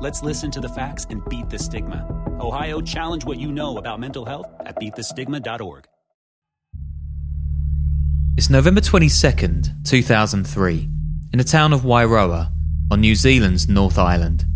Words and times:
Let's 0.00 0.22
listen 0.22 0.50
to 0.52 0.60
the 0.60 0.68
facts 0.70 1.06
and 1.10 1.22
beat 1.28 1.50
the 1.50 1.58
stigma. 1.58 2.06
Ohio, 2.40 2.80
challenge 2.80 3.26
what 3.26 3.38
you 3.38 3.52
know 3.52 3.76
about 3.76 4.00
mental 4.00 4.24
health 4.24 4.46
at 4.60 4.76
beatthestigma.org. 4.76 5.86
It's 8.38 8.48
November 8.48 8.80
22nd, 8.80 9.84
2003, 9.84 10.88
in 11.34 11.38
the 11.38 11.44
town 11.44 11.74
of 11.74 11.82
Wairoa 11.82 12.50
on 12.90 13.02
New 13.02 13.14
Zealand's 13.14 13.68
North 13.68 13.98
Island. 13.98 14.46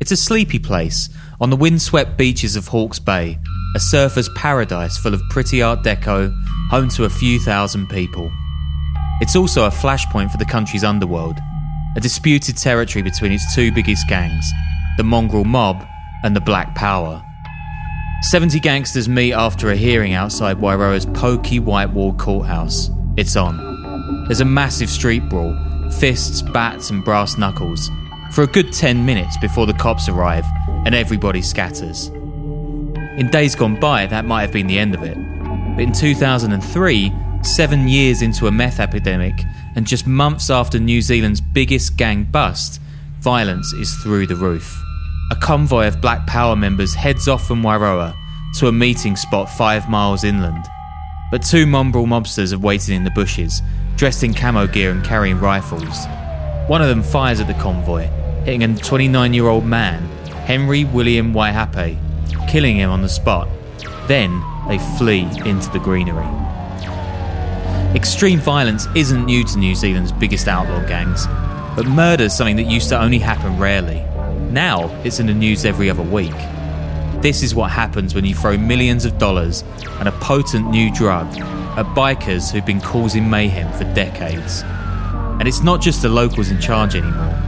It's 0.00 0.10
a 0.10 0.16
sleepy 0.16 0.58
place 0.58 1.08
on 1.40 1.50
the 1.50 1.56
windswept 1.56 2.18
beaches 2.18 2.56
of 2.56 2.66
Hawke's 2.66 2.98
Bay, 2.98 3.38
a 3.76 3.80
surfer's 3.80 4.30
paradise 4.30 4.98
full 4.98 5.14
of 5.14 5.22
pretty 5.30 5.62
Art 5.62 5.84
Deco, 5.84 6.34
home 6.70 6.88
to 6.88 7.04
a 7.04 7.08
few 7.08 7.38
thousand 7.38 7.88
people. 7.88 8.32
It's 9.20 9.36
also 9.36 9.64
a 9.64 9.70
flashpoint 9.70 10.32
for 10.32 10.38
the 10.38 10.44
country's 10.44 10.82
underworld, 10.82 11.38
a 11.96 12.00
disputed 12.00 12.56
territory 12.56 13.04
between 13.04 13.30
its 13.30 13.54
two 13.54 13.70
biggest 13.70 14.08
gangs, 14.08 14.50
the 14.96 15.02
Mongrel 15.02 15.44
Mob 15.44 15.86
and 16.22 16.36
the 16.36 16.40
Black 16.40 16.74
Power. 16.74 17.24
70 18.22 18.60
gangsters 18.60 19.08
meet 19.08 19.32
after 19.32 19.70
a 19.70 19.76
hearing 19.76 20.12
outside 20.12 20.60
Wairoa's 20.60 21.06
pokey 21.06 21.58
white 21.58 21.90
walled 21.90 22.18
courthouse. 22.18 22.90
It's 23.16 23.36
on. 23.36 24.24
There's 24.26 24.40
a 24.40 24.44
massive 24.44 24.90
street 24.90 25.28
brawl 25.28 25.58
fists, 25.98 26.40
bats, 26.40 26.90
and 26.90 27.04
brass 27.04 27.36
knuckles 27.36 27.90
for 28.32 28.42
a 28.42 28.46
good 28.46 28.72
10 28.72 29.04
minutes 29.04 29.36
before 29.38 29.66
the 29.66 29.74
cops 29.74 30.08
arrive 30.08 30.44
and 30.86 30.94
everybody 30.94 31.42
scatters. 31.42 32.08
In 33.18 33.28
days 33.30 33.54
gone 33.54 33.78
by, 33.78 34.06
that 34.06 34.24
might 34.24 34.42
have 34.42 34.52
been 34.52 34.66
the 34.66 34.78
end 34.78 34.94
of 34.94 35.02
it. 35.02 35.16
But 35.76 35.82
in 35.82 35.92
2003, 35.92 37.12
seven 37.42 37.88
years 37.88 38.22
into 38.22 38.46
a 38.46 38.50
meth 38.52 38.80
epidemic, 38.80 39.34
and 39.74 39.86
just 39.86 40.06
months 40.06 40.48
after 40.50 40.78
New 40.78 41.02
Zealand's 41.02 41.40
biggest 41.40 41.96
gang 41.96 42.24
bust, 42.24 42.80
violence 43.22 43.72
is 43.72 43.94
through 43.94 44.26
the 44.26 44.34
roof. 44.36 44.82
A 45.30 45.36
convoy 45.36 45.86
of 45.86 46.00
Black 46.00 46.26
Power 46.26 46.56
members 46.56 46.92
heads 46.92 47.28
off 47.28 47.46
from 47.46 47.62
Wairoa 47.62 48.14
to 48.58 48.66
a 48.66 48.72
meeting 48.72 49.16
spot 49.16 49.48
five 49.48 49.88
miles 49.88 50.24
inland. 50.24 50.64
But 51.30 51.42
two 51.42 51.64
mongrel 51.64 52.06
mobsters 52.06 52.50
have 52.50 52.64
waited 52.64 52.90
in 52.90 53.04
the 53.04 53.10
bushes, 53.12 53.62
dressed 53.96 54.24
in 54.24 54.34
camo 54.34 54.66
gear 54.66 54.90
and 54.90 55.04
carrying 55.04 55.38
rifles. 55.38 56.06
One 56.66 56.82
of 56.82 56.88
them 56.88 57.02
fires 57.02 57.40
at 57.40 57.46
the 57.46 57.54
convoy, 57.54 58.08
hitting 58.44 58.64
a 58.64 58.76
29 58.76 59.32
year 59.32 59.46
old 59.46 59.64
man, 59.64 60.02
Henry 60.44 60.84
William 60.84 61.32
Waihape, 61.32 61.98
killing 62.50 62.76
him 62.76 62.90
on 62.90 63.02
the 63.02 63.08
spot. 63.08 63.48
Then 64.08 64.42
they 64.68 64.78
flee 64.98 65.28
into 65.44 65.70
the 65.70 65.78
greenery. 65.78 66.26
Extreme 67.94 68.40
violence 68.40 68.86
isn't 68.96 69.26
new 69.26 69.44
to 69.44 69.58
New 69.58 69.74
Zealand's 69.74 70.12
biggest 70.12 70.48
outlaw 70.48 70.84
gangs, 70.88 71.26
but 71.76 71.86
murder 71.86 72.24
is 72.24 72.36
something 72.36 72.56
that 72.56 72.64
used 72.64 72.88
to 72.90 73.00
only 73.00 73.18
happen 73.18 73.58
rarely. 73.58 74.04
Now 74.50 74.88
it's 75.04 75.20
in 75.20 75.26
the 75.26 75.34
news 75.34 75.64
every 75.64 75.88
other 75.88 76.02
week. 76.02 76.34
This 77.22 77.42
is 77.42 77.54
what 77.54 77.70
happens 77.70 78.14
when 78.14 78.24
you 78.24 78.34
throw 78.34 78.56
millions 78.56 79.04
of 79.04 79.16
dollars 79.18 79.62
and 79.98 80.08
a 80.08 80.12
potent 80.12 80.70
new 80.70 80.92
drug 80.92 81.26
at 81.78 81.86
bikers 81.94 82.52
who've 82.52 82.66
been 82.66 82.80
causing 82.80 83.30
mayhem 83.30 83.72
for 83.72 83.84
decades. 83.94 84.62
And 85.38 85.48
it's 85.48 85.62
not 85.62 85.80
just 85.80 86.02
the 86.02 86.08
locals 86.08 86.50
in 86.50 86.60
charge 86.60 86.94
anymore. 86.94 87.38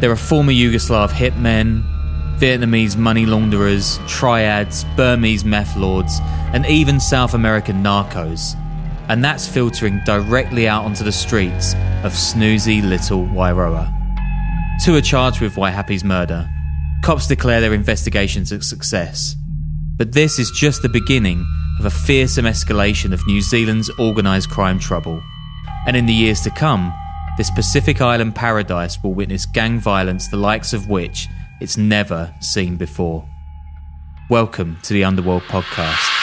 There 0.00 0.10
are 0.10 0.16
former 0.16 0.52
Yugoslav 0.52 1.10
hitmen, 1.10 1.82
Vietnamese 2.38 2.96
money 2.96 3.26
launderers, 3.26 3.98
triads, 4.06 4.84
Burmese 4.96 5.44
meth 5.44 5.76
lords, 5.76 6.20
and 6.52 6.64
even 6.66 7.00
South 7.00 7.34
American 7.34 7.82
narcos. 7.82 8.54
And 9.08 9.24
that's 9.24 9.48
filtering 9.48 10.02
directly 10.04 10.68
out 10.68 10.84
onto 10.84 11.02
the 11.02 11.12
streets 11.12 11.72
of 12.04 12.12
snoozy 12.12 12.82
little 12.82 13.24
Wairoa. 13.24 13.90
Two 14.84 14.94
are 14.96 15.00
charged 15.00 15.40
with 15.40 15.56
Waihape's 15.56 16.04
murder. 16.04 16.48
Cops 17.02 17.26
declare 17.26 17.62
their 17.62 17.72
investigations 17.72 18.52
a 18.52 18.60
success. 18.60 19.34
But 19.96 20.12
this 20.12 20.38
is 20.38 20.50
just 20.50 20.82
the 20.82 20.90
beginning 20.90 21.46
of 21.78 21.86
a 21.86 21.90
fearsome 21.90 22.44
escalation 22.44 23.12
of 23.12 23.26
New 23.26 23.40
Zealand's 23.40 23.90
organised 23.98 24.50
crime 24.50 24.78
trouble. 24.78 25.22
And 25.86 25.96
in 25.96 26.04
the 26.04 26.12
years 26.12 26.42
to 26.42 26.50
come, 26.50 26.92
this 27.38 27.50
Pacific 27.50 28.02
Island 28.02 28.34
paradise 28.34 29.02
will 29.02 29.14
witness 29.14 29.46
gang 29.46 29.80
violence 29.80 30.28
the 30.28 30.36
likes 30.36 30.74
of 30.74 30.88
which 30.88 31.28
it's 31.62 31.78
never 31.78 32.34
seen 32.40 32.76
before. 32.76 33.26
Welcome 34.28 34.76
to 34.82 34.92
the 34.92 35.04
Underworld 35.04 35.44
Podcast. 35.44 36.17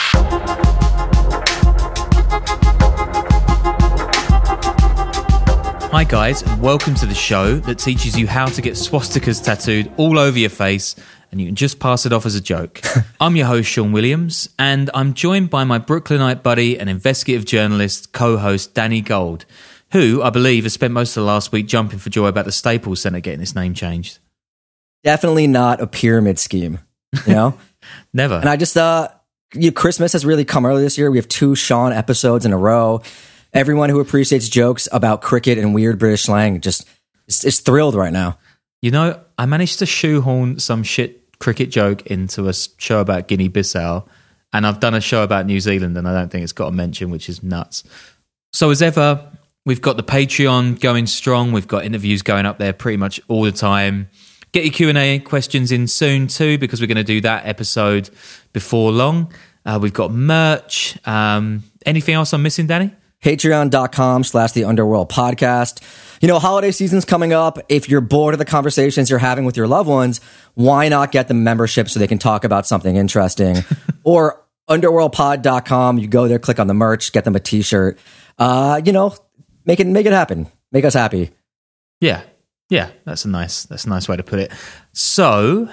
Hi, 5.96 6.04
guys, 6.04 6.42
and 6.44 6.62
welcome 6.62 6.94
to 6.96 7.06
the 7.06 7.16
show 7.16 7.56
that 7.56 7.80
teaches 7.80 8.20
you 8.20 8.28
how 8.28 8.48
to 8.48 8.62
get 8.62 8.74
swastikas 8.74 9.42
tattooed 9.42 9.90
all 9.96 10.20
over 10.20 10.38
your 10.38 10.50
face 10.50 10.94
and 11.32 11.40
you 11.40 11.48
can 11.48 11.56
just 11.56 11.80
pass 11.80 12.06
it 12.06 12.12
off 12.12 12.26
as 12.26 12.36
a 12.36 12.42
joke. 12.42 12.82
I'm 13.22 13.38
your 13.38 13.46
host, 13.46 13.70
Sean 13.70 13.94
Williams, 13.94 14.50
and 14.60 14.90
I'm 14.94 15.14
joined 15.14 15.50
by 15.50 15.64
my 15.64 15.78
Brooklynite 15.78 16.44
buddy 16.44 16.78
and 16.78 16.90
investigative 16.90 17.46
journalist 17.46 18.12
co 18.12 18.36
host, 18.36 18.74
Danny 18.74 19.00
Gold, 19.00 19.46
who 19.94 20.22
I 20.22 20.32
believe 20.32 20.64
has 20.64 20.74
spent 20.74 20.94
most 20.94 21.16
of 21.16 21.22
the 21.24 21.28
last 21.28 21.54
week 21.54 21.66
jumping 21.66 22.00
for 22.00 22.10
joy 22.10 22.28
about 22.28 22.44
the 22.44 22.52
Staples 22.52 23.00
Center 23.00 23.22
getting 23.22 23.40
its 23.40 23.56
name 23.56 23.74
changed. 23.74 24.20
Definitely 25.06 25.48
not 25.48 25.80
a 25.80 25.88
pyramid 25.88 26.40
scheme, 26.40 26.80
you 27.26 27.32
know? 27.36 27.58
Never. 28.14 28.36
And 28.36 28.50
I 28.50 28.58
just, 28.58 28.76
uh, 28.76 29.08
you, 29.53 29.72
Christmas 29.72 30.12
has 30.12 30.26
really 30.26 30.44
come 30.44 30.66
early 30.66 30.82
this 30.82 30.98
year. 30.98 31.09
We 31.09 31.20
have 31.20 31.30
two 31.30 31.56
Sean 31.56 31.94
episodes 31.94 32.46
in 32.46 32.52
a 32.52 32.58
row. 32.58 33.02
Everyone 33.55 33.90
who 33.90 34.02
appreciates 34.02 34.49
jokes 34.49 34.90
about 34.91 35.22
cricket 35.22 35.57
and 35.57 35.73
weird 35.73 35.97
British 35.97 36.23
slang 36.23 36.59
just 36.59 36.85
is, 37.28 37.46
is 37.46 37.61
thrilled 37.61 37.96
right 37.96 38.11
now. 38.11 38.37
You 38.81 38.91
know, 38.91 39.22
I 39.37 39.46
managed 39.46 39.79
to 39.79 39.85
shoehorn 39.85 40.59
some 40.59 40.84
shit 40.84 41.40
cricket 41.40 41.69
joke 41.69 42.05
into 42.07 42.49
a 42.49 42.53
show 42.53 42.99
about 42.99 43.29
Guinea 43.29 43.47
Bissau, 43.47 44.05
and 44.52 44.67
I've 44.67 44.81
done 44.81 44.93
a 44.93 44.99
show 44.99 45.23
about 45.23 45.46
New 45.46 45.61
Zealand, 45.61 45.97
and 45.97 46.05
I 46.05 46.13
don't 46.13 46.29
think 46.29 46.43
it's 46.43 46.52
got 46.52 46.67
a 46.67 46.72
mention, 46.72 47.11
which 47.11 47.29
is 47.29 47.41
nuts. 47.43 47.85
So, 48.52 48.72
as 48.72 48.81
ever, 48.81 49.25
we've 49.66 49.81
got 49.81 49.96
the 49.96 50.03
Patreon 50.03 50.81
going 50.81 51.07
strong. 51.07 51.53
We've 51.53 51.67
got 51.67 51.85
interviews 51.85 52.22
going 52.23 52.46
up 52.46 52.57
there 52.57 52.73
pretty 52.73 52.97
much 52.97 53.22
all 53.29 53.43
the 53.43 53.53
time. 53.53 54.09
Get 54.52 54.66
your 54.66 54.73
Q 54.73 54.90
and 54.90 54.97
A 54.97 55.19
questions 55.19 55.72
in 55.72 55.87
soon 55.87 56.28
too, 56.28 56.57
because 56.57 56.81
we're 56.81 56.87
going 56.87 56.97
to 56.97 57.05
do 57.05 57.22
that 57.22 57.46
episode 57.46 58.09
before 58.52 58.91
long. 58.91 59.31
Uh, 59.66 59.79
we've 59.81 59.93
got 59.93 60.11
merch. 60.11 60.97
Um, 61.07 61.63
anything 61.85 62.16
else 62.16 62.34
I'm 62.34 62.43
missing, 62.43 62.67
Danny? 62.67 62.91
patreon.com 63.26 64.24
slash 64.24 64.52
the 64.52 64.66
underworld 64.66 65.10
podcast. 65.10 65.82
You 66.22 66.28
know, 66.28 66.38
holiday 66.38 66.70
season's 66.70 67.06
coming 67.06 67.34
up. 67.34 67.58
If 67.70 67.90
you're 67.90 68.00
bored 68.00 68.36
of 68.36 68.38
the 68.38 68.46
conversations 68.46 69.10
you're 69.10 69.18
having 69.18 69.46
with 69.46 69.58
your 69.58 69.68
loved 69.68 69.90
ones, 69.90 70.22
why 70.54 70.90
not 70.90 71.12
get 71.12 71.28
the 71.28 71.34
membership 71.34 71.90
so 71.90 72.00
they 72.00 72.08
can 72.08 72.20
talk 72.20 72.44
about 72.44 72.68
something 72.68 72.96
interesting? 72.96 73.58
or 74.04 74.46
underworldpod.com. 74.70 75.98
You 75.98 76.08
go 76.08 76.28
there, 76.28 76.38
click 76.38 76.60
on 76.60 76.68
the 76.68 76.76
merch, 76.76 77.12
get 77.12 77.24
them 77.24 77.36
a 77.36 77.40
t-shirt. 77.40 77.98
Uh, 78.38 78.80
you 78.86 78.94
know, 78.94 79.16
make 79.66 79.80
it 79.80 79.88
make 79.88 80.06
it 80.06 80.14
happen. 80.14 80.48
Make 80.72 80.86
us 80.86 80.94
happy. 80.94 81.32
Yeah. 82.00 82.22
Yeah, 82.70 82.90
that's 83.06 83.26
a 83.26 83.30
nice 83.30 83.64
that's 83.64 83.86
a 83.86 83.90
nice 83.90 84.08
way 84.08 84.18
to 84.18 84.24
put 84.24 84.40
it. 84.40 84.52
So, 84.92 85.70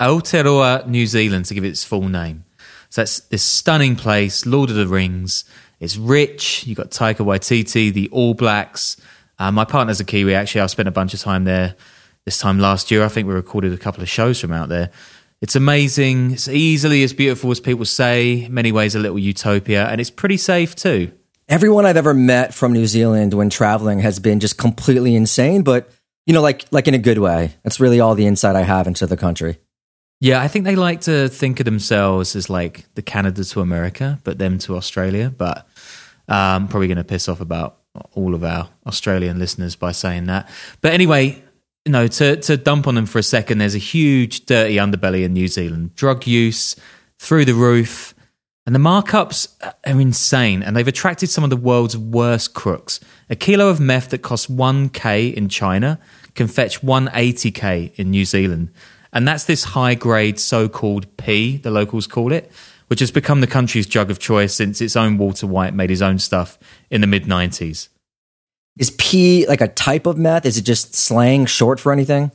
Aotearoa, 0.00 0.86
New 0.86 1.06
Zealand, 1.06 1.44
to 1.46 1.54
give 1.54 1.64
it 1.64 1.68
its 1.68 1.84
full 1.84 2.08
name. 2.08 2.44
So 2.88 3.02
that's 3.02 3.20
this 3.20 3.42
stunning 3.42 3.96
place, 3.96 4.46
Lord 4.46 4.70
of 4.70 4.76
the 4.76 4.86
Rings. 4.86 5.44
It's 5.80 5.96
rich. 5.96 6.66
You've 6.66 6.76
got 6.76 6.90
Taika 6.90 7.24
Waititi, 7.24 7.92
the 7.92 8.08
All 8.10 8.34
Blacks. 8.34 8.96
Uh, 9.38 9.50
my 9.50 9.64
partner's 9.64 9.98
a 10.00 10.04
Kiwi, 10.04 10.34
actually. 10.34 10.60
I 10.60 10.66
spent 10.66 10.88
a 10.88 10.92
bunch 10.92 11.14
of 11.14 11.20
time 11.20 11.44
there 11.44 11.74
this 12.26 12.38
time 12.38 12.58
last 12.58 12.90
year. 12.90 13.02
I 13.02 13.08
think 13.08 13.26
we 13.26 13.34
recorded 13.34 13.72
a 13.72 13.78
couple 13.78 14.02
of 14.02 14.08
shows 14.08 14.38
from 14.38 14.52
out 14.52 14.68
there. 14.68 14.90
It's 15.40 15.56
amazing. 15.56 16.32
It's 16.32 16.48
easily 16.48 17.02
as 17.02 17.14
beautiful 17.14 17.50
as 17.50 17.60
people 17.60 17.86
say. 17.86 18.44
In 18.44 18.52
many 18.52 18.72
ways, 18.72 18.94
a 18.94 18.98
little 18.98 19.18
utopia, 19.18 19.88
and 19.88 20.00
it's 20.00 20.10
pretty 20.10 20.36
safe 20.36 20.76
too. 20.76 21.12
Everyone 21.48 21.86
I've 21.86 21.96
ever 21.96 22.12
met 22.12 22.52
from 22.52 22.74
New 22.74 22.86
Zealand 22.86 23.32
when 23.32 23.48
traveling 23.48 24.00
has 24.00 24.18
been 24.18 24.38
just 24.38 24.58
completely 24.58 25.16
insane, 25.16 25.62
but 25.62 25.90
you 26.26 26.34
know, 26.34 26.42
like 26.42 26.66
like 26.70 26.86
in 26.86 26.94
a 26.94 26.98
good 26.98 27.18
way. 27.18 27.54
That's 27.62 27.80
really 27.80 28.00
all 28.00 28.14
the 28.14 28.26
insight 28.26 28.54
I 28.54 28.62
have 28.62 28.86
into 28.86 29.06
the 29.06 29.16
country. 29.16 29.58
Yeah, 30.20 30.42
I 30.42 30.48
think 30.48 30.66
they 30.66 30.76
like 30.76 31.00
to 31.02 31.28
think 31.28 31.58
of 31.60 31.64
themselves 31.64 32.36
as 32.36 32.50
like 32.50 32.84
the 32.94 33.02
Canada 33.02 33.42
to 33.42 33.62
America, 33.62 34.18
but 34.22 34.36
them 34.36 34.58
to 34.58 34.76
Australia. 34.76 35.32
But 35.34 35.66
um, 36.30 36.68
probably 36.68 36.86
going 36.86 36.96
to 36.96 37.04
piss 37.04 37.28
off 37.28 37.40
about 37.40 37.76
all 38.12 38.34
of 38.34 38.42
our 38.42 38.70
Australian 38.86 39.38
listeners 39.38 39.76
by 39.76 39.92
saying 39.92 40.24
that. 40.26 40.48
But 40.80 40.94
anyway, 40.94 41.42
know, 41.90 42.06
to 42.06 42.36
to 42.36 42.56
dump 42.56 42.86
on 42.86 42.94
them 42.94 43.06
for 43.06 43.18
a 43.18 43.22
second, 43.22 43.58
there's 43.58 43.74
a 43.74 43.78
huge 43.78 44.46
dirty 44.46 44.76
underbelly 44.76 45.24
in 45.24 45.32
New 45.32 45.48
Zealand. 45.48 45.94
Drug 45.94 46.26
use 46.26 46.76
through 47.18 47.44
the 47.44 47.54
roof, 47.54 48.14
and 48.64 48.74
the 48.74 48.78
markups 48.78 49.48
are 49.62 50.00
insane. 50.00 50.62
And 50.62 50.76
they've 50.76 50.88
attracted 50.88 51.28
some 51.28 51.44
of 51.44 51.50
the 51.50 51.56
world's 51.56 51.96
worst 51.96 52.54
crooks. 52.54 53.00
A 53.28 53.36
kilo 53.36 53.68
of 53.68 53.80
meth 53.80 54.10
that 54.10 54.18
costs 54.18 54.46
1k 54.46 55.34
in 55.34 55.48
China 55.48 55.98
can 56.34 56.46
fetch 56.46 56.80
180k 56.80 57.94
in 57.96 58.10
New 58.10 58.24
Zealand. 58.24 58.70
And 59.12 59.26
that's 59.26 59.44
this 59.44 59.64
high 59.64 59.96
grade 59.96 60.38
so 60.38 60.68
called 60.68 61.16
P, 61.16 61.56
the 61.56 61.70
locals 61.70 62.06
call 62.06 62.32
it, 62.32 62.52
which 62.90 62.98
has 62.98 63.12
become 63.12 63.40
the 63.40 63.46
country's 63.46 63.86
jug 63.86 64.10
of 64.10 64.18
choice 64.18 64.52
since 64.52 64.80
its 64.80 64.96
own 64.96 65.16
Walter 65.16 65.46
White 65.46 65.74
made 65.74 65.90
his 65.90 66.02
own 66.02 66.18
stuff 66.18 66.58
in 66.90 67.00
the 67.00 67.06
mid 67.06 67.24
90s. 67.24 67.88
Is 68.80 68.90
P 68.98 69.46
like 69.46 69.60
a 69.60 69.68
type 69.68 70.06
of 70.06 70.18
meth? 70.18 70.44
Is 70.44 70.58
it 70.58 70.62
just 70.62 70.96
slang 70.96 71.46
short 71.46 71.78
for 71.78 71.92
anything? 71.92 72.32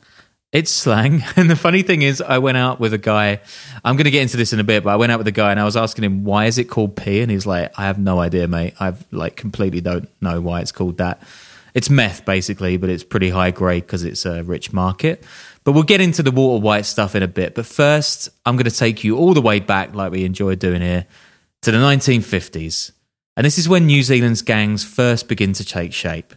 It's 0.52 0.70
slang. 0.70 1.22
And 1.36 1.50
the 1.50 1.56
funny 1.56 1.82
thing 1.82 2.00
is, 2.00 2.22
I 2.22 2.38
went 2.38 2.56
out 2.56 2.80
with 2.80 2.94
a 2.94 2.98
guy. 2.98 3.40
I'm 3.84 3.96
going 3.96 4.06
to 4.06 4.10
get 4.10 4.22
into 4.22 4.38
this 4.38 4.54
in 4.54 4.60
a 4.60 4.64
bit, 4.64 4.82
but 4.82 4.90
I 4.90 4.96
went 4.96 5.12
out 5.12 5.18
with 5.18 5.26
a 5.26 5.32
guy 5.32 5.50
and 5.50 5.60
I 5.60 5.64
was 5.64 5.76
asking 5.76 6.04
him, 6.04 6.24
why 6.24 6.46
is 6.46 6.56
it 6.56 6.64
called 6.64 6.96
P? 6.96 7.20
And 7.20 7.30
he's 7.30 7.44
like, 7.44 7.78
I 7.78 7.84
have 7.84 7.98
no 7.98 8.18
idea, 8.18 8.48
mate. 8.48 8.72
I've 8.80 9.04
like 9.12 9.36
completely 9.36 9.82
don't 9.82 10.08
know 10.22 10.40
why 10.40 10.62
it's 10.62 10.72
called 10.72 10.96
that. 10.96 11.22
It's 11.74 11.90
meth, 11.90 12.24
basically, 12.24 12.78
but 12.78 12.88
it's 12.88 13.04
pretty 13.04 13.28
high 13.28 13.50
grade 13.50 13.82
because 13.82 14.04
it's 14.04 14.24
a 14.24 14.42
rich 14.42 14.72
market. 14.72 15.22
But 15.66 15.72
we'll 15.72 15.82
get 15.82 16.00
into 16.00 16.22
the 16.22 16.30
Walter 16.30 16.62
White 16.62 16.86
stuff 16.86 17.16
in 17.16 17.24
a 17.24 17.28
bit. 17.28 17.56
But 17.56 17.66
first, 17.66 18.28
I'm 18.46 18.54
going 18.54 18.70
to 18.70 18.70
take 18.70 19.02
you 19.02 19.16
all 19.16 19.34
the 19.34 19.42
way 19.42 19.58
back, 19.58 19.96
like 19.96 20.12
we 20.12 20.24
enjoy 20.24 20.54
doing 20.54 20.80
here, 20.80 21.06
to 21.62 21.72
the 21.72 21.78
1950s. 21.78 22.92
And 23.36 23.44
this 23.44 23.58
is 23.58 23.68
when 23.68 23.84
New 23.84 24.04
Zealand's 24.04 24.42
gangs 24.42 24.84
first 24.84 25.26
begin 25.26 25.52
to 25.54 25.64
take 25.64 25.92
shape. 25.92 26.34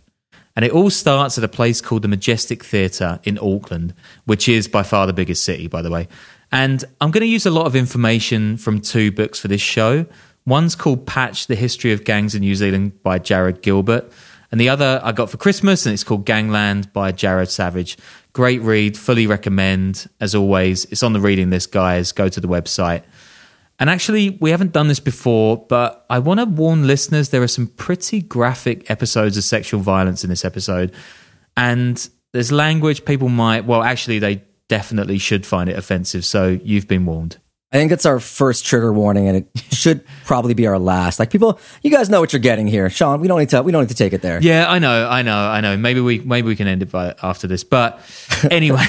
And 0.56 0.66
it 0.66 0.72
all 0.72 0.90
starts 0.90 1.38
at 1.38 1.44
a 1.44 1.48
place 1.48 1.80
called 1.80 2.02
the 2.02 2.08
Majestic 2.08 2.66
Theatre 2.66 3.20
in 3.24 3.38
Auckland, 3.38 3.94
which 4.26 4.50
is 4.50 4.68
by 4.68 4.82
far 4.82 5.06
the 5.06 5.14
biggest 5.14 5.44
city, 5.44 5.68
by 5.68 5.84
the 5.84 5.92
way. 5.92 6.08
And 6.52 6.84
I'm 7.00 7.12
going 7.12 7.22
to 7.22 7.28
use 7.28 7.46
a 7.46 7.52
lot 7.52 7.68
of 7.68 7.76
information 7.76 8.58
from 8.58 8.82
two 8.82 9.12
books 9.12 9.40
for 9.40 9.48
this 9.48 9.62
show. 9.62 10.08
One's 10.48 10.74
called 10.74 11.06
Patch 11.06 11.46
The 11.46 11.56
History 11.56 11.94
of 11.94 12.04
Gangs 12.04 12.34
in 12.34 12.42
New 12.42 12.56
Zealand 12.56 13.04
by 13.04 13.20
Jarrod 13.20 13.62
Gilbert. 13.62 14.12
And 14.52 14.60
the 14.60 14.70
other 14.70 15.00
I 15.04 15.12
got 15.12 15.30
for 15.30 15.38
Christmas, 15.38 15.86
and 15.86 15.94
it's 15.94 16.04
called 16.04 16.26
Gangland 16.26 16.92
by 16.92 17.12
Jared 17.12 17.52
Savage. 17.52 17.98
Great 18.34 18.62
read, 18.62 18.98
fully 18.98 19.28
recommend. 19.28 20.10
As 20.20 20.36
always, 20.36 20.86
it's 20.86 21.04
on 21.04 21.14
the 21.14 21.20
reading 21.20 21.50
list, 21.50 21.72
guys. 21.72 22.12
Go 22.12 22.30
to 22.30 22.40
the 22.40 22.48
website. 22.48 23.04
And 23.80 23.90
actually, 23.90 24.32
we 24.42 24.52
haven't 24.52 24.74
done 24.74 24.88
this 24.90 25.00
before, 25.00 25.66
but 25.70 26.06
I 26.10 26.20
want 26.20 26.40
to 26.42 26.46
warn 26.46 26.86
listeners 26.86 27.30
there 27.30 27.42
are 27.42 27.48
some 27.48 27.68
pretty 27.68 28.22
graphic 28.22 28.90
episodes 28.92 29.38
of 29.38 29.44
sexual 29.46 29.80
violence 29.80 30.24
in 30.24 30.30
this 30.30 30.44
episode. 30.44 30.94
And 31.56 32.10
there's 32.34 32.52
language 32.52 33.06
people 33.06 33.30
might, 33.30 33.66
well, 33.66 33.82
actually, 33.82 34.20
they 34.20 34.44
definitely 34.68 35.18
should 35.18 35.46
find 35.46 35.70
it 35.70 35.78
offensive. 35.78 36.26
So 36.26 36.60
you've 36.64 36.88
been 36.88 37.06
warned. 37.06 37.38
I 37.72 37.78
think 37.78 37.92
it's 37.92 38.06
our 38.06 38.20
first 38.20 38.66
trigger 38.66 38.92
warning, 38.92 39.28
and 39.28 39.38
it 39.38 39.48
should 39.72 40.04
probably 40.26 40.56
be 40.56 40.66
our 40.66 40.80
last. 40.80 41.20
Like 41.20 41.30
people, 41.30 41.60
you 41.84 41.92
guys 41.92 42.10
know 42.10 42.20
what 42.20 42.34
you're 42.34 42.40
getting 42.40 42.68
here, 42.68 42.90
Sean. 42.90 43.22
We 43.22 43.28
don't 43.28 43.38
need 43.38 43.50
to. 43.50 43.62
We 43.62 43.72
don't 43.72 43.84
need 43.84 43.90
to 43.90 43.96
take 43.96 44.14
it 44.14 44.24
there. 44.24 44.42
Yeah, 44.42 44.70
I 44.70 44.80
know, 44.80 45.08
I 45.08 45.22
know, 45.22 45.38
I 45.38 45.62
know. 45.62 45.78
Maybe 45.78 46.02
we 46.02 46.20
maybe 46.20 46.48
we 46.48 46.56
can 46.56 46.68
end 46.68 46.82
it 46.82 46.92
by, 46.92 47.14
after 47.22 47.46
this. 47.46 47.64
But 47.64 48.00
anyway, 48.52 48.88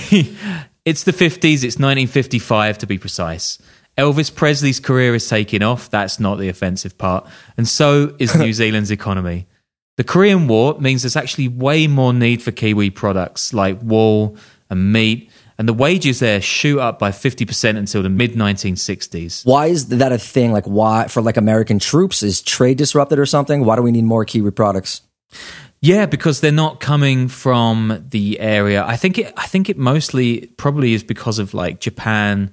it's 0.87 1.05
the 1.05 1.13
50s. 1.13 1.63
It's 1.63 1.77
1955 1.77 2.79
to 2.79 2.87
be 2.87 2.97
precise. 2.97 3.59
Elvis 3.99 4.35
Presley's 4.35 4.81
career 4.81 5.15
is 5.15 5.29
taking 5.29 5.63
off. 5.63 5.91
That's 5.91 6.19
not 6.19 6.39
the 6.39 6.49
offensive 6.49 6.97
part, 6.97 7.29
and 7.59 7.69
so 7.69 8.15
is 8.19 8.35
New 8.35 8.53
Zealand's 8.55 8.91
economy. 8.91 9.47
The 9.99 10.05
Korean 10.05 10.49
War 10.49 10.81
means 10.81 11.03
there's 11.03 11.17
actually 11.17 11.49
way 11.49 11.87
more 11.87 12.15
need 12.15 12.43
for 12.43 12.51
Kiwi 12.51 12.89
products 12.89 13.53
like 13.53 13.79
wool 13.83 14.39
and 14.71 14.91
meat 14.91 15.31
and 15.61 15.69
the 15.69 15.75
wages 15.75 16.21
there 16.21 16.41
shoot 16.41 16.79
up 16.79 16.99
by 16.99 17.11
50% 17.11 17.77
until 17.77 18.03
the 18.03 18.09
mid 18.09 18.33
1960s. 18.33 19.45
Why 19.45 19.67
is 19.67 19.89
that 19.89 20.11
a 20.11 20.17
thing? 20.17 20.53
Like, 20.53 20.65
why 20.65 21.07
for 21.09 21.21
like 21.21 21.37
American 21.37 21.79
troops? 21.79 22.23
Is 22.23 22.41
trade 22.41 22.79
disrupted 22.79 23.19
or 23.19 23.27
something? 23.27 23.67
Why 23.67 23.77
do 23.77 23.83
we 23.83 23.93
need 23.93 24.05
more 24.05 24.25
Kiwi 24.25 24.53
products? 24.53 25.03
Yeah, 25.83 26.07
because 26.07 26.41
they're 26.41 26.51
not 26.51 26.81
coming 26.81 27.29
from 27.29 28.07
the 28.09 28.41
area. 28.41 28.87
I 28.87 28.97
think 28.97 29.19
it. 29.19 29.35
I 29.37 29.47
think 29.47 29.69
it 29.69 29.77
mostly 29.77 30.47
probably 30.57 30.95
is 30.95 31.05
because 31.05 31.39
of 31.39 31.53
like 31.53 31.79
Japan 31.79 32.51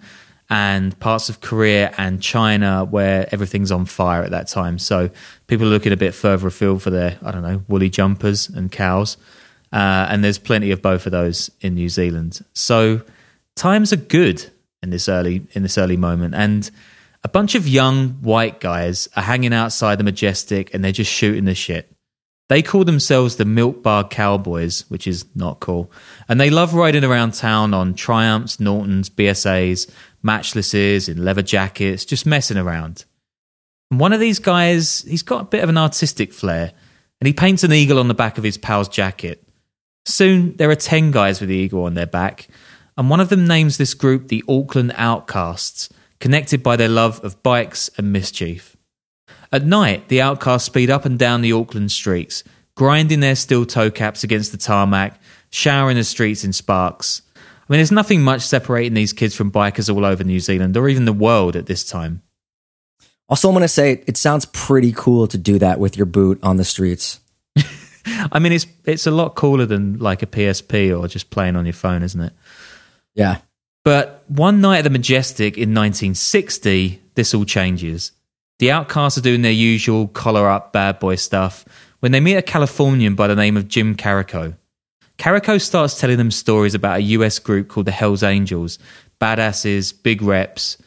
and 0.49 0.99
parts 0.99 1.29
of 1.29 1.39
Korea 1.39 1.93
and 1.97 2.21
China 2.21 2.83
where 2.83 3.29
everything's 3.31 3.71
on 3.71 3.85
fire 3.85 4.23
at 4.23 4.31
that 4.31 4.49
time. 4.49 4.77
So 4.79 5.09
people 5.47 5.65
are 5.65 5.69
looking 5.69 5.93
a 5.93 5.97
bit 5.97 6.13
further 6.13 6.47
afield 6.47 6.83
for 6.83 6.89
their 6.89 7.17
I 7.21 7.31
don't 7.31 7.43
know 7.43 7.63
woolly 7.69 7.89
jumpers 7.89 8.49
and 8.49 8.69
cows. 8.69 9.15
Uh, 9.71 10.07
and 10.09 10.23
there's 10.23 10.37
plenty 10.37 10.71
of 10.71 10.81
both 10.81 11.05
of 11.05 11.11
those 11.11 11.51
in 11.61 11.75
New 11.75 11.89
Zealand. 11.89 12.43
So 12.53 13.01
times 13.55 13.91
are 13.91 13.97
good 13.97 14.49
in 14.81 14.89
this 14.89 15.09
early 15.09 15.47
in 15.51 15.63
this 15.63 15.77
early 15.77 15.97
moment, 15.97 16.35
and 16.35 16.69
a 17.23 17.29
bunch 17.29 17.55
of 17.55 17.67
young 17.67 18.09
white 18.21 18.59
guys 18.59 19.09
are 19.15 19.23
hanging 19.23 19.53
outside 19.53 19.97
the 19.97 20.03
Majestic, 20.03 20.73
and 20.73 20.83
they're 20.83 20.91
just 20.91 21.11
shooting 21.11 21.45
the 21.45 21.55
shit. 21.55 21.91
They 22.49 22.61
call 22.61 22.85
themselves 22.85 23.35
the 23.35 23.43
Milk 23.43 23.83
Bar 23.83 24.07
Cowboys, 24.07 24.85
which 24.89 25.05
is 25.05 25.25
not 25.35 25.59
cool. 25.59 25.91
And 26.29 26.39
they 26.39 26.49
love 26.49 26.73
riding 26.73 27.03
around 27.03 27.33
town 27.33 27.73
on 27.73 27.93
Triumphs, 27.93 28.59
Nortons, 28.59 29.09
BSAs, 29.09 29.91
matchlesses, 30.23 31.09
in 31.09 31.25
leather 31.25 31.41
jackets, 31.41 32.05
just 32.05 32.25
messing 32.25 32.57
around. 32.57 33.03
And 33.91 33.99
one 33.99 34.13
of 34.13 34.21
these 34.21 34.39
guys, 34.39 35.01
he's 35.01 35.23
got 35.23 35.41
a 35.41 35.45
bit 35.45 35.63
of 35.63 35.69
an 35.69 35.77
artistic 35.77 36.31
flair, 36.31 36.71
and 37.19 37.27
he 37.27 37.33
paints 37.33 37.63
an 37.63 37.73
eagle 37.73 37.99
on 37.99 38.07
the 38.07 38.13
back 38.13 38.37
of 38.37 38.43
his 38.45 38.57
pal's 38.57 38.87
jacket. 38.87 39.43
Soon, 40.07 40.55
there 40.55 40.69
are 40.69 40.75
10 40.75 41.11
guys 41.11 41.41
with 41.41 41.49
the 41.49 41.55
eagle 41.55 41.83
on 41.83 41.93
their 41.93 42.07
back, 42.07 42.47
and 42.97 43.09
one 43.09 43.19
of 43.19 43.27
them 43.27 43.45
names 43.45 43.77
this 43.77 43.93
group 43.93 44.29
the 44.29 44.41
Auckland 44.47 44.93
Outcasts, 44.95 45.89
connected 46.21 46.63
by 46.63 46.77
their 46.77 46.87
love 46.87 47.21
of 47.25 47.43
bikes 47.43 47.89
and 47.97 48.13
mischief. 48.13 48.77
At 49.51 49.65
night, 49.65 50.07
the 50.07 50.21
outcasts 50.21 50.65
speed 50.65 50.89
up 50.89 51.03
and 51.03 51.19
down 51.19 51.41
the 51.41 51.51
Auckland 51.51 51.91
streets, 51.91 52.45
grinding 52.73 53.19
their 53.19 53.35
steel 53.35 53.65
toe 53.65 53.91
caps 53.91 54.23
against 54.23 54.53
the 54.53 54.57
tarmac, 54.57 55.19
showering 55.49 55.97
the 55.97 56.05
streets 56.05 56.45
in 56.45 56.53
sparks. 56.53 57.21
I 57.35 57.39
mean, 57.67 57.79
there's 57.79 57.91
nothing 57.91 58.21
much 58.21 58.43
separating 58.43 58.93
these 58.93 59.11
kids 59.11 59.35
from 59.35 59.51
bikers 59.51 59.93
all 59.93 60.05
over 60.05 60.23
New 60.23 60.39
Zealand 60.39 60.77
or 60.77 60.87
even 60.87 61.03
the 61.03 61.11
world 61.11 61.57
at 61.57 61.65
this 61.65 61.83
time. 61.83 62.21
Also, 63.27 63.49
I'm 63.49 63.53
going 63.53 63.61
to 63.61 63.67
say 63.67 64.05
it 64.07 64.15
sounds 64.15 64.45
pretty 64.45 64.93
cool 64.95 65.27
to 65.27 65.37
do 65.37 65.59
that 65.59 65.81
with 65.81 65.97
your 65.97 66.05
boot 66.05 66.39
on 66.41 66.55
the 66.55 66.63
streets. 66.63 67.19
I 68.31 68.39
mean, 68.39 68.51
it's 68.51 68.65
it's 68.85 69.07
a 69.07 69.11
lot 69.11 69.35
cooler 69.35 69.65
than 69.65 69.99
like 69.99 70.23
a 70.23 70.27
PSP 70.27 70.97
or 70.97 71.07
just 71.07 71.29
playing 71.29 71.55
on 71.55 71.65
your 71.65 71.73
phone, 71.73 72.03
isn't 72.03 72.21
it? 72.21 72.33
Yeah. 73.15 73.39
But 73.83 74.23
one 74.27 74.61
night 74.61 74.79
at 74.79 74.83
the 74.83 74.89
Majestic 74.89 75.55
in 75.55 75.73
1960, 75.73 77.01
this 77.15 77.33
all 77.33 77.45
changes. 77.45 78.11
The 78.59 78.71
Outcasts 78.71 79.17
are 79.17 79.21
doing 79.21 79.43
their 79.43 79.51
usual 79.51 80.07
collar 80.07 80.49
up 80.49 80.73
bad 80.73 80.99
boy 80.99 81.15
stuff 81.15 81.63
when 81.99 82.11
they 82.11 82.19
meet 82.19 82.35
a 82.35 82.41
Californian 82.41 83.15
by 83.15 83.27
the 83.27 83.35
name 83.35 83.55
of 83.55 83.67
Jim 83.67 83.95
Carrico. 83.95 84.55
Carrico 85.17 85.57
starts 85.57 85.99
telling 85.99 86.17
them 86.17 86.31
stories 86.31 86.75
about 86.75 86.97
a 86.97 87.03
US 87.03 87.39
group 87.39 87.69
called 87.69 87.87
the 87.87 87.91
Hells 87.91 88.23
Angels, 88.23 88.77
badasses, 89.19 89.93
big 90.03 90.21
reps. 90.21 90.77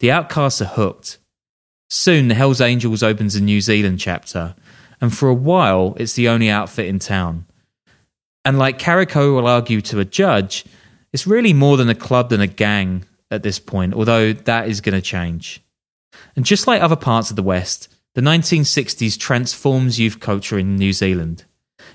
The 0.00 0.10
Outcasts 0.10 0.60
are 0.60 0.66
hooked. 0.66 1.18
Soon, 1.90 2.28
the 2.28 2.34
Hells 2.34 2.60
Angels 2.60 3.02
opens 3.02 3.34
a 3.34 3.42
New 3.42 3.60
Zealand 3.60 3.98
chapter, 3.98 4.54
and 5.00 5.14
for 5.14 5.28
a 5.28 5.34
while, 5.34 5.94
it's 5.98 6.14
the 6.14 6.28
only 6.28 6.50
outfit 6.50 6.86
in 6.86 6.98
town. 6.98 7.46
And 8.44 8.58
like 8.58 8.78
Carrico 8.78 9.34
will 9.34 9.46
argue 9.46 9.80
to 9.82 10.00
a 10.00 10.04
judge, 10.04 10.64
it's 11.12 11.26
really 11.26 11.52
more 11.52 11.76
than 11.76 11.88
a 11.88 11.94
club 11.94 12.30
than 12.30 12.40
a 12.40 12.46
gang 12.46 13.04
at 13.30 13.42
this 13.42 13.58
point, 13.58 13.94
although 13.94 14.32
that 14.32 14.68
is 14.68 14.80
going 14.80 14.94
to 14.94 15.02
change. 15.02 15.62
And 16.34 16.44
just 16.44 16.66
like 16.66 16.82
other 16.82 16.96
parts 16.96 17.30
of 17.30 17.36
the 17.36 17.42
West, 17.42 17.88
the 18.14 18.20
1960s 18.20 19.18
transforms 19.18 20.00
youth 20.00 20.20
culture 20.20 20.58
in 20.58 20.76
New 20.76 20.92
Zealand. 20.92 21.44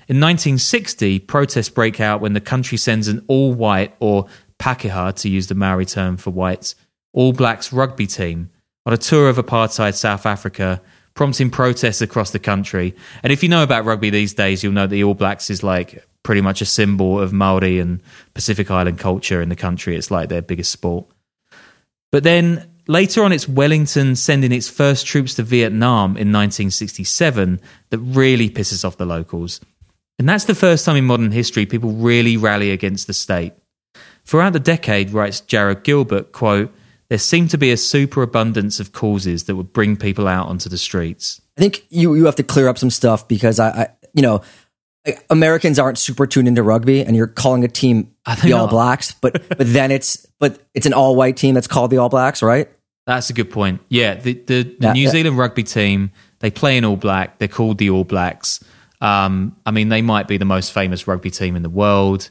In 0.08 0.20
1960, 0.20 1.18
protests 1.20 1.68
break 1.68 2.00
out 2.00 2.20
when 2.20 2.32
the 2.32 2.40
country 2.40 2.78
sends 2.78 3.08
an 3.08 3.24
all 3.26 3.52
white, 3.52 3.94
or 4.00 4.26
Pakeha 4.58 5.14
to 5.16 5.28
use 5.28 5.48
the 5.48 5.54
Maori 5.54 5.86
term 5.86 6.16
for 6.16 6.30
whites, 6.30 6.74
all 7.12 7.32
blacks 7.32 7.72
rugby 7.72 8.06
team 8.06 8.50
on 8.86 8.92
a 8.92 8.98
tour 8.98 9.28
of 9.28 9.36
apartheid 9.36 9.94
South 9.94 10.26
Africa, 10.26 10.80
prompting 11.14 11.50
protests 11.50 12.02
across 12.02 12.30
the 12.32 12.38
country. 12.38 12.94
And 13.22 13.32
if 13.32 13.42
you 13.42 13.48
know 13.48 13.62
about 13.62 13.84
rugby 13.84 14.10
these 14.10 14.34
days, 14.34 14.62
you'll 14.62 14.72
know 14.72 14.86
that 14.86 14.94
the 14.94 15.04
All 15.04 15.14
Blacks 15.14 15.48
is 15.48 15.62
like 15.62 16.06
pretty 16.22 16.40
much 16.40 16.60
a 16.60 16.66
symbol 16.66 17.20
of 17.20 17.32
Maori 17.32 17.78
and 17.78 18.02
Pacific 18.34 18.70
Island 18.70 18.98
culture 18.98 19.40
in 19.40 19.48
the 19.48 19.56
country. 19.56 19.96
It's 19.96 20.10
like 20.10 20.28
their 20.28 20.42
biggest 20.42 20.72
sport. 20.72 21.06
But 22.10 22.24
then 22.24 22.68
later 22.88 23.22
on, 23.22 23.32
it's 23.32 23.48
Wellington 23.48 24.16
sending 24.16 24.52
its 24.52 24.68
first 24.68 25.06
troops 25.06 25.34
to 25.34 25.42
Vietnam 25.42 26.10
in 26.10 26.32
1967 26.32 27.60
that 27.90 27.98
really 27.98 28.50
pisses 28.50 28.84
off 28.84 28.96
the 28.96 29.06
locals. 29.06 29.60
And 30.18 30.28
that's 30.28 30.44
the 30.44 30.54
first 30.54 30.84
time 30.84 30.96
in 30.96 31.04
modern 31.04 31.32
history 31.32 31.66
people 31.66 31.92
really 31.92 32.36
rally 32.36 32.70
against 32.70 33.06
the 33.06 33.12
state. 33.12 33.52
Throughout 34.24 34.52
the 34.54 34.60
decade, 34.60 35.10
writes 35.10 35.42
Jarrod 35.42 35.82
Gilbert, 35.82 36.32
quote, 36.32 36.72
there 37.08 37.18
seemed 37.18 37.50
to 37.50 37.58
be 37.58 37.70
a 37.70 37.76
superabundance 37.76 38.80
of 38.80 38.92
causes 38.92 39.44
that 39.44 39.56
would 39.56 39.72
bring 39.72 39.96
people 39.96 40.26
out 40.26 40.48
onto 40.48 40.68
the 40.68 40.78
streets. 40.78 41.40
I 41.56 41.60
think 41.60 41.84
you 41.90 42.14
you 42.14 42.26
have 42.26 42.36
to 42.36 42.42
clear 42.42 42.68
up 42.68 42.78
some 42.78 42.90
stuff 42.90 43.28
because 43.28 43.60
I, 43.60 43.68
I 43.68 43.88
you 44.12 44.22
know 44.22 44.42
Americans 45.30 45.78
aren't 45.78 45.98
super 45.98 46.26
tuned 46.26 46.48
into 46.48 46.62
rugby, 46.62 47.02
and 47.02 47.16
you're 47.16 47.26
calling 47.26 47.64
a 47.64 47.68
team 47.68 48.14
the 48.42 48.52
All 48.52 48.68
Blacks, 48.68 49.12
but 49.12 49.48
but 49.48 49.72
then 49.72 49.90
it's 49.90 50.26
but 50.40 50.60
it's 50.74 50.86
an 50.86 50.92
all 50.92 51.16
white 51.16 51.36
team 51.36 51.54
that's 51.54 51.68
called 51.68 51.90
the 51.90 51.98
All 51.98 52.08
Blacks, 52.08 52.42
right? 52.42 52.68
That's 53.06 53.28
a 53.28 53.34
good 53.34 53.50
point. 53.50 53.80
Yeah, 53.88 54.14
the 54.14 54.32
the, 54.32 54.62
the 54.62 54.76
yeah, 54.80 54.92
New 54.92 55.02
yeah. 55.02 55.10
Zealand 55.10 55.38
rugby 55.38 55.62
team 55.62 56.10
they 56.44 56.50
play 56.50 56.76
in 56.76 56.84
all 56.84 56.96
black. 56.96 57.38
They're 57.38 57.48
called 57.48 57.78
the 57.78 57.88
All 57.88 58.04
Blacks. 58.04 58.62
Um, 59.00 59.56
I 59.64 59.70
mean, 59.70 59.88
they 59.88 60.02
might 60.02 60.28
be 60.28 60.36
the 60.36 60.44
most 60.44 60.74
famous 60.74 61.08
rugby 61.08 61.30
team 61.30 61.56
in 61.56 61.62
the 61.62 61.70
world. 61.70 62.28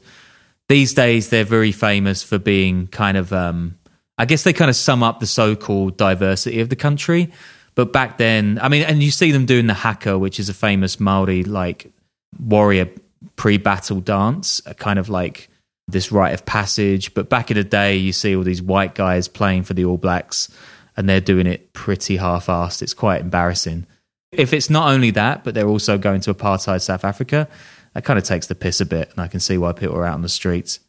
These 0.70 0.94
days, 0.94 1.30
they're 1.30 1.44
very 1.44 1.72
famous 1.72 2.22
for 2.22 2.38
being 2.38 2.86
kind 2.86 3.18
of, 3.18 3.34
um, 3.34 3.80
I 4.18 4.26
guess 4.26 4.44
they 4.44 4.54
kind 4.54 4.70
of 4.70 4.76
sum 4.76 5.04
up 5.04 5.20
the 5.20 5.28
so 5.28 5.56
called 5.56 5.98
diversity 5.98 6.60
of 6.60 6.70
the 6.70 6.76
country. 6.76 7.32
But 7.76 7.92
back 7.92 8.18
then, 8.18 8.60
I 8.62 8.70
mean, 8.70 8.84
and 8.84 9.02
you 9.02 9.10
see 9.10 9.32
them 9.32 9.46
doing 9.46 9.68
the 9.68 9.74
haka, 9.74 10.20
which 10.20 10.40
is 10.40 10.50
a 10.50 10.54
famous 10.54 11.00
Maori 11.00 11.44
like 11.44 11.92
warrior 12.40 12.90
pre 13.36 13.58
battle 13.58 14.00
dance, 14.00 14.62
a 14.66 14.74
kind 14.74 15.00
of 15.00 15.10
like 15.10 15.50
this 15.88 16.12
rite 16.12 16.34
of 16.34 16.46
passage. 16.46 17.14
But 17.14 17.30
back 17.30 17.50
in 17.50 17.58
the 17.58 17.64
day, 17.64 17.96
you 17.96 18.14
see 18.14 18.36
all 18.36 18.44
these 18.44 18.62
white 18.62 18.94
guys 18.96 19.28
playing 19.28 19.64
for 19.64 19.74
the 19.74 19.86
All 19.86 19.98
Blacks 19.98 20.50
and 20.96 21.10
they're 21.10 21.22
doing 21.22 21.48
it 21.48 21.74
pretty 21.74 22.18
half 22.18 22.48
assed. 22.48 22.82
It's 22.82 22.94
quite 22.94 23.22
embarrassing. 23.22 23.88
If 24.32 24.54
it's 24.54 24.70
not 24.70 24.92
only 24.92 25.12
that, 25.12 25.44
but 25.44 25.54
they're 25.54 25.68
also 25.68 25.98
going 25.98 26.22
to 26.22 26.34
apartheid 26.34 26.82
South 26.82 27.06
Africa, 27.06 27.48
that 27.94 28.04
kind 28.04 28.18
of 28.18 28.26
takes 28.26 28.48
the 28.48 28.56
piss 28.56 28.82
a 28.82 28.86
bit, 28.86 29.12
and 29.12 29.20
I 29.20 29.28
can 29.28 29.40
see 29.40 29.58
why 29.58 29.74
people 29.74 29.96
are 29.96 30.06
out 30.06 30.16
on 30.16 30.22
the 30.22 30.30
streets. 30.30 30.80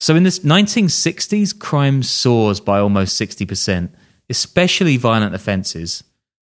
So 0.00 0.14
in 0.14 0.24
this 0.24 0.40
1960s, 0.40 1.58
crime 1.58 2.02
soars 2.02 2.60
by 2.60 2.78
almost 2.78 3.20
60%, 3.20 3.90
especially 4.28 4.96
violent 4.96 5.34
offences. 5.34 6.04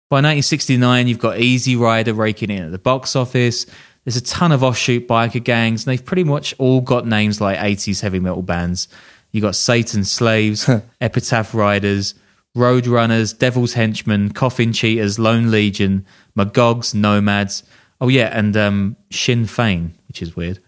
By 0.10 0.18
1969, 0.18 1.08
you've 1.08 1.20
got 1.20 1.40
Easy 1.40 1.76
Rider 1.76 2.14
raking 2.14 2.50
in 2.50 2.64
at 2.64 2.72
the 2.72 2.80
box 2.80 3.16
office. 3.16 3.66
There's 4.04 4.18
a 4.18 4.22
ton 4.22 4.52
of 4.52 4.64
offshoot 4.64 5.08
biker 5.08 5.44
gangs, 5.44 5.86
and 5.86 5.92
they've 5.92 6.06
pretty 6.06 6.24
much 6.24 6.56
all 6.58 6.82
got 6.82 7.06
names 7.06 7.42
like 7.42 7.58
80s 7.58 8.02
heavy 8.02 8.20
metal 8.20 8.42
bands. 8.42 8.88
You've 9.32 9.44
got 9.44 9.56
Satan 9.56 10.04
Slaves, 10.04 10.70
Epitaph 11.02 11.54
Riders, 11.54 12.16
Roadrunners, 12.58 13.38
Devil's 13.38 13.74
Henchmen, 13.74 14.32
Coffin 14.32 14.74
Cheaters, 14.74 15.20
Lone 15.20 15.52
Legion, 15.52 16.06
Magogs, 16.36 16.96
Nomads. 16.96 17.64
Oh 18.02 18.08
yeah, 18.08 18.36
and 18.38 18.56
um, 18.58 18.96
Sinn 19.12 19.46
Fein, 19.46 19.94
which 20.08 20.22
is 20.22 20.36
weird. 20.36 20.60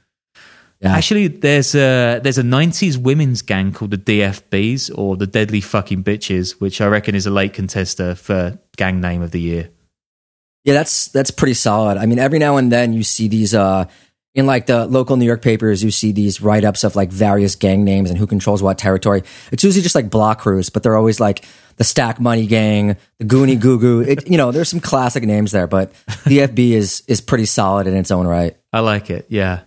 Yeah. 0.81 0.95
Actually, 0.95 1.27
there's 1.27 1.75
a 1.75 2.19
there's 2.23 2.39
a 2.39 2.43
'90s 2.43 2.97
women's 2.97 3.43
gang 3.43 3.71
called 3.71 3.91
the 3.91 3.97
DFBs 3.99 4.97
or 4.97 5.15
the 5.15 5.27
Deadly 5.27 5.61
Fucking 5.61 6.03
Bitches, 6.03 6.59
which 6.59 6.81
I 6.81 6.87
reckon 6.87 7.13
is 7.13 7.27
a 7.27 7.31
late 7.31 7.53
contester 7.53 8.17
for 8.17 8.57
gang 8.77 8.99
name 8.99 9.21
of 9.21 9.29
the 9.29 9.39
year. 9.39 9.69
Yeah, 10.63 10.73
that's 10.73 11.09
that's 11.09 11.29
pretty 11.29 11.53
solid. 11.53 11.97
I 11.97 12.07
mean, 12.07 12.17
every 12.17 12.39
now 12.39 12.57
and 12.57 12.71
then 12.71 12.93
you 12.93 13.03
see 13.03 13.27
these 13.27 13.53
uh, 13.53 13.85
in 14.33 14.45
like 14.47 14.65
the 14.65 14.85
local 14.87 15.17
New 15.17 15.25
York 15.25 15.41
papers, 15.41 15.83
you 15.83 15.91
see 15.91 16.11
these 16.11 16.41
write 16.41 16.63
ups 16.63 16.83
of 16.83 16.95
like 16.95 17.11
various 17.11 17.55
gang 17.55 17.83
names 17.83 18.09
and 18.09 18.17
who 18.17 18.25
controls 18.25 18.63
what 18.63 18.77
territory. 18.77 19.23
It's 19.51 19.63
usually 19.63 19.83
just 19.83 19.95
like 19.95 20.09
block 20.09 20.39
crews, 20.39 20.69
but 20.69 20.83
they're 20.83 20.95
always 20.95 21.19
like 21.19 21.45
the 21.75 21.83
Stack 21.83 22.19
Money 22.19 22.47
Gang, 22.47 22.97
the 23.19 23.25
Goonie 23.25 23.59
Goo 23.59 23.79
Goo. 23.79 24.01
It, 24.01 24.29
you 24.29 24.37
know, 24.37 24.51
there's 24.51 24.69
some 24.69 24.79
classic 24.79 25.23
names 25.23 25.51
there, 25.51 25.67
but 25.67 25.93
DFB 26.25 26.71
is 26.71 27.03
is 27.07 27.21
pretty 27.21 27.45
solid 27.45 27.87
in 27.87 27.95
its 27.95 28.09
own 28.09 28.25
right. 28.25 28.55
I 28.71 28.79
like 28.79 29.09
it. 29.09 29.25
Yeah. 29.29 29.61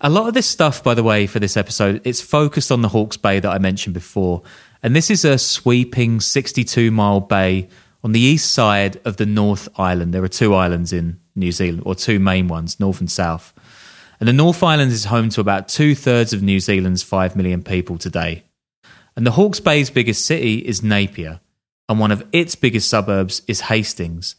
A 0.00 0.10
lot 0.10 0.28
of 0.28 0.34
this 0.34 0.46
stuff, 0.46 0.82
by 0.82 0.94
the 0.94 1.02
way, 1.02 1.26
for 1.26 1.38
this 1.38 1.56
episode, 1.56 2.00
it's 2.04 2.20
focused 2.20 2.72
on 2.72 2.82
the 2.82 2.88
Hawke's 2.88 3.16
Bay 3.16 3.40
that 3.40 3.50
I 3.50 3.58
mentioned 3.58 3.94
before. 3.94 4.42
And 4.82 4.96
this 4.96 5.10
is 5.10 5.24
a 5.24 5.38
sweeping 5.38 6.20
62 6.20 6.90
mile 6.90 7.20
bay 7.20 7.68
on 8.04 8.12
the 8.12 8.20
east 8.20 8.52
side 8.52 9.00
of 9.04 9.16
the 9.16 9.26
North 9.26 9.68
Island. 9.78 10.12
There 10.12 10.24
are 10.24 10.28
two 10.28 10.54
islands 10.54 10.92
in 10.92 11.20
New 11.34 11.52
Zealand, 11.52 11.82
or 11.86 11.94
two 11.94 12.18
main 12.18 12.48
ones, 12.48 12.80
North 12.80 13.00
and 13.00 13.10
South. 13.10 13.54
And 14.18 14.28
the 14.28 14.32
North 14.32 14.62
Island 14.62 14.92
is 14.92 15.06
home 15.06 15.30
to 15.30 15.40
about 15.40 15.68
two 15.68 15.94
thirds 15.94 16.32
of 16.32 16.42
New 16.42 16.60
Zealand's 16.60 17.02
5 17.02 17.34
million 17.36 17.62
people 17.62 17.98
today. 17.98 18.44
And 19.16 19.26
the 19.26 19.32
Hawke's 19.32 19.60
Bay's 19.60 19.90
biggest 19.90 20.24
city 20.24 20.58
is 20.58 20.82
Napier, 20.82 21.40
and 21.88 21.98
one 21.98 22.12
of 22.12 22.26
its 22.32 22.54
biggest 22.54 22.88
suburbs 22.88 23.42
is 23.46 23.62
Hastings. 23.62 24.36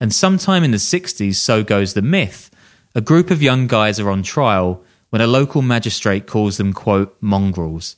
And 0.00 0.12
sometime 0.12 0.64
in 0.64 0.70
the 0.70 0.76
60s, 0.76 1.36
so 1.36 1.62
goes 1.62 1.94
the 1.94 2.02
myth, 2.02 2.50
a 2.94 3.00
group 3.00 3.30
of 3.30 3.42
young 3.42 3.66
guys 3.66 3.98
are 4.00 4.10
on 4.10 4.22
trial 4.22 4.82
when 5.10 5.22
a 5.22 5.26
local 5.26 5.62
magistrate 5.62 6.26
calls 6.26 6.56
them, 6.56 6.72
quote, 6.72 7.16
mongrels. 7.20 7.96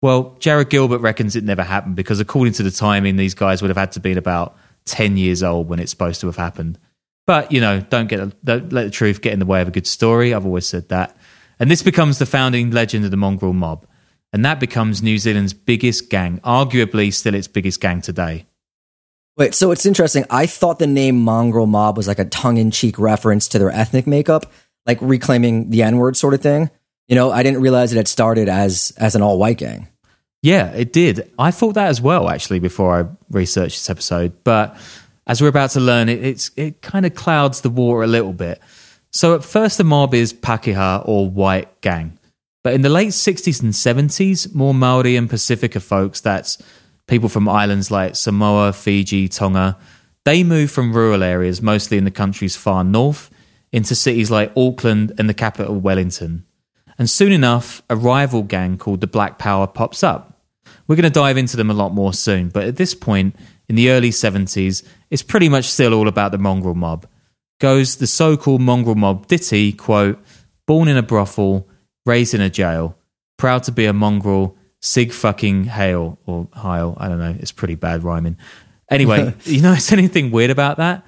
Well, 0.00 0.36
Jarrod 0.38 0.70
Gilbert 0.70 0.98
reckons 0.98 1.36
it 1.36 1.44
never 1.44 1.64
happened 1.64 1.96
because, 1.96 2.20
according 2.20 2.54
to 2.54 2.62
the 2.62 2.70
timing, 2.70 3.16
these 3.16 3.34
guys 3.34 3.62
would 3.62 3.68
have 3.68 3.76
had 3.76 3.92
to 3.92 4.00
be 4.00 4.12
about 4.12 4.56
10 4.86 5.16
years 5.16 5.42
old 5.42 5.68
when 5.68 5.80
it's 5.80 5.90
supposed 5.90 6.20
to 6.20 6.26
have 6.26 6.36
happened. 6.36 6.78
But, 7.26 7.52
you 7.52 7.60
know, 7.60 7.80
don't, 7.80 8.06
get 8.06 8.44
don't 8.44 8.72
let 8.72 8.84
the 8.84 8.90
truth 8.90 9.20
get 9.20 9.32
in 9.32 9.38
the 9.38 9.46
way 9.46 9.60
of 9.60 9.68
a 9.68 9.72
good 9.72 9.86
story. 9.86 10.32
I've 10.32 10.46
always 10.46 10.66
said 10.66 10.88
that. 10.88 11.16
And 11.58 11.70
this 11.70 11.82
becomes 11.82 12.18
the 12.18 12.26
founding 12.26 12.70
legend 12.70 13.04
of 13.04 13.10
the 13.10 13.16
mongrel 13.16 13.52
mob 13.52 13.86
and 14.32 14.44
that 14.44 14.60
becomes 14.60 15.02
New 15.02 15.18
Zealand's 15.18 15.54
biggest 15.54 16.10
gang, 16.10 16.38
arguably 16.40 17.12
still 17.12 17.34
its 17.34 17.48
biggest 17.48 17.80
gang 17.80 18.02
today. 18.02 18.46
Wait, 19.38 19.54
so 19.54 19.70
it's 19.70 19.86
interesting. 19.86 20.24
I 20.30 20.46
thought 20.46 20.80
the 20.80 20.86
name 20.88 21.22
Mongrel 21.22 21.66
Mob 21.66 21.96
was 21.96 22.08
like 22.08 22.18
a 22.18 22.24
tongue 22.24 22.56
in 22.56 22.72
cheek 22.72 22.98
reference 22.98 23.46
to 23.48 23.58
their 23.60 23.70
ethnic 23.70 24.04
makeup, 24.04 24.50
like 24.84 24.98
reclaiming 25.00 25.70
the 25.70 25.84
N 25.84 25.96
word 25.96 26.16
sort 26.16 26.34
of 26.34 26.40
thing. 26.40 26.70
You 27.06 27.14
know, 27.14 27.30
I 27.30 27.44
didn't 27.44 27.60
realize 27.60 27.92
it 27.92 27.96
had 27.96 28.08
started 28.08 28.48
as 28.48 28.92
as 28.98 29.14
an 29.14 29.22
all 29.22 29.38
white 29.38 29.58
gang. 29.58 29.86
Yeah, 30.42 30.72
it 30.72 30.92
did. 30.92 31.30
I 31.38 31.52
thought 31.52 31.74
that 31.74 31.88
as 31.88 32.00
well, 32.00 32.28
actually, 32.28 32.58
before 32.58 33.00
I 33.00 33.06
researched 33.30 33.76
this 33.76 33.90
episode. 33.90 34.32
But 34.42 34.76
as 35.26 35.40
we're 35.40 35.48
about 35.48 35.70
to 35.70 35.80
learn, 35.80 36.08
it, 36.08 36.24
it's 36.24 36.50
it 36.56 36.82
kind 36.82 37.06
of 37.06 37.14
clouds 37.14 37.60
the 37.60 37.70
water 37.70 38.02
a 38.02 38.08
little 38.08 38.32
bit. 38.32 38.60
So 39.12 39.36
at 39.36 39.44
first, 39.44 39.78
the 39.78 39.84
mob 39.84 40.14
is 40.14 40.32
Pakeha 40.32 41.06
or 41.06 41.30
white 41.30 41.80
gang. 41.80 42.18
But 42.64 42.74
in 42.74 42.82
the 42.82 42.88
late 42.88 43.10
60s 43.10 43.62
and 43.62 43.72
70s, 43.72 44.52
more 44.52 44.74
Maori 44.74 45.16
and 45.16 45.30
Pacifica 45.30 45.80
folks, 45.80 46.20
that's 46.20 46.58
people 47.08 47.28
from 47.28 47.48
islands 47.48 47.90
like 47.90 48.14
Samoa, 48.14 48.72
Fiji, 48.72 49.28
Tonga, 49.28 49.76
they 50.24 50.44
moved 50.44 50.72
from 50.72 50.92
rural 50.92 51.22
areas, 51.22 51.62
mostly 51.62 51.96
in 51.96 52.04
the 52.04 52.10
country's 52.10 52.54
far 52.54 52.84
north, 52.84 53.30
into 53.72 53.94
cities 53.94 54.30
like 54.30 54.52
Auckland 54.56 55.12
and 55.18 55.28
the 55.28 55.34
capital, 55.34 55.80
Wellington. 55.80 56.44
And 56.98 57.08
soon 57.08 57.32
enough, 57.32 57.82
a 57.88 57.96
rival 57.96 58.42
gang 58.42 58.76
called 58.76 59.00
the 59.00 59.06
Black 59.06 59.38
Power 59.38 59.66
pops 59.66 60.02
up. 60.02 60.42
We're 60.86 60.96
going 60.96 61.04
to 61.04 61.10
dive 61.10 61.38
into 61.38 61.56
them 61.56 61.70
a 61.70 61.74
lot 61.74 61.94
more 61.94 62.12
soon, 62.12 62.50
but 62.50 62.64
at 62.64 62.76
this 62.76 62.94
point, 62.94 63.36
in 63.68 63.76
the 63.76 63.90
early 63.90 64.10
70s, 64.10 64.86
it's 65.10 65.22
pretty 65.22 65.48
much 65.48 65.64
still 65.64 65.94
all 65.94 66.08
about 66.08 66.32
the 66.32 66.38
mongrel 66.38 66.74
mob. 66.74 67.06
Goes 67.58 67.96
the 67.96 68.06
so 68.06 68.36
called 68.36 68.60
mongrel 68.60 68.96
mob 68.96 69.28
ditty, 69.28 69.72
quote, 69.72 70.22
born 70.66 70.88
in 70.88 70.98
a 70.98 71.02
brothel, 71.02 71.68
raised 72.04 72.34
in 72.34 72.42
a 72.42 72.50
jail, 72.50 72.98
proud 73.38 73.62
to 73.62 73.72
be 73.72 73.86
a 73.86 73.94
mongrel, 73.94 74.57
sig 74.80 75.12
fucking 75.12 75.64
hail 75.64 76.18
or 76.26 76.48
Heil. 76.52 76.96
I 76.98 77.08
don't 77.08 77.18
know. 77.18 77.36
It's 77.38 77.52
pretty 77.52 77.74
bad 77.74 78.04
rhyming. 78.04 78.36
Anyway, 78.90 79.34
you 79.44 79.60
know, 79.60 79.72
is 79.74 79.92
anything 79.92 80.30
weird 80.30 80.50
about 80.50 80.76
that? 80.78 81.06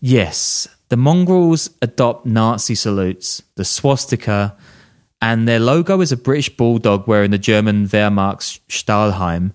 Yes. 0.00 0.68
The 0.88 0.96
mongrels 0.96 1.70
adopt 1.82 2.24
Nazi 2.24 2.74
salutes, 2.74 3.42
the 3.56 3.64
swastika, 3.64 4.56
and 5.20 5.48
their 5.48 5.58
logo 5.58 6.00
is 6.00 6.12
a 6.12 6.16
British 6.16 6.48
bulldog 6.48 7.06
wearing 7.06 7.30
the 7.30 7.38
German 7.38 7.86
Wehrmacht's 7.86 8.60
Stahlhelm. 8.68 9.52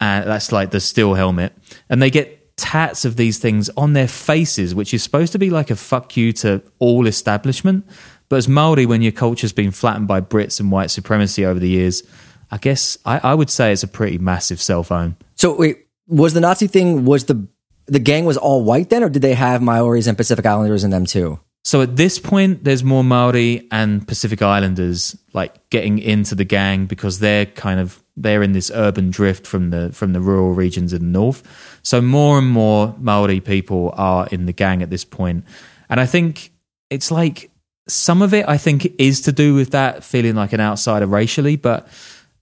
And 0.00 0.26
that's 0.26 0.52
like 0.52 0.70
the 0.70 0.80
steel 0.80 1.14
helmet. 1.14 1.52
And 1.88 2.02
they 2.02 2.10
get 2.10 2.56
tats 2.56 3.04
of 3.04 3.16
these 3.16 3.38
things 3.38 3.68
on 3.76 3.92
their 3.92 4.08
faces, 4.08 4.74
which 4.74 4.94
is 4.94 5.02
supposed 5.02 5.32
to 5.32 5.38
be 5.38 5.50
like 5.50 5.70
a 5.70 5.76
fuck 5.76 6.16
you 6.16 6.32
to 6.32 6.62
all 6.78 7.06
establishment. 7.06 7.86
But 8.28 8.36
as 8.36 8.48
Maori, 8.48 8.86
when 8.86 9.02
your 9.02 9.12
culture's 9.12 9.52
been 9.52 9.70
flattened 9.70 10.08
by 10.08 10.20
Brits 10.20 10.58
and 10.58 10.72
white 10.72 10.90
supremacy 10.90 11.44
over 11.44 11.60
the 11.60 11.68
years, 11.68 12.02
I 12.50 12.58
guess 12.58 12.98
I, 13.04 13.18
I 13.18 13.34
would 13.34 13.50
say 13.50 13.72
it's 13.72 13.82
a 13.82 13.88
pretty 13.88 14.18
massive 14.18 14.60
cell 14.60 14.82
phone. 14.82 15.16
So 15.34 15.54
wait, 15.54 15.86
was 16.06 16.34
the 16.34 16.40
Nazi 16.40 16.66
thing 16.66 17.04
was 17.04 17.24
the 17.24 17.46
the 17.86 17.98
gang 17.98 18.24
was 18.24 18.36
all 18.36 18.64
white 18.64 18.90
then, 18.90 19.02
or 19.02 19.08
did 19.08 19.22
they 19.22 19.34
have 19.34 19.62
Maoris 19.62 20.06
and 20.06 20.16
Pacific 20.16 20.44
Islanders 20.44 20.84
in 20.84 20.90
them 20.90 21.06
too? 21.06 21.40
So 21.62 21.82
at 21.82 21.96
this 21.96 22.20
point, 22.20 22.62
there's 22.62 22.84
more 22.84 23.02
Maori 23.02 23.66
and 23.72 24.06
Pacific 24.06 24.40
Islanders 24.40 25.16
like 25.32 25.68
getting 25.70 25.98
into 25.98 26.36
the 26.36 26.44
gang 26.44 26.86
because 26.86 27.18
they're 27.18 27.46
kind 27.46 27.80
of 27.80 28.02
they're 28.16 28.42
in 28.42 28.52
this 28.52 28.70
urban 28.72 29.10
drift 29.10 29.46
from 29.46 29.70
the 29.70 29.90
from 29.92 30.12
the 30.12 30.20
rural 30.20 30.52
regions 30.52 30.92
in 30.92 31.00
the 31.00 31.18
north. 31.18 31.78
So 31.82 32.00
more 32.00 32.38
and 32.38 32.48
more 32.48 32.94
Maori 32.98 33.40
people 33.40 33.92
are 33.96 34.28
in 34.28 34.46
the 34.46 34.52
gang 34.52 34.82
at 34.82 34.90
this 34.90 35.04
point. 35.04 35.16
point, 35.16 35.44
and 35.88 36.00
I 36.00 36.06
think 36.06 36.52
it's 36.90 37.10
like 37.10 37.50
some 37.88 38.22
of 38.22 38.34
it 38.34 38.48
I 38.48 38.58
think 38.58 38.92
is 38.98 39.20
to 39.22 39.32
do 39.32 39.54
with 39.54 39.70
that 39.70 40.04
feeling 40.04 40.34
like 40.34 40.52
an 40.52 40.60
outsider 40.60 41.06
racially, 41.06 41.56
but 41.56 41.88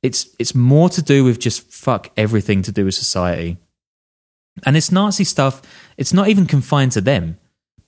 it's 0.05 0.29
it's 0.39 0.55
more 0.55 0.91
to 0.91 1.03
do 1.03 1.25
with 1.25 1.41
just 1.41 1.73
fuck 1.73 2.11
everything 2.15 2.61
to 2.63 2.71
do 2.71 2.85
with 2.85 2.95
society. 2.95 3.57
And 4.67 4.77
it's 4.77 4.93
Nazi 4.93 5.25
stuff. 5.25 5.63
It's 5.97 6.13
not 6.13 6.29
even 6.29 6.47
confined 6.47 6.93
to 6.93 7.01
them. 7.01 7.39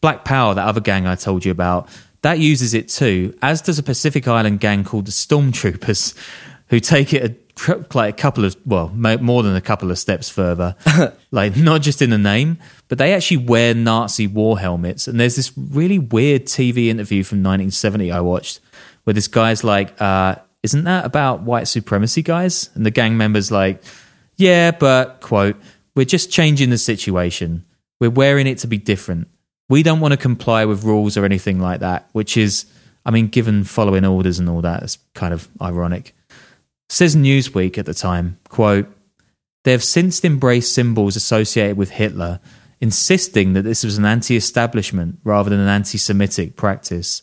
Black 0.00 0.24
Power, 0.24 0.54
that 0.54 0.66
other 0.66 0.80
gang 0.80 1.06
I 1.06 1.14
told 1.14 1.44
you 1.44 1.52
about, 1.52 1.88
that 2.22 2.38
uses 2.38 2.72
it 2.72 2.88
too, 2.88 3.36
as 3.42 3.60
does 3.60 3.78
a 3.78 3.82
Pacific 3.82 4.26
Island 4.26 4.60
gang 4.60 4.82
called 4.82 5.06
the 5.06 5.12
Stormtroopers, 5.12 6.16
who 6.68 6.80
take 6.80 7.12
it 7.12 7.22
a, 7.68 7.84
like 7.94 8.14
a 8.14 8.16
couple 8.16 8.46
of, 8.46 8.56
well, 8.64 8.88
more 8.88 9.42
than 9.42 9.54
a 9.54 9.60
couple 9.60 9.90
of 9.90 9.98
steps 9.98 10.28
further. 10.28 10.74
like, 11.30 11.54
not 11.54 11.82
just 11.82 12.00
in 12.00 12.10
the 12.10 12.18
name, 12.18 12.58
but 12.88 12.98
they 12.98 13.12
actually 13.12 13.38
wear 13.38 13.74
Nazi 13.74 14.26
war 14.26 14.58
helmets. 14.58 15.06
And 15.06 15.20
there's 15.20 15.36
this 15.36 15.52
really 15.56 15.98
weird 15.98 16.46
TV 16.46 16.88
interview 16.88 17.22
from 17.22 17.38
1970 17.38 18.10
I 18.10 18.20
watched 18.20 18.60
where 19.04 19.14
this 19.14 19.28
guy's 19.28 19.62
like, 19.62 20.00
uh, 20.00 20.36
isn't 20.66 20.82
that 20.82 21.04
about 21.04 21.42
white 21.42 21.68
supremacy, 21.68 22.22
guys? 22.22 22.70
And 22.74 22.84
the 22.84 22.90
gang 22.90 23.16
member's 23.16 23.52
like, 23.52 23.80
yeah, 24.34 24.72
but, 24.72 25.20
quote, 25.20 25.54
we're 25.94 26.04
just 26.04 26.32
changing 26.32 26.70
the 26.70 26.76
situation. 26.76 27.64
We're 28.00 28.10
wearing 28.10 28.48
it 28.48 28.58
to 28.58 28.66
be 28.66 28.78
different. 28.78 29.28
We 29.68 29.84
don't 29.84 30.00
want 30.00 30.10
to 30.10 30.18
comply 30.18 30.64
with 30.64 30.82
rules 30.82 31.16
or 31.16 31.24
anything 31.24 31.60
like 31.60 31.80
that, 31.80 32.08
which 32.12 32.36
is, 32.36 32.66
I 33.04 33.12
mean, 33.12 33.28
given 33.28 33.62
following 33.62 34.04
orders 34.04 34.40
and 34.40 34.48
all 34.48 34.60
that, 34.62 34.82
it's 34.82 34.98
kind 35.14 35.32
of 35.32 35.48
ironic. 35.62 36.16
Says 36.88 37.14
Newsweek 37.14 37.78
at 37.78 37.86
the 37.86 37.94
time, 37.94 38.40
quote, 38.48 38.88
they 39.62 39.70
have 39.70 39.84
since 39.84 40.24
embraced 40.24 40.74
symbols 40.74 41.14
associated 41.14 41.76
with 41.76 41.90
Hitler, 41.90 42.40
insisting 42.80 43.52
that 43.52 43.62
this 43.62 43.84
was 43.84 43.98
an 43.98 44.04
anti 44.04 44.34
establishment 44.34 45.20
rather 45.22 45.48
than 45.48 45.60
an 45.60 45.68
anti 45.68 45.96
Semitic 45.96 46.56
practice. 46.56 47.22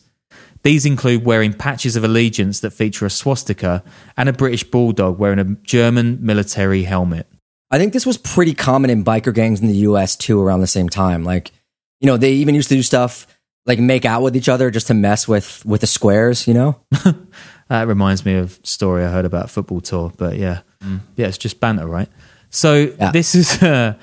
These 0.64 0.86
include 0.86 1.26
wearing 1.26 1.52
patches 1.52 1.94
of 1.94 2.04
allegiance 2.04 2.60
that 2.60 2.70
feature 2.70 3.04
a 3.04 3.10
swastika 3.10 3.84
and 4.16 4.30
a 4.30 4.32
British 4.32 4.64
bulldog 4.64 5.18
wearing 5.18 5.38
a 5.38 5.44
German 5.62 6.18
military 6.24 6.84
helmet. 6.84 7.26
I 7.70 7.78
think 7.78 7.92
this 7.92 8.06
was 8.06 8.16
pretty 8.16 8.54
common 8.54 8.88
in 8.88 9.04
biker 9.04 9.34
gangs 9.34 9.60
in 9.60 9.66
the 9.66 9.76
US 9.88 10.16
too 10.16 10.40
around 10.40 10.60
the 10.60 10.66
same 10.66 10.88
time. 10.88 11.22
Like, 11.22 11.52
you 12.00 12.06
know, 12.06 12.16
they 12.16 12.32
even 12.32 12.54
used 12.54 12.70
to 12.70 12.76
do 12.76 12.82
stuff 12.82 13.26
like 13.66 13.78
make 13.78 14.06
out 14.06 14.22
with 14.22 14.36
each 14.36 14.48
other 14.48 14.70
just 14.70 14.86
to 14.86 14.94
mess 14.94 15.28
with 15.28 15.64
with 15.66 15.82
the 15.82 15.86
squares, 15.86 16.48
you 16.48 16.54
know? 16.54 16.80
that 17.68 17.86
reminds 17.86 18.24
me 18.24 18.34
of 18.34 18.58
a 18.62 18.66
story 18.66 19.04
I 19.04 19.10
heard 19.10 19.26
about 19.26 19.50
football 19.50 19.82
tour, 19.82 20.12
but 20.16 20.36
yeah. 20.38 20.60
Mm. 20.82 21.00
Yeah, 21.16 21.26
it's 21.26 21.38
just 21.38 21.60
banter, 21.60 21.86
right? 21.86 22.08
So 22.48 22.94
yeah. 22.98 23.10
this 23.10 23.34
is 23.34 23.62
uh, 23.62 23.94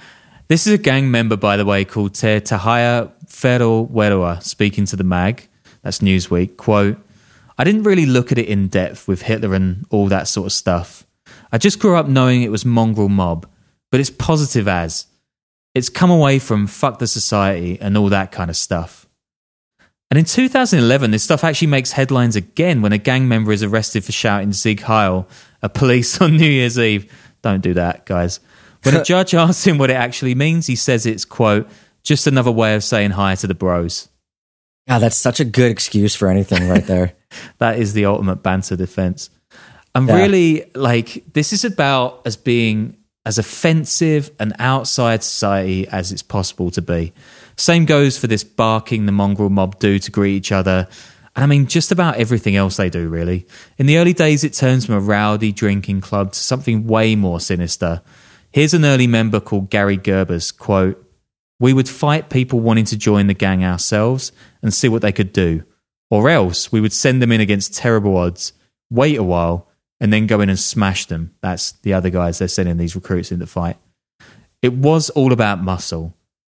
this 0.48 0.68
is 0.68 0.74
a 0.74 0.78
gang 0.78 1.10
member, 1.10 1.38
by 1.38 1.58
the 1.58 1.66
way, 1.66 1.86
called 1.86 2.14
Te 2.14 2.40
Tahaya 2.40 3.12
Whero 3.26 3.90
Werua, 3.90 4.44
speaking 4.44 4.86
to 4.86 4.96
the 4.96 5.04
mag. 5.04 5.48
That's 5.84 6.00
Newsweek. 6.00 6.58
Quote, 6.58 6.98
I 7.58 7.64
didn't 7.64 7.84
really 7.84 8.06
look 8.06 8.32
at 8.32 8.38
it 8.38 8.48
in 8.48 8.68
depth 8.68 9.08
with 9.08 9.24
Hitler 9.24 9.54
and 9.54 9.86
all 9.90 10.08
that 10.08 10.28
sort 10.28 10.48
of 10.48 10.54
stuff. 10.54 11.06
I 11.52 11.58
just 11.58 11.80
grew 11.80 11.96
up 11.96 12.08
knowing 12.08 12.42
it 12.42 12.52
was 12.52 12.66
mongrel 12.66 13.10
mob, 13.10 13.48
but 13.92 14.00
it's 14.00 14.10
positive 14.10 14.68
as. 14.68 15.08
It's 15.74 15.90
come 15.90 16.12
away 16.12 16.40
from 16.40 16.68
fuck 16.68 17.00
the 17.00 17.08
society 17.08 17.80
and 17.80 17.98
all 17.98 18.10
that 18.10 18.32
kind 18.32 18.50
of 18.50 18.58
stuff. 18.58 19.08
And 20.10 20.18
in 20.18 20.26
2011, 20.26 21.12
this 21.12 21.24
stuff 21.24 21.44
actually 21.44 21.70
makes 21.70 21.94
headlines 21.94 22.36
again 22.36 22.82
when 22.82 22.92
a 22.92 22.98
gang 22.98 23.30
member 23.30 23.54
is 23.54 23.64
arrested 23.64 24.04
for 24.04 24.12
shouting 24.12 24.52
Sieg 24.52 24.82
Heil 24.82 25.28
at 25.64 25.74
police 25.74 26.20
on 26.22 26.36
New 26.36 26.50
Year's 26.50 26.78
Eve. 26.78 27.12
Don't 27.42 27.62
do 27.62 27.74
that, 27.76 28.06
guys. 28.06 28.42
When 28.84 28.96
a 28.96 29.04
judge 29.06 29.34
asks 29.34 29.66
him 29.66 29.78
what 29.78 29.90
it 29.90 29.96
actually 29.96 30.36
means, 30.36 30.68
he 30.68 30.76
says 30.76 31.06
it's, 31.06 31.24
quote, 31.24 31.70
just 32.04 32.28
another 32.28 32.52
way 32.52 32.76
of 32.76 32.84
saying 32.84 33.12
hi 33.12 33.36
to 33.36 33.48
the 33.48 33.54
bros. 33.54 34.10
Yeah, 34.88 35.00
that's 35.00 35.16
such 35.16 35.40
a 35.40 35.46
good 35.46 35.72
excuse 35.72 36.16
for 36.16 36.28
anything 36.28 36.68
right 36.68 36.86
there. 36.86 37.14
that 37.60 37.80
is 37.80 37.94
the 37.94 38.06
ultimate 38.06 38.38
banter 38.38 38.76
defense. 38.76 39.30
I'm 39.94 40.08
yeah. 40.08 40.16
really 40.16 40.72
like, 40.74 41.24
this 41.34 41.54
is 41.54 41.66
about 41.66 42.22
as 42.26 42.38
being 42.38 42.98
as 43.26 43.38
offensive 43.38 44.32
and 44.40 44.54
outside 44.58 45.24
society 45.24 45.88
as 45.88 46.12
it's 46.12 46.24
possible 46.24 46.72
to 46.72 46.82
be. 46.82 47.14
Same 47.56 47.86
goes 47.86 48.18
for 48.18 48.28
this 48.28 48.44
barking 48.44 49.06
the 49.06 49.12
mongrel 49.12 49.50
mob 49.50 49.80
do 49.80 50.00
to 50.00 50.12
greet 50.12 50.36
each 50.36 50.52
other. 50.52 50.88
And 51.36 51.44
I 51.44 51.48
mean, 51.48 51.68
just 51.68 51.92
about 51.92 52.16
everything 52.16 52.56
else 52.56 52.78
they 52.78 52.90
do, 52.90 53.08
really. 53.08 53.46
In 53.78 53.86
the 53.86 53.98
early 53.98 54.14
days, 54.14 54.44
it 54.44 54.54
turns 54.54 54.86
from 54.86 54.96
a 54.96 55.00
rowdy 55.00 55.52
drinking 55.52 56.02
club 56.02 56.34
to 56.34 56.40
something 56.40 56.88
way 56.88 57.16
more 57.16 57.40
sinister. 57.40 58.02
Here's 58.52 58.74
an 58.74 58.84
early 58.84 59.08
member 59.08 59.40
called 59.40 59.70
Gary 59.70 59.98
Gerbers, 59.98 60.58
quote, 60.58 61.06
We 61.62 61.74
would 61.74 61.88
fight 61.88 62.32
people 62.32 62.60
wanting 62.60 62.86
to 62.86 62.98
join 62.98 63.28
the 63.28 63.36
gang 63.36 63.64
ourselves 63.64 64.32
and 64.64 64.74
see 64.74 64.90
what 64.90 65.04
they 65.04 65.12
could 65.12 65.32
do. 65.32 65.64
Or 66.10 66.28
else 66.28 66.72
we 66.72 66.82
would 66.82 66.92
send 66.92 67.22
them 67.22 67.32
in 67.32 67.40
against 67.40 67.76
terrible 67.76 68.18
odds, 68.18 68.54
wait 68.90 69.16
a 69.16 69.24
while, 69.24 69.68
and 70.00 70.12
then 70.12 70.26
go 70.26 70.42
in 70.42 70.50
and 70.50 70.60
smash 70.60 71.06
them. 71.06 71.36
That's 71.42 71.74
the 71.74 71.94
other 71.94 72.10
guys 72.10 72.40
they're 72.40 72.48
sending 72.48 72.78
these 72.78 72.96
recruits 72.96 73.32
in 73.32 73.40
to 73.40 73.46
fight. 73.46 73.78
It 74.64 74.74
was 74.74 75.12
all 75.12 75.32
about 75.32 75.64
muscle. 75.64 76.16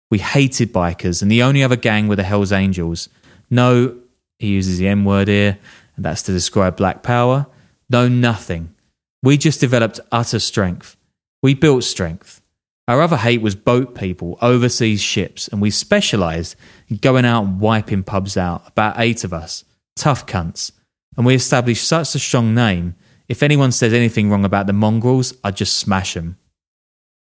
We 0.09 0.17
hated 0.17 0.73
bikers, 0.73 1.21
and 1.21 1.29
the 1.29 1.43
only 1.43 1.63
other 1.63 1.75
gang 1.75 2.07
were 2.07 2.15
the 2.15 2.23
Hells 2.23 2.51
Angels. 2.51 3.07
No, 3.51 3.95
he 4.39 4.47
uses 4.47 4.79
the 4.79 4.87
M 4.87 5.05
word 5.05 5.27
here, 5.27 5.59
and 5.95 6.03
that's 6.03 6.23
to 6.23 6.31
describe 6.31 6.77
black 6.77 7.03
power. 7.03 7.45
No, 7.91 8.07
nothing. 8.07 8.73
We 9.21 9.37
just 9.37 9.59
developed 9.59 9.99
utter 10.11 10.39
strength. 10.39 10.97
We 11.43 11.53
built 11.53 11.83
strength. 11.83 12.41
Our 12.87 13.01
other 13.01 13.17
hate 13.17 13.41
was 13.41 13.55
boat 13.55 13.95
people, 13.95 14.37
overseas 14.41 15.01
ships, 15.01 15.47
and 15.47 15.61
we 15.61 15.71
specialised 15.71 16.55
in 16.87 16.97
going 16.97 17.25
out 17.25 17.43
and 17.43 17.59
wiping 17.59 18.03
pubs 18.03 18.37
out. 18.37 18.67
About 18.67 18.99
eight 18.99 19.23
of 19.23 19.33
us. 19.33 19.63
Tough 19.95 20.25
cunts. 20.27 20.71
And 21.17 21.25
we 21.25 21.33
established 21.33 21.87
such 21.87 22.13
a 22.13 22.19
strong 22.19 22.53
name 22.53 22.95
if 23.27 23.41
anyone 23.41 23.71
says 23.71 23.93
anything 23.93 24.29
wrong 24.29 24.45
about 24.45 24.67
the 24.67 24.73
mongrels, 24.73 25.33
I'd 25.43 25.55
just 25.55 25.77
smash 25.77 26.13
them. 26.13 26.37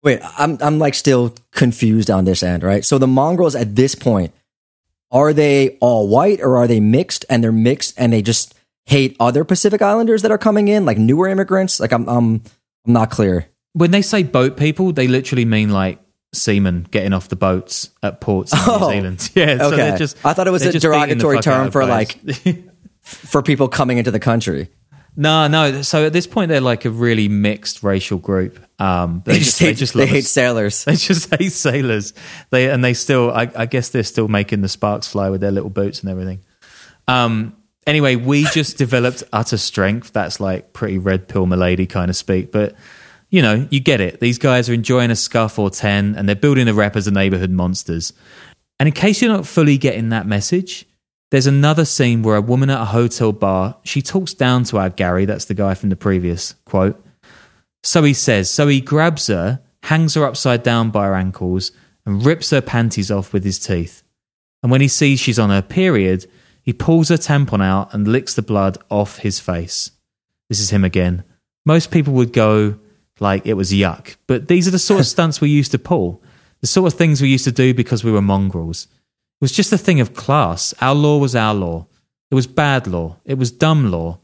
Wait, 0.03 0.21
I'm 0.39 0.59
I'm 0.61 0.79
like 0.79 0.95
still 0.95 1.35
confused 1.53 2.11
on 2.11 2.25
this 2.25 2.43
end, 2.43 2.63
right? 2.63 2.85
So 2.85 2.99
the 2.99 3.07
mongrels 3.07 3.55
at 3.55 3.77
this 3.77 3.95
point 3.95 4.33
are 5.11 5.33
they 5.33 5.77
all 5.81 6.09
white 6.09 6.41
or 6.41 6.57
are 6.57 6.67
they 6.67 6.81
mixed 6.81 7.25
and 7.31 7.43
they're 7.43 7.53
mixed 7.53 7.95
and 7.97 8.13
they 8.13 8.23
just 8.23 8.55
hate 8.87 9.17
other 9.19 9.45
Pacific 9.45 9.83
Islanders 9.83 10.23
that 10.23 10.31
are 10.31 10.39
coming 10.39 10.69
in, 10.69 10.85
like 10.85 10.99
newer 10.99 11.29
immigrants? 11.29 11.81
Like 11.81 11.93
I'm 11.93 12.09
I'm 12.09 12.43
I'm 12.87 12.93
not 12.93 13.11
clear. 13.11 13.49
When 13.77 13.91
they 13.91 14.01
say 14.01 14.23
boat 14.23 14.57
people, 14.57 14.93
they 14.93 15.07
literally 15.07 15.45
mean 15.45 15.69
like 15.69 16.01
seamen 16.33 16.87
getting 16.91 17.13
off 17.13 17.29
the 17.29 17.37
boats 17.37 17.91
at 18.03 18.23
ports 18.23 18.53
in 18.53 18.59
oh, 18.63 18.79
New 18.79 18.95
Zealand. 18.95 19.31
Yeah, 19.35 19.67
okay. 19.67 19.91
So 19.91 19.97
just, 19.99 20.25
I 20.25 20.33
thought 20.33 20.47
it 20.47 20.51
was 20.51 20.65
a 20.65 20.79
derogatory 20.79 21.41
term 21.41 21.71
for 21.71 21.85
like 21.85 22.19
for 23.03 23.43
people 23.43 23.69
coming 23.69 23.99
into 23.99 24.11
the 24.11 24.19
country. 24.19 24.71
No, 25.15 25.47
no. 25.47 25.83
So 25.83 26.07
at 26.07 26.13
this 26.13 26.27
point, 26.27 26.49
they're 26.49 26.61
like 26.61 26.85
a 26.85 26.91
really 26.91 27.29
mixed 27.29 27.83
racial 27.83 28.19
group. 28.19 28.59
Um, 28.81 29.23
they, 29.25 29.33
they, 29.33 29.39
just, 29.41 29.59
hate, 29.59 29.67
they 29.67 29.75
just 29.75 29.95
they 29.95 30.07
hate 30.07 30.25
sailors. 30.25 30.85
They 30.87 30.97
just 30.97 31.35
hate 31.35 31.53
sailors. 31.53 32.13
They 32.51 32.71
and 32.71 32.85
they 32.85 32.95
still, 32.95 33.31
I, 33.31 33.51
I, 33.57 33.67
guess, 33.67 33.89
they're 33.89 34.03
still 34.05 34.29
making 34.29 34.61
the 34.61 34.69
sparks 34.69 35.09
fly 35.09 35.31
with 35.31 35.41
their 35.41 35.51
little 35.51 35.71
boots 35.71 36.01
and 36.01 36.11
everything. 36.11 36.41
Um, 37.09 37.57
anyway, 37.87 38.17
we 38.17 38.45
just 38.45 38.77
developed 38.77 39.23
utter 39.33 39.57
strength. 39.57 40.13
That's 40.13 40.39
like 40.39 40.75
pretty 40.75 40.99
red 40.99 41.29
pill 41.29 41.47
milady 41.47 41.87
kind 41.87 42.11
of 42.11 42.17
speak, 42.17 42.53
but 42.53 42.75
you 43.37 43.43
know, 43.43 43.69
you 43.71 43.81
get 43.81 44.01
it. 44.01 44.19
These 44.19 44.39
guys 44.39 44.71
are 44.71 44.73
enjoying 44.73 45.11
a 45.11 45.15
scuff 45.15 45.59
or 45.59 45.69
ten, 45.69 46.15
and 46.15 46.27
they're 46.27 46.35
building 46.35 46.69
a 46.69 46.73
rep 46.73 46.97
as 46.97 47.07
a 47.07 47.11
neighborhood 47.11 47.51
monsters. 47.51 48.15
And 48.81 48.87
in 48.87 48.95
case 48.95 49.21
you're 49.21 49.31
not 49.31 49.47
fully 49.47 49.77
getting 49.77 50.09
that 50.09 50.27
message, 50.27 50.87
there's 51.31 51.47
another 51.47 51.85
scene 51.85 52.23
where 52.23 52.37
a 52.37 52.41
woman 52.41 52.71
at 52.71 52.81
a 52.81 52.87
hotel 52.87 53.33
bar, 53.33 53.77
she 53.83 54.01
talks 54.01 54.33
down 54.33 54.65
to 54.65 54.79
our 54.79 54.89
Gary, 54.89 55.27
that's 55.27 55.45
the 55.45 55.53
guy 55.53 55.75
from 55.75 55.91
the 55.91 55.97
previous 55.97 56.55
quote. 56.65 56.99
So 57.83 58.05
he 58.05 58.15
says, 58.15 58.49
so 58.49 58.69
he 58.69 58.81
grabs 58.81 59.27
her, 59.27 59.61
hangs 59.83 60.15
her 60.15 60.25
upside 60.25 60.63
down 60.63 60.91
by 60.91 61.05
her 61.05 61.15
ankles, 61.15 61.73
and 62.07 62.25
rips 62.25 62.49
her 62.53 62.63
panties 62.63 63.11
off 63.11 63.35
with 63.35 63.45
his 63.45 63.59
teeth. 63.59 64.03
And 64.63 64.73
when 64.73 64.81
he 64.81 64.89
sees 64.89 65.21
she's 65.21 65.39
on 65.39 65.51
her 65.51 65.61
period, 65.61 66.25
he 66.63 66.73
pulls 66.73 67.11
her 67.11 67.19
tampon 67.19 67.63
out 67.63 67.93
and 67.93 68.09
licks 68.09 68.33
the 68.33 68.41
blood 68.41 68.79
off 68.89 69.19
his 69.19 69.41
face. 69.41 69.91
This 70.49 70.59
is 70.59 70.71
him 70.71 70.85
again. 70.85 71.23
Most 71.67 71.91
people 71.91 72.15
would 72.15 72.33
go 72.33 72.79
like 73.21 73.47
it 73.47 73.55
was 73.55 73.73
yuck, 73.73 74.17
but 74.27 74.49
these 74.49 74.69
are 74.69 74.73
the 74.73 74.79
sort 74.79 75.01
of 75.01 75.07
stunts 75.15 75.41
we 75.41 75.49
used 75.49 75.73
to 75.73 75.79
pull, 75.79 76.23
the 76.61 76.67
sort 76.67 76.93
of 76.93 76.99
things 76.99 77.23
we 77.23 77.29
used 77.29 77.45
to 77.45 77.53
do 77.53 77.75
because 77.75 78.05
we 78.05 78.13
were 78.13 78.23
mongrels. 78.23 78.85
It 78.85 79.45
was 79.45 79.53
just 79.53 79.73
a 79.73 79.79
thing 79.79 80.01
of 80.01 80.15
class. 80.15 80.75
Our 80.81 80.95
law 80.95 81.19
was 81.19 81.37
our 81.37 81.55
law. 81.55 81.87
It 82.31 82.35
was 82.35 82.47
bad 82.47 82.87
law. 82.87 83.17
It 83.25 83.39
was 83.39 83.51
dumb 83.51 83.91
law. 83.91 84.19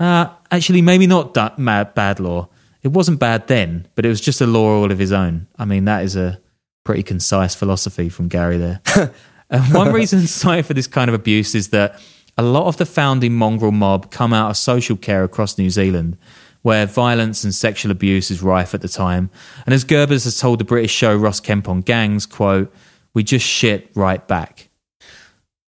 Uh, 0.00 0.28
actually, 0.50 0.82
maybe 0.82 1.06
not 1.06 1.58
mad, 1.58 1.94
bad 1.94 2.20
law. 2.20 2.48
It 2.82 2.88
wasn't 2.88 3.18
bad 3.18 3.46
then, 3.48 3.88
but 3.94 4.04
it 4.04 4.08
was 4.08 4.20
just 4.20 4.40
a 4.40 4.46
law 4.46 4.80
all 4.80 4.90
of 4.90 4.98
his 4.98 5.12
own. 5.12 5.48
I 5.58 5.64
mean, 5.64 5.84
that 5.86 6.04
is 6.04 6.16
a 6.16 6.40
pretty 6.84 7.02
concise 7.02 7.54
philosophy 7.54 8.08
from 8.08 8.28
Gary 8.28 8.56
there. 8.56 8.80
and 9.50 9.74
one 9.74 9.92
reason 9.92 10.20
cited 10.26 10.66
for 10.66 10.74
this 10.74 10.86
kind 10.86 11.08
of 11.08 11.14
abuse 11.14 11.54
is 11.54 11.68
that 11.68 12.00
a 12.36 12.42
lot 12.42 12.66
of 12.66 12.76
the 12.76 12.86
founding 12.86 13.34
mongrel 13.34 13.72
mob 13.72 14.10
come 14.10 14.32
out 14.32 14.50
of 14.50 14.56
social 14.56 14.96
care 14.96 15.24
across 15.24 15.58
New 15.58 15.70
Zealand, 15.70 16.16
where 16.62 16.86
violence 16.86 17.44
and 17.44 17.54
sexual 17.54 17.92
abuse 17.92 18.30
is 18.30 18.42
rife 18.42 18.74
at 18.74 18.80
the 18.80 18.88
time. 18.88 19.30
And 19.64 19.74
as 19.74 19.84
Gerbers 19.84 20.24
has 20.24 20.38
told 20.38 20.58
the 20.58 20.64
British 20.64 20.92
show 20.92 21.16
Ross 21.16 21.40
Kemp 21.40 21.68
on 21.68 21.80
gangs, 21.80 22.26
quote, 22.26 22.72
we 23.14 23.22
just 23.22 23.46
shit 23.46 23.90
right 23.94 24.26
back. 24.26 24.68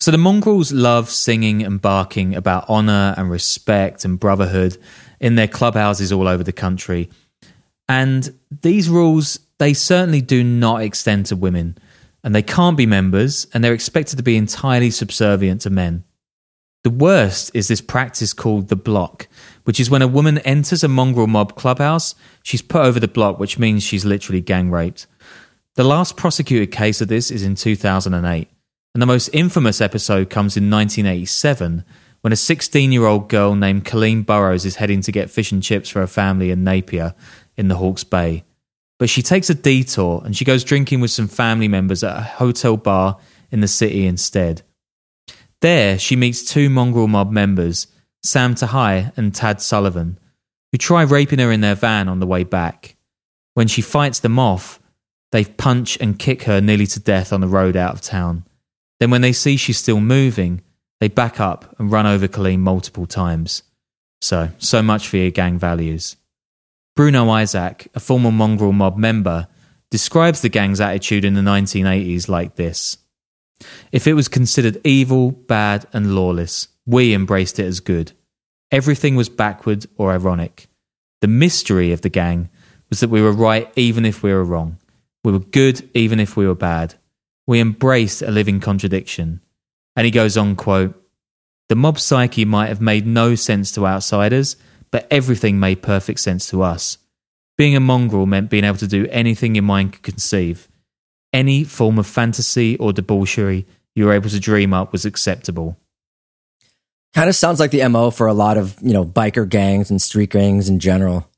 So 0.01 0.11
the 0.11 0.19
mongrels 0.19 0.73
love 0.73 1.11
singing 1.11 1.63
and 1.65 1.81
barking 1.83 2.35
about 2.35 2.69
honour 2.69 3.15
and 3.17 3.31
respect 3.31 4.05
and 4.05 4.19
brotherhood 4.19 4.79
in 5.21 5.35
their 5.35 5.49
clubhouses 5.49 6.13
all 6.13 6.29
over 6.29 6.45
the 6.45 6.53
country. 6.53 7.11
And 7.89 8.33
these 8.63 8.89
rules, 8.89 9.41
they 9.59 9.75
certainly 9.75 10.21
do 10.21 10.45
not 10.45 10.83
extend 10.83 11.27
to 11.27 11.37
women. 11.37 11.77
And 12.23 12.35
they 12.35 12.43
can't 12.43 12.77
be 12.77 12.87
members, 12.87 13.47
and 13.53 13.63
they're 13.63 13.73
expected 13.73 14.17
to 14.17 14.23
be 14.23 14.37
entirely 14.37 14.91
subservient 14.91 15.63
to 15.63 15.71
men. 15.71 16.05
The 16.89 16.95
worst 16.95 17.51
is 17.53 17.69
this 17.69 17.83
practice 17.83 18.33
called 18.33 18.69
the 18.69 18.75
block, 18.75 19.29
which 19.65 19.79
is 19.79 19.91
when 19.91 20.01
a 20.01 20.09
woman 20.09 20.39
enters 20.39 20.83
a 20.83 20.89
mongrel 20.89 21.27
mob 21.27 21.55
clubhouse, 21.55 22.15
she's 22.43 22.63
put 22.63 22.81
over 22.81 22.99
the 22.99 23.07
block, 23.07 23.39
which 23.39 23.59
means 23.59 23.83
she's 23.83 24.07
literally 24.07 24.41
gang 24.41 24.71
raped. 24.71 25.07
The 25.75 25.85
last 25.85 26.17
prosecuted 26.17 26.73
case 26.73 27.03
of 27.03 27.09
this 27.09 27.31
is 27.31 27.43
in 27.43 27.57
2008, 27.57 28.49
and 28.95 29.03
the 29.03 29.07
most 29.07 29.29
infamous 29.35 29.83
episode 29.83 30.31
comes 30.31 30.57
in 30.57 30.71
1987 30.71 31.85
when 32.23 32.33
a 32.33 32.37
16 32.37 32.91
year 32.91 33.05
old 33.05 33.29
girl 33.29 33.55
named 33.55 33.85
Colleen 33.85 34.23
Burrows 34.23 34.65
is 34.65 34.77
heading 34.77 35.03
to 35.03 35.13
get 35.13 35.29
fish 35.29 35.53
and 35.53 35.63
chips 35.63 35.91
for 35.91 36.01
her 36.01 36.07
family 36.07 36.51
in 36.51 36.65
Napier 36.65 37.15
in 37.59 37.69
the 37.69 37.77
Hawke's 37.77 38.03
Bay. 38.03 38.45
But 38.99 39.11
she 39.11 39.21
takes 39.21 39.51
a 39.51 39.55
detour 39.55 40.23
and 40.25 40.35
she 40.35 40.47
goes 40.47 40.65
drinking 40.65 41.03
with 41.03 41.11
some 41.11 41.29
family 41.29 41.69
members 41.69 42.03
at 42.03 42.17
a 42.17 42.23
hotel 42.23 42.79
bar 42.79 43.19
in 43.51 43.61
the 43.61 43.69
city 43.69 44.07
instead. 44.07 44.63
There, 45.61 45.99
she 45.99 46.15
meets 46.15 46.45
two 46.45 46.71
mongrel 46.71 47.09
mob 47.09 47.33
members, 47.33 47.89
Sam 48.23 48.55
Tahai 48.55 49.13
and 49.17 49.35
Tad 49.35 49.61
Sullivan, 49.61 50.19
who 50.71 50.79
try 50.79 51.03
raping 51.03 51.41
her 51.41 51.51
in 51.51 51.61
their 51.61 51.75
van 51.75 52.09
on 52.09 52.21
the 52.21 52.27
way 52.27 52.45
back. 52.45 52.97
When 53.55 53.67
she 53.67 53.83
fights 53.83 54.21
them 54.21 54.39
off, 54.39 54.81
they 55.33 55.45
punch 55.45 55.99
and 56.01 56.19
kick 56.19 56.45
her 56.45 56.61
nearly 56.61 56.87
to 56.87 57.01
death 57.01 57.33
on 57.33 57.41
the 57.41 57.49
road 57.49 57.77
out 57.77 57.95
of 57.95 58.01
town. 58.01 58.45
Then, 59.01 59.11
when 59.11 59.21
they 59.21 59.33
see 59.33 59.57
she's 59.57 59.79
still 59.79 60.01
moving, 60.01 60.63
they 61.01 61.09
back 61.09 61.41
up 61.41 61.75
and 61.79 61.91
run 61.91 62.07
over 62.07 62.29
Colleen 62.29 62.61
multiple 62.61 63.07
times. 63.07 63.63
So, 64.21 64.51
so 64.59 64.83
much 64.83 65.09
for 65.09 65.17
your 65.17 65.31
gang 65.31 65.59
values. 65.59 66.17
Bruno 66.97 67.29
Isaac, 67.31 67.89
a 67.95 68.01
former 68.01 68.33
mongrel 68.33 68.73
mob 68.73 68.97
member, 68.97 69.47
describes 69.91 70.41
the 70.41 70.49
gang's 70.49 70.81
attitude 70.81 71.25
in 71.25 71.35
the 71.35 71.41
1980s 71.41 72.29
like 72.29 72.57
this 72.57 72.99
if 73.93 74.07
it 74.07 74.15
was 74.15 74.29
considered 74.29 74.81
evil, 74.85 75.31
bad, 75.31 75.87
and 75.93 76.15
lawless, 76.15 76.69
we 76.87 77.15
embraced 77.15 77.59
it 77.59 77.67
as 77.67 77.81
good. 77.81 78.13
Everything 78.71 79.17
was 79.17 79.29
backward 79.29 79.87
or 79.97 80.13
ironic. 80.13 80.69
The 81.21 81.29
mystery 81.29 81.93
of 81.93 82.03
the 82.03 82.09
gang 82.09 82.51
was 82.89 83.01
that 83.01 83.11
we 83.11 83.23
were 83.23 83.33
right 83.33 83.71
even 83.77 84.05
if 84.05 84.23
we 84.23 84.33
were 84.33 84.45
wrong. 84.45 84.79
We 85.25 85.33
were 85.33 85.41
good 85.41 85.89
even 85.95 86.21
if 86.21 86.37
we 86.37 86.47
were 86.47 86.55
bad. 86.55 86.95
We 87.47 87.61
embraced 87.61 88.23
a 88.23 88.31
living 88.31 88.61
contradiction. 88.61 89.41
And 89.97 90.05
he 90.05 90.11
goes 90.11 90.37
on, 90.37 90.55
quote, 90.55 90.95
The 91.69 91.75
mob 91.75 91.99
psyche 91.99 92.45
might 92.45 92.69
have 92.69 92.81
made 92.81 93.07
no 93.07 93.35
sense 93.35 93.73
to 93.73 93.87
outsiders, 93.87 94.57
but 94.91 95.09
everything 95.11 95.59
made 95.59 95.83
perfect 95.83 96.21
sense 96.21 96.49
to 96.51 96.63
us. 96.63 96.99
Being 97.57 97.75
a 97.75 97.81
mongrel 97.81 98.27
meant 98.27 98.51
being 98.51 98.65
able 98.65 98.79
to 98.79 98.87
do 98.87 99.09
anything 99.11 99.55
your 99.55 99.65
mind 99.65 99.95
could 99.95 100.03
conceive 100.03 100.68
any 101.33 101.65
form 101.65 101.99
of 101.99 102.07
fantasy 102.07 102.77
or 102.79 102.93
debauchery 102.93 103.67
you 103.99 104.07
were 104.07 104.13
able 104.13 104.31
to 104.31 104.39
dream 104.39 104.73
up 104.73 104.93
was 104.93 105.05
acceptable. 105.05 105.77
Kind 107.15 107.29
of 107.29 107.35
sounds 107.35 107.59
like 107.59 107.73
the 107.73 107.87
MO 107.89 108.11
for 108.11 108.29
a 108.29 108.33
lot 108.33 108.57
of, 108.57 108.77
you 108.81 108.93
know, 108.93 109.05
biker 109.05 109.49
gangs 109.49 109.91
and 109.91 110.01
street 110.01 110.31
gangs 110.31 110.69
in 110.69 110.79
general. 110.79 111.29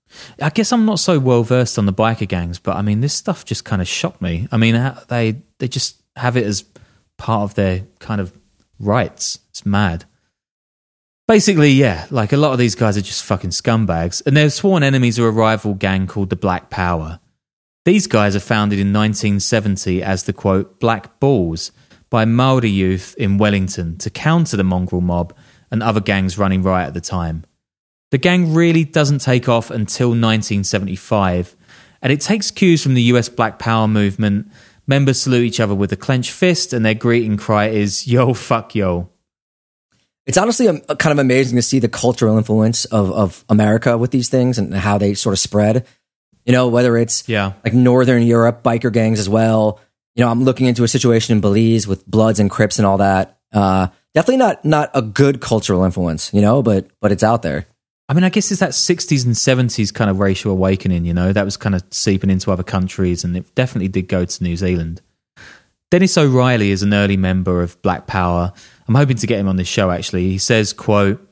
I 0.43 0.51
guess 0.51 0.71
I'm 0.71 0.85
not 0.85 0.99
so 0.99 1.19
well 1.19 1.43
versed 1.43 1.79
on 1.79 1.87
the 1.87 1.93
biker 1.93 2.29
gangs, 2.29 2.59
but 2.59 2.77
I 2.77 2.83
mean, 2.83 3.01
this 3.01 3.15
stuff 3.15 3.47
just 3.47 3.65
kind 3.65 3.81
of 3.81 3.89
shocked 3.89 4.21
me. 4.21 4.47
I 4.53 4.59
mean, 4.59 4.95
they 5.09 5.41
they 5.59 5.69
just 5.69 6.03
have 6.17 6.37
it 6.37 6.45
as 6.45 6.65
part 7.17 7.45
of 7.45 7.55
their 7.55 7.87
kind 7.99 8.21
of 8.21 8.31
rights. 8.79 9.39
It's 9.49 9.65
mad. 9.65 10.05
Basically, 11.29 11.71
yeah, 11.71 12.07
like 12.11 12.33
a 12.33 12.37
lot 12.37 12.53
of 12.53 12.59
these 12.59 12.75
guys 12.75 12.99
are 12.99 13.03
just 13.03 13.25
fucking 13.25 13.51
scumbags, 13.51 14.21
and 14.27 14.37
they're 14.37 14.51
sworn 14.51 14.83
enemies 14.83 15.19
are 15.19 15.29
a 15.29 15.31
rival 15.31 15.75
gang 15.75 16.07
called 16.07 16.29
the 16.29 16.37
Black 16.37 16.69
Power. 16.69 17.21
These 17.87 18.09
guys 18.09 18.37
are 18.37 18.41
founded 18.41 18.79
in 18.79 18.93
1970 18.93 20.03
as 20.03 20.25
the 20.25 20.35
quote, 20.35 20.79
Black 20.81 21.19
Bulls 21.19 21.73
by 22.11 22.27
Maori 22.27 22.69
youth 22.69 23.15
in 23.17 23.39
Wellington 23.39 23.97
to 23.99 24.11
counter 24.11 24.57
the 24.57 24.65
mongrel 24.65 25.01
mob 25.01 25.35
and 25.71 25.83
other 25.83 26.01
gangs 26.01 26.37
running 26.37 26.63
riot 26.63 26.89
at 26.89 26.95
the 26.95 27.01
time. 27.01 27.45
The 28.11 28.19
gang 28.19 28.53
really 28.53 28.85
doesn't 28.85 29.21
take 29.21 29.49
off 29.49 29.71
until 29.71 30.09
1975, 30.09 31.57
and 32.03 32.13
it 32.13 32.21
takes 32.21 32.51
cues 32.51 32.83
from 32.83 32.95
the 32.95 33.03
US 33.15 33.29
Black 33.29 33.59
Power 33.59 33.89
movement. 33.89 34.51
Members 34.87 35.21
salute 35.21 35.45
each 35.45 35.61
other 35.61 35.75
with 35.75 35.93
a 35.93 35.97
clenched 35.97 36.33
fist, 36.33 36.73
and 36.73 36.85
their 36.85 36.95
greeting 36.95 37.37
cry 37.37 37.69
is, 37.69 38.07
Yo, 38.07 38.35
fuck 38.35 38.75
yo. 38.75 39.09
It's 40.27 40.37
honestly 40.37 40.67
a, 40.67 40.75
a 40.89 40.97
kind 40.97 41.13
of 41.13 41.19
amazing 41.19 41.57
to 41.57 41.63
see 41.63 41.79
the 41.79 41.89
cultural 41.89 42.37
influence 42.37 42.85
of, 42.87 43.11
of 43.13 43.45
America 43.49 43.97
with 43.97 44.11
these 44.11 44.29
things 44.29 44.59
and 44.59 44.75
how 44.75 44.99
they 44.99 45.15
sort 45.15 45.33
of 45.33 45.39
spread. 45.39 45.87
You 46.45 46.53
know, 46.53 46.69
whether 46.69 46.97
it's 46.97 47.29
yeah. 47.29 47.53
like 47.65 47.75
Northern 47.75 48.23
Europe 48.23 48.63
biker 48.63 48.93
gangs 48.93 49.19
as 49.19 49.29
well. 49.29 49.81
You 50.15 50.25
know, 50.25 50.31
I'm 50.31 50.43
looking 50.43 50.67
into 50.67 50.85
a 50.85 50.89
situation 50.89 51.37
in 51.37 51.41
Belize 51.41 51.87
with 51.87 52.07
Bloods 52.07 52.41
and 52.41 52.51
Crips 52.51 52.79
and 52.79 52.87
all 52.87 52.99
that. 52.99 53.39
Uh, 53.53 53.89
definitely 54.15 54.39
not 54.39 54.65
not 54.65 54.91
a 54.95 55.03
good 55.03 55.41
cultural 55.41 55.85
influence, 55.85 56.33
you 56.33 56.41
know, 56.41 56.63
but 56.63 56.87
but 57.01 57.13
it's 57.13 57.23
out 57.23 57.43
there. 57.43 57.67
I 58.09 58.13
mean, 58.13 58.25
I 58.25 58.29
guess 58.29 58.51
it's 58.51 58.59
that 58.59 58.71
60s 58.71 59.25
and 59.25 59.37
70s 59.37 59.95
kind 59.95 60.11
of 60.11 60.19
racial 60.19 60.51
awakening, 60.51 61.05
you 61.05 61.15
know, 61.15 61.33
that 61.33 61.45
was 61.45 61.57
kind 61.57 61.77
of 61.77 61.85
seeping 61.93 62.29
into 62.29 62.51
other 62.51 62.65
countries, 62.65 63.23
and 63.23 63.37
it 63.37 63.55
definitely 63.55 63.87
did 63.87 64.09
go 64.09 64.25
to 64.25 64.43
New 64.43 64.57
Zealand. 64.57 65.01
Dennis 65.93 66.19
O'Reilly 66.19 66.73
is 66.73 66.83
an 66.83 66.93
early 66.93 67.17
member 67.17 67.63
of 67.63 67.81
Black 67.83 68.09
Power. 68.09 68.53
I'm 68.89 68.97
hoping 68.97 69.17
to 69.17 69.27
get 69.29 69.39
him 69.39 69.47
on 69.47 69.55
this 69.55 69.69
show, 69.69 69.93
actually. 69.93 70.29
He 70.29 70.39
says, 70.39 70.73
quote, 70.73 71.25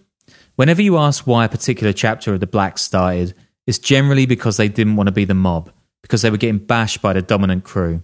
Whenever 0.54 0.80
you 0.80 0.98
ask 0.98 1.26
why 1.26 1.44
a 1.44 1.48
particular 1.48 1.92
chapter 1.92 2.34
of 2.34 2.40
the 2.40 2.46
Blacks 2.46 2.82
started, 2.82 3.34
it's 3.68 3.78
generally 3.78 4.24
because 4.24 4.56
they 4.56 4.70
didn't 4.70 4.96
want 4.96 5.08
to 5.08 5.12
be 5.12 5.26
the 5.26 5.34
mob, 5.34 5.70
because 6.00 6.22
they 6.22 6.30
were 6.30 6.38
getting 6.38 6.56
bashed 6.56 7.02
by 7.02 7.12
the 7.12 7.20
dominant 7.20 7.64
crew. 7.64 8.02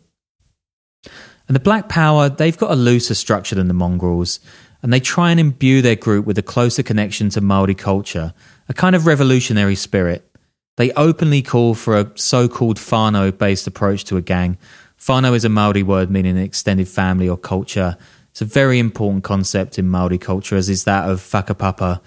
And 1.49 1.57
the 1.57 1.61
Black 1.61 1.89
Power, 1.89 2.29
they've 2.29 2.59
got 2.59 2.71
a 2.71 2.77
looser 2.77 3.15
structure 3.15 3.55
than 3.55 3.69
the 3.69 3.73
mongrels, 3.73 4.41
and 4.83 4.93
they 4.93 5.01
try 5.01 5.31
and 5.31 5.41
imbue 5.41 5.81
their 5.81 5.97
group 5.97 6.27
with 6.27 6.37
a 6.37 6.43
closer 6.43 6.83
connection 6.83 7.31
to 7.31 7.41
Maori 7.41 7.75
culture, 7.75 8.35
a 8.69 8.75
kind 8.75 8.95
of 8.95 9.07
revolutionary 9.07 9.75
spirit. 9.75 10.31
They 10.77 10.93
openly 10.93 11.41
call 11.41 11.75
for 11.75 11.99
a 11.99 12.13
so 12.15 12.47
called 12.47 12.77
whanau 12.77 13.31
based 13.31 13.67
approach 13.67 14.05
to 14.05 14.19
a 14.19 14.21
gang. 14.21 14.59
whanau 14.99 15.35
is 15.35 15.47
a 15.47 15.49
Maori 15.49 15.83
word 15.83 16.11
meaning 16.11 16.37
an 16.37 16.45
extended 16.45 16.89
family 16.89 17.27
or 17.27 17.39
culture. 17.39 17.97
It's 18.33 18.43
a 18.43 18.45
very 18.45 18.79
important 18.79 19.25
concept 19.25 19.79
in 19.79 19.89
Maori 19.89 20.19
culture, 20.19 20.57
as 20.57 20.69
is 20.69 20.85
that 20.85 21.09
of 21.09 21.21
whakapapa, 21.21 22.03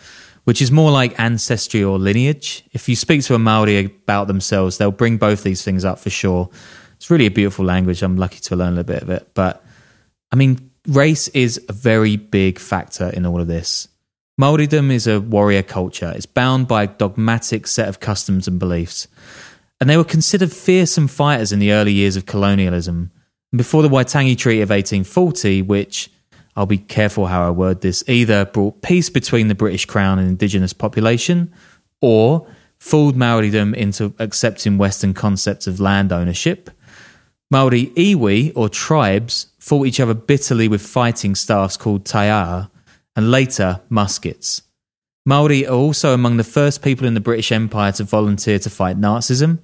which 0.48 0.62
is 0.62 0.72
more 0.72 0.92
like 0.92 1.20
ancestry 1.20 1.84
or 1.84 2.00
lineage. 2.00 2.64
If 2.72 2.88
you 2.88 2.96
speak 2.96 3.22
to 3.24 3.36
a 3.36 3.40
Maori 3.40 3.84
about 3.84 4.28
themselves, 4.28 4.78
they'll 4.78 4.92
bring 4.92 5.18
both 5.18 5.44
these 5.44 5.62
things 5.62 5.84
up 5.84 6.00
for 6.00 6.10
sure. 6.10 6.50
It's 6.96 7.10
really 7.10 7.26
a 7.26 7.32
beautiful 7.32 7.66
language. 7.66 8.02
I'm 8.02 8.16
lucky 8.16 8.40
to 8.40 8.56
learn 8.56 8.78
a 8.78 8.84
bit 8.86 9.04
of 9.04 9.10
it. 9.10 9.30
But 9.34 9.62
I 10.32 10.38
mean, 10.38 10.72
race 10.88 11.28
is 11.28 11.60
a 11.68 11.74
very 11.74 12.16
big 12.16 12.60
factor 12.60 13.10
in 13.10 13.26
all 13.26 13.42
of 13.42 13.48
this. 13.48 13.90
Maoridom 14.40 14.90
is 14.90 15.06
a 15.06 15.20
warrior 15.20 15.64
culture. 15.64 16.14
It's 16.16 16.26
bound 16.26 16.66
by 16.66 16.84
a 16.84 16.88
dogmatic 16.88 17.68
set 17.68 17.90
of 17.90 18.00
customs 18.00 18.48
and 18.48 18.58
beliefs. 18.58 19.10
And 19.82 19.90
they 19.90 19.98
were 19.98 20.06
considered 20.06 20.54
fearsome 20.54 21.10
fighters 21.10 21.52
in 21.52 21.60
the 21.60 21.74
early 21.74 21.92
years 21.92 22.16
of 22.16 22.26
colonialism. 22.26 23.12
before 23.54 23.82
the 23.82 23.90
Waitangi 23.90 24.38
Treaty 24.38 24.62
of 24.62 24.70
1840, 24.70 25.62
which 25.64 26.10
I'll 26.58 26.66
be 26.66 26.80
careful 26.80 27.28
how 27.28 27.48
I 27.48 27.52
word 27.52 27.82
this, 27.82 28.04
either 28.08 28.44
brought 28.46 28.82
peace 28.82 29.12
between 29.12 29.48
the 29.48 29.56
British 29.56 29.86
Crown 29.86 30.18
and 30.18 30.28
indigenous 30.28 30.74
population, 30.74 31.54
or 32.02 32.48
fooled 32.80 33.16
Maoridom 33.16 33.76
into 33.76 34.14
accepting 34.18 34.80
Western 34.80 35.14
concepts 35.14 35.68
of 35.68 35.80
land 35.80 36.12
ownership. 36.12 36.72
Maori 37.52 37.92
iwi, 37.96 38.52
or 38.56 38.70
tribes, 38.70 39.48
fought 39.60 39.86
each 39.86 40.00
other 40.00 40.16
bitterly 40.16 40.68
with 40.68 40.82
fighting 40.82 41.36
staffs 41.36 41.78
called 41.78 42.06
taiaha, 42.06 42.72
and 43.16 43.30
later 43.30 43.80
muskets. 43.90 44.64
Maori 45.28 45.68
are 45.68 45.76
also 45.76 46.14
among 46.16 46.38
the 46.38 46.44
first 46.44 46.82
people 46.82 47.06
in 47.06 47.14
the 47.14 47.20
British 47.20 47.52
Empire 47.52 47.92
to 47.92 48.04
volunteer 48.04 48.58
to 48.58 48.70
fight 48.70 49.00
Nazism, 49.00 49.60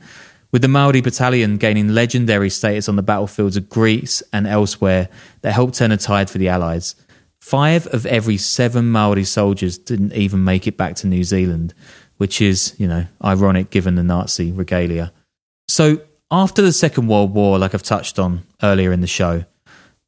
with 0.53 0.61
the 0.61 0.67
Maori 0.67 1.01
battalion 1.01 1.57
gaining 1.57 1.89
legendary 1.89 2.49
status 2.49 2.87
on 2.87 2.95
the 2.95 3.01
battlefields 3.01 3.57
of 3.57 3.69
Greece 3.69 4.21
and 4.31 4.47
elsewhere 4.47 5.09
that 5.41 5.51
helped 5.51 5.73
turn 5.73 5.91
a 5.91 5.97
tide 5.97 6.29
for 6.29 6.37
the 6.37 6.47
Allies. 6.47 6.95
Five 7.41 7.87
of 7.87 8.05
every 8.05 8.37
seven 8.37 8.89
Maori 8.89 9.25
soldiers 9.25 9.77
didn't 9.79 10.13
even 10.13 10.43
make 10.43 10.67
it 10.67 10.77
back 10.77 10.95
to 10.97 11.07
New 11.07 11.23
Zealand, 11.23 11.73
which 12.17 12.39
is, 12.39 12.75
you 12.77 12.87
know, 12.87 13.07
ironic 13.21 13.71
given 13.71 13.95
the 13.95 14.03
Nazi 14.03 14.51
regalia. 14.51 15.11
So, 15.67 16.01
after 16.29 16.61
the 16.61 16.71
Second 16.71 17.07
World 17.07 17.33
War, 17.33 17.57
like 17.57 17.73
I've 17.73 17.83
touched 17.83 18.19
on 18.19 18.43
earlier 18.61 18.93
in 18.93 19.01
the 19.01 19.07
show, 19.07 19.45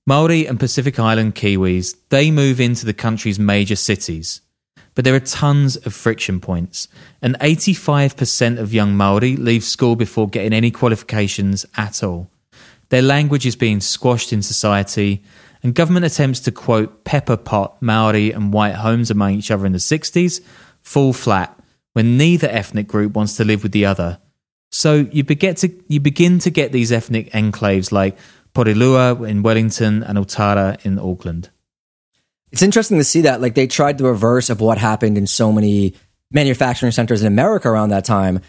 Maori 0.08 0.45
and 0.45 0.60
Pacific 0.60 0.99
Island 0.99 1.34
Kiwis, 1.34 1.95
they 2.10 2.29
move 2.29 2.62
into 2.62 2.86
the 2.86 2.93
country's 2.93 3.39
major 3.39 3.75
cities. 3.75 4.41
But 4.95 5.03
there 5.03 5.13
are 5.13 5.19
tons 5.19 5.75
of 5.75 5.93
friction 5.93 6.39
points, 6.39 6.88
and 7.21 7.38
85% 7.39 8.58
of 8.58 8.73
young 8.73 8.95
Maori 8.95 9.36
leave 9.36 9.63
school 9.63 9.95
before 9.95 10.29
getting 10.29 10.53
any 10.53 10.71
qualifications 10.71 11.65
at 11.77 12.01
all. 12.01 12.29
Their 12.89 13.01
language 13.01 13.45
is 13.45 13.55
being 13.55 13.81
squashed 13.81 14.31
in 14.31 14.41
society, 14.41 15.21
and 15.62 15.75
government 15.75 16.05
attempts 16.05 16.39
to 16.41 16.51
quote 16.51 17.03
pepper 17.03 17.36
pot 17.36 17.81
Maori 17.81 18.31
and 18.31 18.53
white 18.53 18.75
homes 18.75 19.12
among 19.12 19.34
each 19.34 19.51
other 19.51 19.65
in 19.65 19.73
the 19.73 19.79
60s 19.79 20.41
fall 20.81 21.12
flat 21.12 21.60
when 21.93 22.17
neither 22.17 22.47
ethnic 22.47 22.88
group 22.88 23.13
wants 23.13 23.36
to 23.38 23.43
live 23.43 23.63
with 23.63 23.71
the 23.71 23.86
other. 23.86 24.19
So 24.69 25.08
you, 25.12 25.23
to, 25.23 25.84
you 25.88 25.99
begin 25.99 26.39
to 26.39 26.49
get 26.49 26.71
these 26.71 26.91
ethnic 26.91 27.31
enclaves 27.31 27.91
like 27.91 28.17
Porirua 28.53 29.27
in 29.27 29.43
Wellington 29.43 30.03
and 30.03 30.17
Otara 30.17 30.84
in 30.86 30.99
Auckland. 30.99 31.49
It's 32.56 32.62
interesting 32.62 33.00
to 33.00 33.04
see 33.04 33.20
that 33.24 33.41
like 33.41 33.54
they 33.54 33.68
tried 33.68 33.98
the 33.98 34.06
reverse 34.06 34.50
of 34.50 34.62
what 34.62 34.78
happened 34.78 35.18
in 35.18 35.28
so 35.28 35.52
many 35.52 35.94
manufacturing 36.32 36.94
centers 36.94 37.20
in 37.20 37.28
America 37.28 37.68
around 37.68 37.89
that 37.89 38.06
time, 38.06 38.39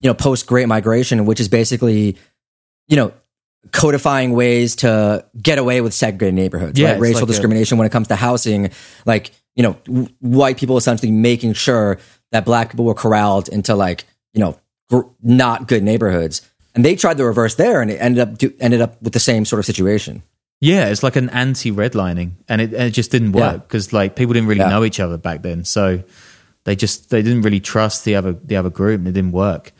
you 0.00 0.08
know, 0.08 0.14
post 0.14 0.46
Great 0.46 0.66
Migration, 0.66 1.26
which 1.26 1.40
is 1.40 1.48
basically, 1.48 2.16
you 2.88 2.96
know, 2.96 3.12
codifying 3.70 4.32
ways 4.32 4.76
to 4.76 5.26
get 5.42 5.58
away 5.58 5.82
with 5.82 5.92
segregated 5.92 6.32
neighborhoods, 6.32 6.80
Yeah, 6.80 6.92
right? 6.92 7.00
Racial 7.02 7.20
like 7.20 7.24
a- 7.24 7.26
discrimination 7.26 7.76
when 7.76 7.86
it 7.86 7.92
comes 7.92 8.08
to 8.08 8.16
housing, 8.16 8.70
like, 9.04 9.32
you 9.56 9.62
know, 9.62 9.76
w- 9.84 10.08
white 10.20 10.56
people 10.56 10.78
essentially 10.78 11.12
making 11.12 11.52
sure 11.52 11.98
that 12.32 12.46
black 12.46 12.70
people 12.70 12.86
were 12.86 12.94
corralled 12.94 13.50
into 13.50 13.74
like, 13.74 14.04
you 14.32 14.40
know, 14.40 14.58
gr- 14.88 15.02
not 15.22 15.68
good 15.68 15.82
neighborhoods. 15.82 16.50
And 16.74 16.82
they 16.82 16.96
tried 16.96 17.18
the 17.18 17.26
reverse 17.26 17.56
there 17.56 17.82
and 17.82 17.90
it 17.90 17.96
ended 17.96 18.20
up 18.26 18.38
do, 18.38 18.54
ended 18.58 18.80
up 18.80 19.02
with 19.02 19.12
the 19.12 19.20
same 19.20 19.44
sort 19.44 19.58
of 19.58 19.66
situation. 19.66 20.22
Yeah, 20.60 20.88
it's 20.88 21.02
like 21.02 21.16
an 21.16 21.30
anti-redlining, 21.30 22.32
and 22.48 22.60
it, 22.60 22.74
and 22.74 22.82
it 22.82 22.90
just 22.90 23.10
didn't 23.10 23.32
work 23.32 23.66
because 23.66 23.92
like 23.94 24.14
people 24.14 24.34
didn't 24.34 24.48
really 24.48 24.60
Yeah. 24.60 24.68
know 24.68 24.84
each 24.84 25.00
other 25.00 25.16
back 25.16 25.42
then, 25.42 25.64
so 25.64 26.02
they 26.64 26.76
just 26.76 27.08
they 27.10 27.22
didn't 27.22 27.42
really 27.42 27.60
trust 27.60 28.04
the 28.04 28.14
other 28.14 28.32
the 28.32 28.56
other 28.56 28.70
group, 28.70 28.98
and 28.98 29.08
it 29.08 29.12
didn't 29.12 29.32
work. 29.32 29.72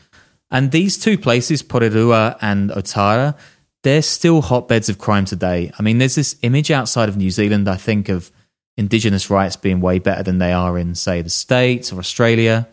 And 0.49 0.71
these 0.71 0.97
two 0.97 1.17
places, 1.17 1.61
Porirua 1.63 2.35
and 2.41 2.71
Otara, 2.71 3.35
they're 3.83 4.01
still 4.01 4.41
hotbeds 4.41 4.89
of 4.89 4.97
crime 4.97 5.25
today. 5.25 5.71
I 5.77 5.83
mean, 5.83 5.99
there's 5.99 6.15
this 6.15 6.35
image 6.41 6.71
outside 6.71 7.09
of 7.09 7.15
New 7.15 7.29
Zealand, 7.31 7.69
I 7.69 7.75
think, 7.75 8.09
of 8.09 8.31
indigenous 8.75 9.29
rights 9.29 9.55
being 9.55 9.81
way 9.81 9.99
better 9.99 10.23
than 10.23 10.39
they 10.39 10.51
are 10.51 10.77
in, 10.77 10.95
say, 10.95 11.21
the 11.21 11.29
States 11.29 11.93
or 11.93 11.99
Australia. 11.99 12.67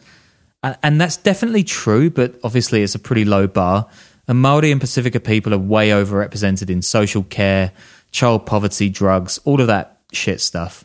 And, 0.62 0.77
and 0.83 1.01
that's 1.01 1.16
definitely 1.16 1.62
true, 1.62 2.11
but 2.11 2.35
obviously 2.42 2.83
it's 2.83 2.94
a 2.94 2.99
pretty 2.99 3.25
low 3.25 3.47
bar. 3.47 3.87
And 4.27 4.42
Maori 4.42 4.73
and 4.73 4.81
Pacifica 4.81 5.21
people 5.21 5.55
are 5.55 5.59
way 5.59 5.90
overrepresented 5.90 6.71
in 6.71 6.83
social 6.83 7.23
care, 7.23 7.73
child 8.11 8.47
poverty, 8.47 8.88
drugs, 8.88 9.38
all 9.44 9.61
of 9.61 9.66
that 9.66 10.01
shit 10.12 10.40
stuff. 10.40 10.85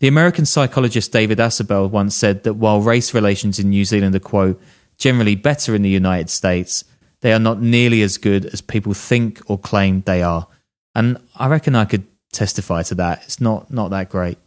The 0.00 0.08
American 0.08 0.46
psychologist 0.46 1.12
David 1.12 1.38
Ausubel 1.38 1.90
once 1.90 2.14
said 2.14 2.44
that 2.44 2.54
while 2.54 2.80
race 2.80 3.12
relations 3.12 3.58
in 3.58 3.68
New 3.68 3.84
Zealand 3.84 4.14
are, 4.14 4.20
quote, 4.20 4.60
generally 4.96 5.34
better 5.34 5.74
in 5.74 5.82
the 5.82 5.90
United 5.90 6.30
States, 6.30 6.84
they 7.20 7.32
are 7.32 7.38
not 7.38 7.60
nearly 7.60 8.02
as 8.02 8.16
good 8.16 8.46
as 8.46 8.60
people 8.62 8.94
think 8.94 9.42
or 9.46 9.58
claim 9.58 10.00
they 10.02 10.22
are. 10.22 10.46
And 10.94 11.18
I 11.36 11.48
reckon 11.48 11.74
I 11.74 11.84
could 11.84 12.06
testify 12.32 12.82
to 12.84 12.94
that. 12.96 13.22
It's 13.24 13.40
not, 13.40 13.70
not 13.70 13.90
that 13.90 14.08
great. 14.08 14.38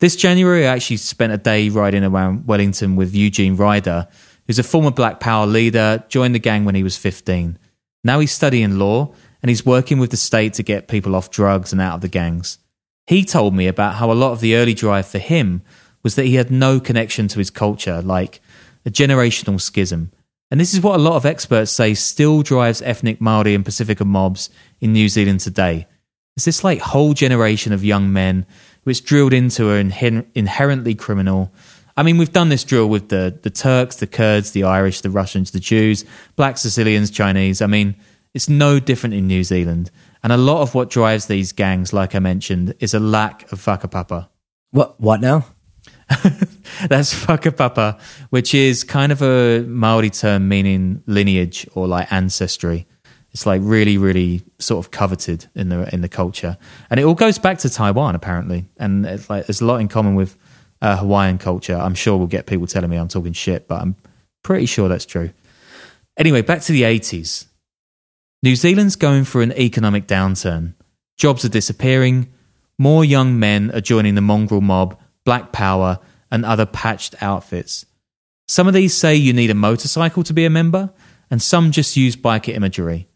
This 0.00 0.16
January, 0.16 0.66
I 0.66 0.74
actually 0.74 0.96
spent 0.96 1.32
a 1.32 1.38
day 1.38 1.68
riding 1.68 2.02
around 2.02 2.46
Wellington 2.46 2.96
with 2.96 3.14
Eugene 3.14 3.54
Ryder, 3.54 4.08
who's 4.46 4.58
a 4.58 4.64
former 4.64 4.90
Black 4.90 5.20
Power 5.20 5.46
leader, 5.46 6.02
joined 6.08 6.34
the 6.34 6.40
gang 6.40 6.64
when 6.64 6.74
he 6.74 6.82
was 6.82 6.96
15. 6.96 7.58
Now 8.02 8.18
he's 8.18 8.32
studying 8.32 8.78
law 8.78 9.14
and 9.42 9.48
he's 9.48 9.66
working 9.66 9.98
with 9.98 10.10
the 10.10 10.16
state 10.16 10.54
to 10.54 10.62
get 10.62 10.88
people 10.88 11.14
off 11.14 11.30
drugs 11.30 11.72
and 11.72 11.80
out 11.80 11.94
of 11.94 12.00
the 12.00 12.08
gangs. 12.08 12.58
He 13.06 13.24
told 13.24 13.54
me 13.54 13.66
about 13.66 13.94
how 13.94 14.12
a 14.12 14.14
lot 14.14 14.32
of 14.32 14.40
the 14.40 14.56
early 14.56 14.74
drive 14.74 15.06
for 15.06 15.18
him 15.18 15.62
was 16.02 16.14
that 16.14 16.26
he 16.26 16.36
had 16.36 16.50
no 16.50 16.80
connection 16.80 17.28
to 17.28 17.38
his 17.38 17.50
culture, 17.50 18.00
like 18.02 18.40
a 18.86 18.90
generational 18.90 19.60
schism. 19.60 20.12
And 20.50 20.58
this 20.58 20.74
is 20.74 20.80
what 20.80 20.98
a 20.98 21.02
lot 21.02 21.16
of 21.16 21.26
experts 21.26 21.70
say 21.70 21.94
still 21.94 22.42
drives 22.42 22.82
ethnic 22.82 23.20
Maori 23.20 23.54
and 23.54 23.64
Pacifica 23.64 24.04
mobs 24.04 24.50
in 24.80 24.92
New 24.92 25.08
Zealand 25.08 25.40
today. 25.40 25.86
It's 26.36 26.44
this 26.44 26.64
like 26.64 26.80
whole 26.80 27.14
generation 27.14 27.72
of 27.72 27.84
young 27.84 28.12
men 28.12 28.46
which 28.84 29.04
drilled 29.04 29.32
into 29.32 29.70
are 29.70 29.82
inher- 29.82 30.26
inherently 30.34 30.94
criminal. 30.94 31.52
I 31.96 32.02
mean, 32.02 32.16
we've 32.16 32.32
done 32.32 32.48
this 32.48 32.64
drill 32.64 32.88
with 32.88 33.10
the, 33.10 33.38
the 33.42 33.50
Turks, 33.50 33.96
the 33.96 34.06
Kurds, 34.06 34.52
the 34.52 34.64
Irish, 34.64 35.02
the 35.02 35.10
Russians, 35.10 35.50
the 35.50 35.60
Jews, 35.60 36.04
black 36.34 36.56
Sicilians, 36.56 37.10
Chinese. 37.10 37.60
I 37.60 37.66
mean, 37.66 37.94
it's 38.34 38.48
no 38.48 38.78
different 38.78 39.14
in 39.14 39.26
New 39.26 39.44
Zealand. 39.44 39.90
And 40.22 40.32
a 40.32 40.36
lot 40.36 40.62
of 40.62 40.74
what 40.74 40.90
drives 40.90 41.26
these 41.26 41.52
gangs, 41.52 41.92
like 41.92 42.14
I 42.14 42.18
mentioned, 42.18 42.74
is 42.78 42.94
a 42.94 43.00
lack 43.00 43.50
of 43.52 43.64
whakapapa. 43.64 44.28
What 44.70 45.00
what 45.00 45.20
now? 45.20 45.46
That's 46.88 47.14
whakapapa, 47.24 48.00
which 48.30 48.54
is 48.54 48.84
kind 48.84 49.12
of 49.12 49.22
a 49.22 49.64
Maori 49.66 50.10
term 50.10 50.48
meaning 50.48 51.02
lineage 51.06 51.66
or 51.74 51.86
like 51.86 52.12
ancestry. 52.12 52.86
It's 53.32 53.46
like 53.46 53.60
really, 53.64 53.96
really 53.96 54.42
sort 54.58 54.84
of 54.84 54.90
coveted 54.90 55.46
in 55.54 55.68
the 55.68 55.92
in 55.94 56.00
the 56.00 56.08
culture, 56.08 56.58
and 56.90 56.98
it 57.00 57.04
all 57.04 57.14
goes 57.14 57.38
back 57.38 57.58
to 57.58 57.70
Taiwan 57.70 58.14
apparently. 58.14 58.66
And 58.76 59.06
it's 59.06 59.30
like 59.30 59.46
there's 59.46 59.60
a 59.60 59.64
lot 59.64 59.80
in 59.80 59.88
common 59.88 60.16
with 60.16 60.36
uh, 60.82 60.96
Hawaiian 60.96 61.38
culture. 61.38 61.76
I'm 61.76 61.94
sure 61.94 62.16
we'll 62.16 62.26
get 62.26 62.46
people 62.46 62.66
telling 62.66 62.90
me 62.90 62.96
I'm 62.96 63.08
talking 63.08 63.32
shit, 63.32 63.68
but 63.68 63.80
I'm 63.80 63.96
pretty 64.42 64.66
sure 64.66 64.88
that's 64.88 65.06
true. 65.06 65.30
Anyway, 66.16 66.42
back 66.42 66.60
to 66.62 66.72
the 66.72 66.82
80s. 66.82 67.46
New 68.42 68.56
Zealand's 68.56 68.96
going 68.96 69.24
through 69.24 69.42
an 69.42 69.52
economic 69.52 70.06
downturn. 70.06 70.72
Jobs 71.18 71.44
are 71.44 71.50
disappearing. 71.50 72.32
More 72.78 73.04
young 73.04 73.38
men 73.38 73.70
are 73.72 73.82
joining 73.82 74.14
the 74.14 74.22
mongrel 74.22 74.62
mob, 74.62 74.98
Black 75.26 75.52
Power, 75.52 75.98
and 76.30 76.46
other 76.46 76.64
patched 76.64 77.22
outfits. 77.22 77.84
Some 78.48 78.66
of 78.66 78.72
these 78.72 78.94
say 78.94 79.14
you 79.14 79.34
need 79.34 79.50
a 79.50 79.54
motorcycle 79.54 80.22
to 80.22 80.32
be 80.32 80.46
a 80.46 80.50
member, 80.50 80.90
and 81.30 81.42
some 81.42 81.70
just 81.70 81.98
use 81.98 82.16
biker 82.16 82.54
imagery. 82.54 83.08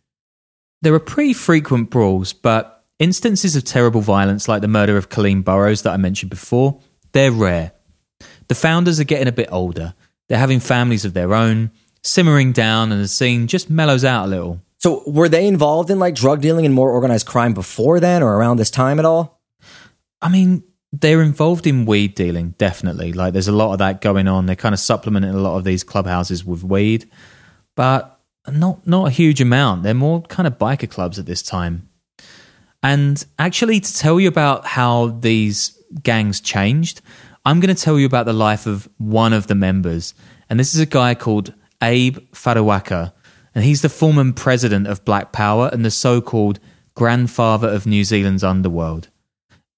There 0.83 0.93
are 0.93 1.01
pretty 1.01 1.33
frequent 1.33 1.89
brawls, 1.89 2.35
but 2.35 2.85
instances 2.99 3.57
of 3.57 3.65
terrible 3.65 4.03
violence 4.03 4.47
like 4.47 4.61
the 4.61 4.69
murder 4.69 4.99
of 4.99 5.09
Colleen 5.09 5.41
Burrows 5.41 5.81
that 5.83 5.95
I 5.95 5.97
mentioned 5.97 6.29
before, 6.29 6.81
they're 7.13 7.33
rare. 7.33 7.73
The 8.49 8.55
founders 8.55 9.01
are 9.01 9.05
getting 9.05 9.29
a 9.29 9.33
bit 9.33 9.49
older. 9.51 9.95
They're 10.29 10.39
having 10.39 10.61
families 10.61 11.07
of 11.07 11.15
their 11.15 11.33
own, 11.33 11.71
simmering 12.03 12.53
down, 12.53 12.93
and 12.93 13.01
the 13.01 13.09
scene 13.09 13.47
just 13.47 13.71
mellows 13.71 14.05
out 14.05 14.27
a 14.27 14.29
little. 14.29 14.61
So 14.85 15.03
were 15.07 15.31
they 15.31 15.47
involved 15.47 15.89
in 15.89 15.99
like 15.99 16.15
drug 16.15 16.43
dealing 16.43 16.67
and 16.67 16.75
more 16.75 16.91
organized 16.91 17.27
crime 17.27 17.55
before 17.55 18.01
then 18.01 18.23
or 18.23 18.37
around 18.37 18.59
this 18.59 18.71
time 18.71 18.99
at 18.99 19.07
all? 19.07 19.41
I 20.21 20.29
mean, 20.29 20.63
they're 20.93 21.23
involved 21.23 21.67
in 21.67 21.87
weed 21.87 22.15
dealing, 22.15 22.51
definitely. 22.59 23.15
Like, 23.15 23.33
there's 23.33 23.49
a 23.49 23.53
lot 23.53 23.73
of 23.73 23.79
that 23.79 24.03
going 24.03 24.29
on. 24.29 24.45
They're 24.45 24.57
kind 24.57 24.75
of 24.75 24.79
supplementing 24.79 25.31
a 25.31 25.39
lot 25.39 25.57
of 25.57 25.65
these 25.65 25.85
clubhouses 25.85 26.45
with 26.45 26.63
weed, 26.63 27.09
but 27.75 28.21
not 28.47 28.87
not 28.87 29.09
a 29.09 29.11
huge 29.11 29.41
amount. 29.41 29.85
They're 29.85 29.95
more 29.95 30.21
kind 30.21 30.47
of 30.47 30.59
biker 30.59 30.91
clubs 30.91 31.19
at 31.19 31.25
this 31.25 31.41
time. 31.41 31.89
And 32.83 33.25
actually, 33.39 33.81
to 33.81 33.95
tell 33.95 34.21
you 34.21 34.29
about 34.29 34.67
how 34.67 35.07
these 35.07 35.83
gangs 36.03 36.43
changed, 36.43 37.01
I'm 37.47 37.59
going 37.59 37.75
to 37.75 37.83
tell 37.83 37.99
you 37.99 38.05
about 38.05 38.27
the 38.27 38.35
life 38.35 38.67
of 38.67 38.87
one 38.99 39.33
of 39.33 39.47
the 39.47 39.55
members. 39.55 40.13
And 40.51 40.61
this 40.61 40.75
is 40.75 40.81
a 40.81 40.85
guy 40.85 41.15
called 41.15 41.55
Abe 41.83 42.19
Wharawaka. 42.35 43.14
And 43.55 43.65
he's 43.65 43.83
the 43.83 43.89
former 43.89 44.33
president 44.33 44.87
of 44.87 45.05
Black 45.05 45.33
Power 45.33 45.71
and 45.73 45.85
the 45.85 45.91
so 45.91 46.21
called 46.21 46.59
grandfather 46.95 47.69
of 47.69 47.87
New 47.87 48.05
Zealand's 48.05 48.45
underworld. 48.45 49.09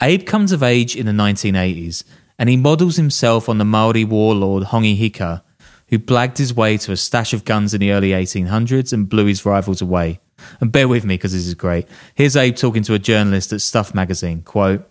Abe 0.02 0.26
comes 0.26 0.52
of 0.52 0.62
age 0.62 0.94
in 0.96 1.06
the 1.06 1.12
1980s 1.12 2.04
and 2.38 2.48
he 2.48 2.56
models 2.56 2.96
himself 2.96 3.48
on 3.48 3.58
the 3.58 3.64
Maori 3.64 4.04
warlord 4.04 4.64
Hongi 4.64 4.98
Hika, 4.98 5.42
who 5.88 5.98
blagged 5.98 6.38
his 6.38 6.54
way 6.54 6.76
to 6.78 6.92
a 6.92 6.96
stash 6.96 7.32
of 7.32 7.44
guns 7.44 7.72
in 7.72 7.80
the 7.80 7.92
early 7.92 8.10
1800s 8.10 8.92
and 8.92 9.08
blew 9.08 9.26
his 9.26 9.46
rivals 9.46 9.80
away. 9.80 10.20
And 10.60 10.70
bear 10.70 10.86
with 10.86 11.04
me 11.04 11.14
because 11.14 11.32
this 11.32 11.46
is 11.46 11.54
great. 11.54 11.86
Here's 12.14 12.36
Abe 12.36 12.56
talking 12.56 12.82
to 12.84 12.94
a 12.94 12.98
journalist 12.98 13.52
at 13.52 13.62
Stuff 13.62 13.94
magazine. 13.94 14.42
Quote, 14.42 14.86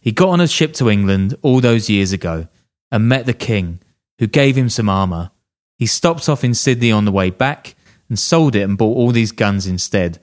he 0.00 0.12
got 0.12 0.30
on 0.30 0.40
a 0.40 0.48
ship 0.48 0.72
to 0.74 0.88
England 0.88 1.34
all 1.42 1.60
those 1.60 1.90
years 1.90 2.12
ago 2.12 2.48
and 2.90 3.08
met 3.08 3.26
the 3.26 3.34
king, 3.34 3.80
who 4.18 4.26
gave 4.26 4.56
him 4.56 4.70
some 4.70 4.88
armour. 4.88 5.30
He 5.76 5.86
stopped 5.86 6.28
off 6.28 6.44
in 6.44 6.54
Sydney 6.54 6.90
on 6.90 7.04
the 7.04 7.12
way 7.12 7.30
back 7.30 7.74
and 8.08 8.18
sold 8.18 8.54
it 8.54 8.62
and 8.62 8.78
bought 8.78 8.96
all 8.96 9.12
these 9.12 9.32
guns 9.32 9.66
instead. 9.66 10.20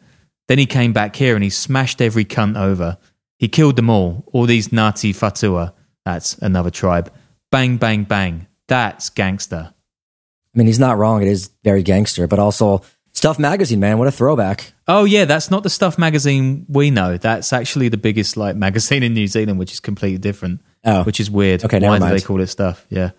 Then 0.48 0.60
he 0.60 0.66
came 0.66 0.94
back 0.94 1.16
here 1.16 1.36
and 1.36 1.44
he 1.44 1.50
smashed 1.50 2.02
every 2.02 2.26
cunt 2.26 2.58
over. 2.58 2.98
He 3.38 3.48
killed 3.48 3.76
them 3.76 3.90
all, 3.90 4.24
all 4.32 4.46
these 4.46 4.70
Ngāti 4.70 5.12
Whātua. 5.12 5.74
That's 6.06 6.38
another 6.38 6.70
tribe. 6.70 7.12
Bang, 7.52 7.78
bang, 7.78 8.04
bang. 8.04 8.48
That's 8.68 9.10
gangster. 9.10 9.74
I 9.74 10.58
mean, 10.58 10.68
he's 10.68 10.80
not 10.80 10.98
wrong. 10.98 11.22
It 11.22 11.28
is 11.28 11.50
very 11.64 11.84
gangster, 11.84 12.28
but 12.28 12.40
also 12.40 12.82
Stuff 13.12 13.40
Magazine, 13.40 13.80
man. 13.80 13.98
What 13.98 14.08
a 14.08 14.12
throwback. 14.12 14.74
Oh 14.88 15.04
yeah, 15.04 15.26
that's 15.26 15.50
not 15.50 15.64
the 15.64 15.70
Stuff 15.70 15.98
magazine 15.98 16.66
we 16.70 16.92
know. 16.92 17.18
That's 17.18 17.54
actually 17.54 17.90
the 17.90 17.98
biggest 17.98 18.38
like 18.38 18.56
magazine 18.68 19.04
in 19.04 19.14
New 19.14 19.28
Zealand, 19.28 19.58
which 19.58 19.72
is 19.72 19.80
completely 19.80 20.20
different. 20.20 20.62
Oh. 20.88 21.04
which 21.04 21.20
is 21.20 21.32
weird. 21.32 21.66
Okay, 21.66 21.80
Why 21.80 21.98
do 21.98 22.06
they 22.10 22.22
call 22.22 22.40
it 22.42 22.48
Stuff? 22.48 22.86
Yeah. 22.90 23.12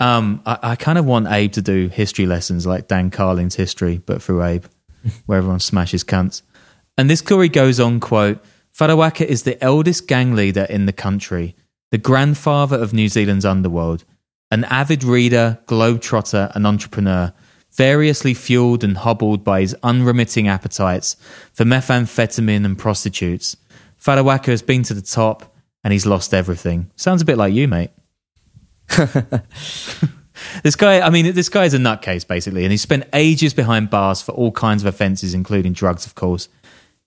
Um, 0.00 0.42
I, 0.46 0.58
I 0.62 0.76
kind 0.76 0.98
of 0.98 1.04
want 1.04 1.28
Abe 1.28 1.52
to 1.52 1.62
do 1.62 1.88
history 1.88 2.26
lessons 2.26 2.66
like 2.66 2.88
Dan 2.88 3.10
Carlin's 3.10 3.56
history, 3.56 3.98
but 3.98 4.22
through 4.22 4.42
Abe, 4.44 4.64
where 5.26 5.38
everyone 5.38 5.60
smashes 5.60 6.04
cunts. 6.04 6.42
And 6.96 7.08
this 7.08 7.20
story 7.20 7.48
goes 7.48 7.80
on, 7.80 8.00
quote, 8.00 8.42
Wharawaka 8.74 9.24
is 9.24 9.42
the 9.42 9.62
eldest 9.62 10.06
gang 10.06 10.34
leader 10.34 10.64
in 10.64 10.86
the 10.86 10.92
country, 10.92 11.56
the 11.90 11.98
grandfather 11.98 12.76
of 12.76 12.92
New 12.92 13.08
Zealand's 13.08 13.44
underworld, 13.44 14.04
an 14.50 14.64
avid 14.64 15.02
reader, 15.02 15.58
globetrotter, 15.66 16.54
and 16.54 16.66
entrepreneur, 16.66 17.32
variously 17.72 18.34
fueled 18.34 18.82
and 18.82 18.98
hobbled 18.98 19.44
by 19.44 19.60
his 19.60 19.76
unremitting 19.82 20.48
appetites 20.48 21.16
for 21.52 21.64
methamphetamine 21.64 22.64
and 22.64 22.78
prostitutes. 22.78 23.56
Wharawaka 24.00 24.46
has 24.46 24.62
been 24.62 24.82
to 24.84 24.94
the 24.94 25.02
top 25.02 25.54
and 25.84 25.92
he's 25.92 26.06
lost 26.06 26.32
everything. 26.32 26.90
Sounds 26.96 27.22
a 27.22 27.24
bit 27.24 27.36
like 27.36 27.52
you, 27.52 27.68
mate. 27.68 27.90
this 30.62 30.76
guy, 30.76 31.00
I 31.00 31.10
mean, 31.10 31.34
this 31.34 31.48
guy 31.48 31.64
is 31.64 31.74
a 31.74 31.78
nutcase, 31.78 32.26
basically, 32.26 32.64
and 32.64 32.72
he 32.72 32.76
spent 32.76 33.04
ages 33.12 33.54
behind 33.54 33.90
bars 33.90 34.22
for 34.22 34.32
all 34.32 34.52
kinds 34.52 34.82
of 34.82 34.86
offences, 34.86 35.34
including 35.34 35.72
drugs, 35.72 36.06
of 36.06 36.14
course. 36.14 36.48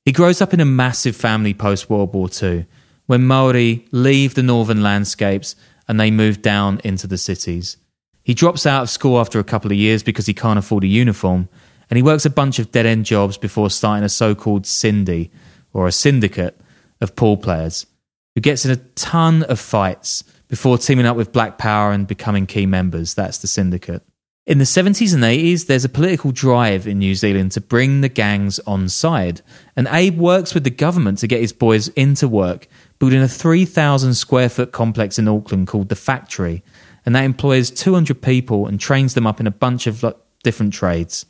He 0.06 0.12
grows 0.12 0.42
up 0.42 0.54
in 0.54 0.60
a 0.60 0.66
massive 0.66 1.16
family 1.16 1.54
post 1.54 1.90
World 1.90 2.14
War 2.14 2.30
II, 2.42 2.66
when 3.06 3.24
Maori 3.24 3.86
leave 3.92 4.36
the 4.36 4.44
northern 4.44 4.82
landscapes 4.82 5.56
and 5.88 6.00
they 6.00 6.12
move 6.12 6.42
down 6.42 6.80
into 6.84 7.08
the 7.08 7.18
cities. 7.18 7.78
He 8.24 8.34
drops 8.34 8.66
out 8.66 8.84
of 8.84 8.90
school 8.90 9.20
after 9.20 9.40
a 9.40 9.44
couple 9.44 9.72
of 9.72 9.78
years 9.78 10.04
because 10.04 10.26
he 10.26 10.34
can't 10.34 10.60
afford 10.60 10.84
a 10.84 10.88
uniform, 10.88 11.50
and 11.90 11.98
he 11.98 12.04
works 12.04 12.26
a 12.26 12.30
bunch 12.30 12.60
of 12.60 12.72
dead 12.72 12.86
end 12.86 13.06
jobs 13.06 13.38
before 13.38 13.70
starting 13.70 14.06
a 14.06 14.10
so 14.10 14.34
called 14.34 14.66
Cindy, 14.66 15.32
or 15.74 15.88
a 15.88 15.92
syndicate, 15.92 16.60
of 17.02 17.16
pool 17.16 17.36
players, 17.36 17.88
who 18.36 18.42
gets 18.42 18.64
in 18.64 18.72
a 18.72 18.76
ton 18.76 19.44
of 19.44 19.60
fights 19.60 20.24
before 20.52 20.78
teaming 20.78 21.06
up 21.06 21.16
with 21.16 21.32
Black 21.32 21.58
Power 21.58 21.94
and 21.94 22.06
becoming 22.06 22.46
key 22.46 22.66
members. 22.66 23.14
That's 23.14 23.38
the 23.38 23.48
syndicate. 23.48 24.04
In 24.46 24.58
the 24.58 24.66
70s 24.66 25.14
and 25.14 25.24
80s, 25.24 25.68
there's 25.68 25.86
a 25.86 25.90
political 25.90 26.34
drive 26.34 26.86
in 26.88 27.00
New 27.00 27.16
Zealand 27.16 27.54
to 27.54 27.62
bring 27.62 28.02
the 28.02 28.10
gangs 28.10 28.60
on 28.68 28.90
side. 28.90 29.42
And 29.78 29.88
Abe 29.90 30.18
works 30.18 30.54
with 30.54 30.66
the 30.66 30.70
government 30.70 31.20
to 31.20 31.28
get 31.28 31.40
his 31.40 31.54
boys 31.54 31.88
into 31.90 32.28
work, 32.28 32.68
building 33.00 33.22
a 33.22 33.30
3,000 33.30 34.14
square 34.14 34.50
foot 34.50 34.74
complex 34.74 35.18
in 35.18 35.30
Auckland 35.30 35.68
called 35.68 35.88
The 35.88 35.96
Factory. 35.96 36.66
And 37.06 37.16
that 37.16 37.24
employs 37.24 37.72
200 37.72 38.22
people 38.22 38.68
and 38.68 38.78
trains 38.78 39.14
them 39.14 39.26
up 39.26 39.40
in 39.40 39.48
a 39.48 39.52
bunch 39.52 39.88
of 39.88 40.04
different 40.44 40.74
trades. 40.74 41.26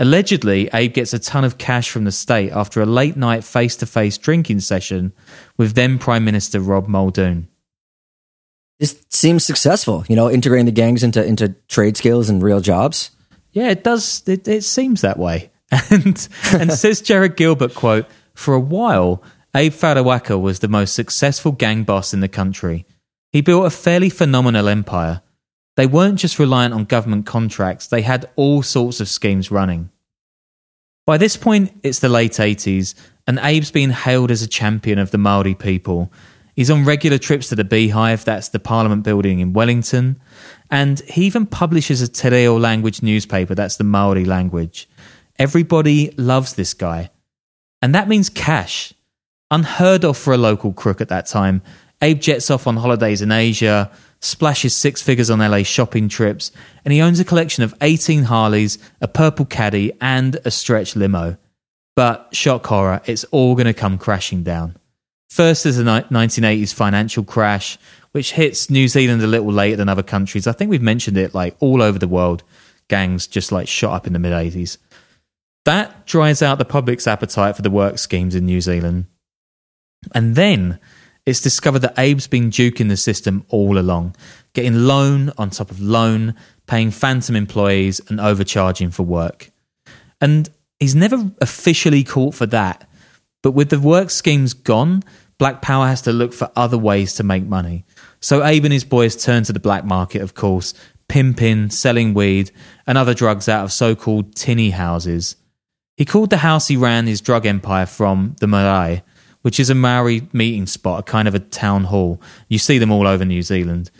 Allegedly, 0.00 0.68
Abe 0.74 0.94
gets 0.94 1.12
a 1.12 1.20
ton 1.20 1.44
of 1.44 1.58
cash 1.58 1.90
from 1.90 2.02
the 2.02 2.10
state 2.10 2.50
after 2.50 2.82
a 2.82 2.86
late 2.86 3.16
night 3.16 3.44
face 3.44 3.76
to 3.76 3.86
face 3.86 4.18
drinking 4.18 4.58
session 4.58 5.12
with 5.56 5.74
then 5.74 5.96
Prime 5.96 6.24
Minister 6.24 6.58
Rob 6.58 6.88
Muldoon 6.88 7.46
this 8.78 9.00
seems 9.10 9.44
successful. 9.44 10.04
You 10.08 10.16
know, 10.16 10.30
integrating 10.30 10.66
the 10.66 10.72
gangs 10.72 11.02
into 11.02 11.24
into 11.24 11.54
trade 11.68 11.96
skills 11.96 12.28
and 12.30 12.42
real 12.42 12.60
jobs. 12.60 13.10
Yeah, 13.52 13.70
it 13.70 13.82
does. 13.84 14.22
It, 14.26 14.46
it 14.46 14.64
seems 14.64 15.00
that 15.00 15.18
way. 15.18 15.50
And 15.90 16.28
and 16.52 16.72
says 16.72 17.02
Jarrod 17.02 17.36
Gilbert 17.36 17.74
quote 17.74 18.06
for 18.34 18.54
a 18.54 18.60
while. 18.60 19.22
Abe 19.54 19.72
Wharawaka 19.72 20.40
was 20.40 20.60
the 20.60 20.68
most 20.68 20.94
successful 20.94 21.52
gang 21.52 21.82
boss 21.82 22.14
in 22.14 22.20
the 22.20 22.28
country. 22.28 22.86
He 23.32 23.40
built 23.40 23.66
a 23.66 23.70
fairly 23.70 24.08
phenomenal 24.08 24.68
empire. 24.68 25.22
They 25.76 25.86
weren't 25.86 26.18
just 26.18 26.38
reliant 26.38 26.74
on 26.74 26.84
government 26.84 27.26
contracts, 27.26 27.86
they 27.86 28.02
had 28.02 28.28
all 28.36 28.62
sorts 28.62 29.00
of 29.00 29.08
schemes 29.08 29.50
running. 29.50 29.90
By 31.06 31.18
this 31.18 31.36
point, 31.36 31.72
it's 31.82 32.00
the 32.00 32.08
late 32.08 32.32
80s, 32.32 32.94
and 33.26 33.38
Abe's 33.38 33.70
been 33.70 33.90
hailed 33.90 34.30
as 34.30 34.42
a 34.42 34.48
champion 34.48 34.98
of 34.98 35.10
the 35.10 35.18
Maori 35.18 35.54
people, 35.54 36.12
He's 36.58 36.72
on 36.72 36.84
regular 36.84 37.18
trips 37.18 37.50
to 37.50 37.54
the 37.54 37.62
Beehive, 37.62 38.24
that's 38.24 38.48
the 38.48 38.58
Parliament 38.58 39.04
building 39.04 39.38
in 39.38 39.52
Wellington. 39.52 40.20
And 40.72 40.98
he 40.98 41.24
even 41.24 41.46
publishes 41.46 42.02
a 42.02 42.08
Te 42.08 42.30
Reo 42.30 42.58
language 42.58 43.00
newspaper, 43.00 43.54
that's 43.54 43.76
the 43.76 43.84
Maori 43.84 44.24
language. 44.24 44.88
Everybody 45.38 46.12
loves 46.16 46.54
this 46.54 46.74
guy. 46.74 47.10
And 47.80 47.94
that 47.94 48.08
means 48.08 48.28
cash. 48.28 48.92
Unheard 49.52 50.04
of 50.04 50.16
for 50.16 50.34
a 50.34 50.36
local 50.36 50.72
crook 50.72 51.00
at 51.00 51.10
that 51.10 51.26
time. 51.26 51.62
Abe 52.02 52.18
jets 52.18 52.50
off 52.50 52.66
on 52.66 52.76
holidays 52.76 53.22
in 53.22 53.30
Asia, 53.30 53.92
splashes 54.18 54.74
six 54.74 55.00
figures 55.00 55.30
on 55.30 55.38
LA 55.38 55.62
shopping 55.62 56.08
trips, 56.08 56.50
and 56.84 56.92
he 56.92 57.00
owns 57.00 57.20
a 57.20 57.24
collection 57.24 57.62
of 57.62 57.72
18 57.82 58.24
Harleys, 58.24 58.78
a 59.00 59.06
purple 59.06 59.44
caddy, 59.44 59.92
and 60.00 60.40
a 60.44 60.50
stretch 60.50 60.96
limo. 60.96 61.36
But 61.94 62.30
shock 62.32 62.66
horror, 62.66 63.00
it's 63.06 63.22
all 63.30 63.54
going 63.54 63.68
to 63.68 63.74
come 63.74 63.96
crashing 63.96 64.42
down. 64.42 64.77
First 65.28 65.66
is 65.66 65.76
the 65.76 65.84
1980s 65.84 66.72
financial 66.72 67.22
crash, 67.22 67.78
which 68.12 68.32
hits 68.32 68.70
New 68.70 68.88
Zealand 68.88 69.22
a 69.22 69.26
little 69.26 69.52
later 69.52 69.76
than 69.76 69.88
other 69.88 70.02
countries. 70.02 70.46
I 70.46 70.52
think 70.52 70.70
we've 70.70 70.82
mentioned 70.82 71.18
it 71.18 71.34
like 71.34 71.56
all 71.60 71.82
over 71.82 71.98
the 71.98 72.08
world. 72.08 72.42
Gangs 72.88 73.26
just 73.26 73.52
like 73.52 73.68
shot 73.68 73.94
up 73.94 74.06
in 74.06 74.14
the 74.14 74.18
mid 74.18 74.32
80s. 74.32 74.78
That 75.66 76.06
dries 76.06 76.40
out 76.40 76.56
the 76.56 76.64
public's 76.64 77.06
appetite 77.06 77.54
for 77.54 77.62
the 77.62 77.70
work 77.70 77.98
schemes 77.98 78.34
in 78.34 78.46
New 78.46 78.62
Zealand. 78.62 79.04
And 80.14 80.34
then 80.34 80.78
it's 81.26 81.42
discovered 81.42 81.80
that 81.80 81.98
Abe's 81.98 82.26
been 82.26 82.50
duking 82.50 82.88
the 82.88 82.96
system 82.96 83.44
all 83.50 83.76
along, 83.78 84.16
getting 84.54 84.86
loan 84.86 85.30
on 85.36 85.50
top 85.50 85.70
of 85.70 85.78
loan, 85.78 86.34
paying 86.66 86.90
phantom 86.90 87.36
employees, 87.36 88.00
and 88.08 88.18
overcharging 88.18 88.90
for 88.90 89.02
work. 89.02 89.50
And 90.22 90.48
he's 90.80 90.94
never 90.94 91.30
officially 91.42 92.02
caught 92.02 92.34
for 92.34 92.46
that 92.46 92.87
but 93.42 93.52
with 93.52 93.70
the 93.70 93.80
work 93.80 94.10
schemes 94.10 94.54
gone, 94.54 95.02
Black 95.38 95.62
Power 95.62 95.86
has 95.86 96.02
to 96.02 96.12
look 96.12 96.32
for 96.32 96.50
other 96.56 96.78
ways 96.78 97.14
to 97.14 97.22
make 97.22 97.44
money. 97.44 97.84
So 98.20 98.44
Abe 98.44 98.64
and 98.64 98.72
his 98.72 98.84
boys 98.84 99.16
turn 99.16 99.44
to 99.44 99.52
the 99.52 99.60
black 99.60 99.84
market, 99.84 100.22
of 100.22 100.34
course, 100.34 100.74
pimping, 101.08 101.70
selling 101.70 102.12
weed, 102.12 102.50
and 102.86 102.98
other 102.98 103.14
drugs 103.14 103.48
out 103.48 103.64
of 103.64 103.72
so 103.72 103.94
called 103.94 104.34
tinny 104.34 104.70
houses. 104.70 105.36
He 105.96 106.04
called 106.04 106.30
the 106.30 106.38
house 106.38 106.68
he 106.68 106.76
ran 106.76 107.06
his 107.06 107.20
drug 107.20 107.46
empire 107.46 107.86
from 107.86 108.36
the 108.40 108.46
Marae, 108.46 109.02
which 109.42 109.60
is 109.60 109.70
a 109.70 109.74
Maori 109.74 110.28
meeting 110.32 110.66
spot, 110.66 111.00
a 111.00 111.02
kind 111.02 111.28
of 111.28 111.34
a 111.34 111.40
town 111.40 111.84
hall. 111.84 112.20
You 112.48 112.58
see 112.58 112.78
them 112.78 112.90
all 112.90 113.06
over 113.06 113.24
New 113.24 113.42
Zealand. 113.42 113.90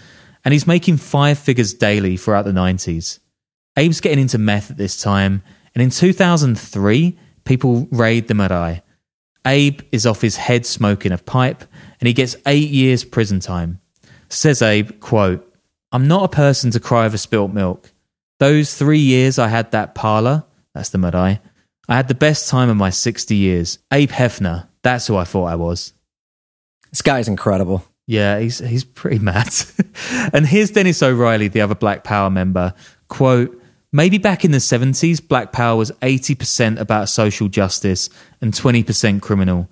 And 0.45 0.53
he's 0.53 0.67
making 0.67 0.99
five 0.99 1.39
figures 1.39 1.75
daily 1.75 2.17
throughout 2.17 2.45
the 2.45 2.53
90s. 2.53 3.19
Abe's 3.77 4.01
getting 4.01 4.21
into 4.21 4.39
meth 4.39 4.71
at 4.71 4.77
this 4.77 5.01
time, 5.01 5.43
and 5.75 5.83
in 5.83 5.91
2003, 5.91 7.19
people 7.45 7.87
raid 7.91 8.27
the 8.29 8.35
Marae. 8.35 8.83
Abe 9.47 9.81
is 9.93 10.07
off 10.07 10.21
his 10.21 10.37
head 10.37 10.67
smoking 10.67 11.13
a 11.13 11.19
pipe 11.19 11.65
and 12.01 12.07
he 12.07 12.13
gets 12.13 12.37
eight 12.47 12.71
years 12.71 13.05
prison 13.05 13.41
time. 13.41 13.81
Says 14.29 14.63
Abe, 14.63 15.01
quote, 15.01 15.45
I'm 15.91 16.07
not 16.07 16.25
a 16.25 16.29
person 16.37 16.71
to 16.73 16.81
cry 16.81 17.07
over 17.07 17.17
spilt 17.17 17.53
milk. 17.53 17.91
Those 18.39 18.75
three 18.75 18.99
years 18.99 19.39
I 19.39 19.49
had 19.49 19.71
that 19.73 19.95
parlour, 19.95 20.45
that's 20.75 20.91
the 20.91 20.99
Marae, 20.99 21.41
I 21.89 21.97
had 21.97 22.09
the 22.09 22.15
best 22.15 22.49
time 22.49 22.69
of 22.69 22.77
my 22.77 22.91
60 22.91 23.35
years. 23.35 23.79
Abe 23.93 24.11
Hefner, 24.11 24.69
that's 24.83 25.07
who 25.07 25.17
I 25.17 25.25
thought 25.25 25.47
I 25.47 25.55
was. 25.57 25.95
This 26.91 27.03
guy's 27.03 27.29
incredible. 27.29 27.85
Yeah, 28.07 28.39
he's 28.39 28.59
he's 28.59 28.85
pretty 28.85 29.19
mad. 29.21 29.53
and 30.33 30.47
here's 30.47 30.71
Dennis 30.71 31.03
O'Reilly, 31.03 31.49
the 31.49 31.61
other 31.61 31.75
Black 31.75 32.05
Power 32.05 32.31
member. 32.31 32.75
Quote, 33.09 33.58
Maybe 33.91 34.19
back 34.19 34.45
in 34.45 34.51
the 34.51 34.59
70s, 34.59 35.27
Black 35.27 35.51
Power 35.51 35.77
was 35.77 35.93
80% 36.03 36.79
about 36.79 37.09
social 37.09 37.49
justice 37.49 38.11
and 38.41 38.53
20% 38.53 39.23
criminal. 39.23 39.69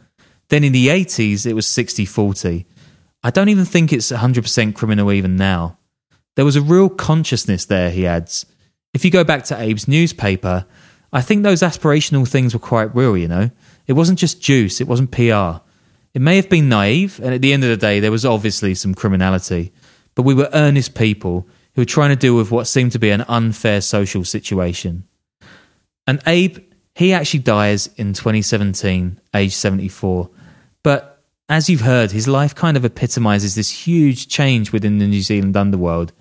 Then 0.48 0.64
in 0.64 0.72
the 0.72 0.88
80s, 0.88 1.44
it 1.44 1.52
was 1.52 1.66
60 1.66 2.06
40. 2.06 2.66
I 3.22 3.30
don't 3.30 3.48
even 3.48 3.64
think 3.64 3.92
it's 3.92 4.10
100% 4.10 4.74
criminal 4.74 5.12
even 5.12 5.36
now. 5.36 5.78
There 6.36 6.44
was 6.44 6.56
a 6.56 6.62
real 6.62 6.88
consciousness 6.88 7.66
there, 7.66 7.90
he 7.90 8.06
adds. 8.06 8.46
If 8.94 9.04
you 9.04 9.10
go 9.10 9.24
back 9.24 9.44
to 9.44 9.56
Abe's 9.56 9.88
newspaper, 9.88 10.64
I 11.12 11.20
think 11.20 11.42
those 11.42 11.60
aspirational 11.60 12.26
things 12.26 12.54
were 12.54 12.60
quite 12.60 12.94
real, 12.94 13.16
you 13.16 13.28
know? 13.28 13.50
It 13.86 13.94
wasn't 13.94 14.18
just 14.18 14.40
juice, 14.40 14.80
it 14.80 14.88
wasn't 14.88 15.10
PR. 15.10 15.60
It 16.14 16.22
may 16.22 16.36
have 16.36 16.48
been 16.48 16.68
naive, 16.68 17.20
and 17.22 17.34
at 17.34 17.42
the 17.42 17.52
end 17.52 17.64
of 17.64 17.70
the 17.70 17.76
day, 17.76 18.00
there 18.00 18.10
was 18.10 18.24
obviously 18.24 18.74
some 18.74 18.94
criminality. 18.94 19.72
But 20.14 20.22
we 20.22 20.34
were 20.34 20.48
earnest 20.52 20.94
people 20.94 21.48
who 21.76 21.82
were 21.82 21.86
trying 21.86 22.08
to 22.08 22.16
deal 22.16 22.34
with 22.34 22.50
what 22.50 22.66
seemed 22.66 22.90
to 22.90 22.98
be 22.98 23.10
an 23.10 23.22
unfair 23.28 23.82
social 23.82 24.24
situation. 24.24 25.04
And 26.06 26.22
Abe, 26.26 26.58
he 26.94 27.12
actually 27.12 27.40
dies 27.40 27.88
in 27.96 28.14
2017, 28.14 29.20
age 29.34 29.54
74. 29.54 30.30
But 30.82 31.22
as 31.50 31.68
you've 31.68 31.82
heard, 31.82 32.12
his 32.12 32.26
life 32.26 32.54
kind 32.54 32.78
of 32.78 32.84
epitomizes 32.86 33.56
this 33.56 33.70
huge 33.70 34.26
change 34.26 34.72
within 34.72 34.98
the 34.98 35.06
New 35.06 35.20
Zealand 35.20 35.54
underworld. 35.54 36.14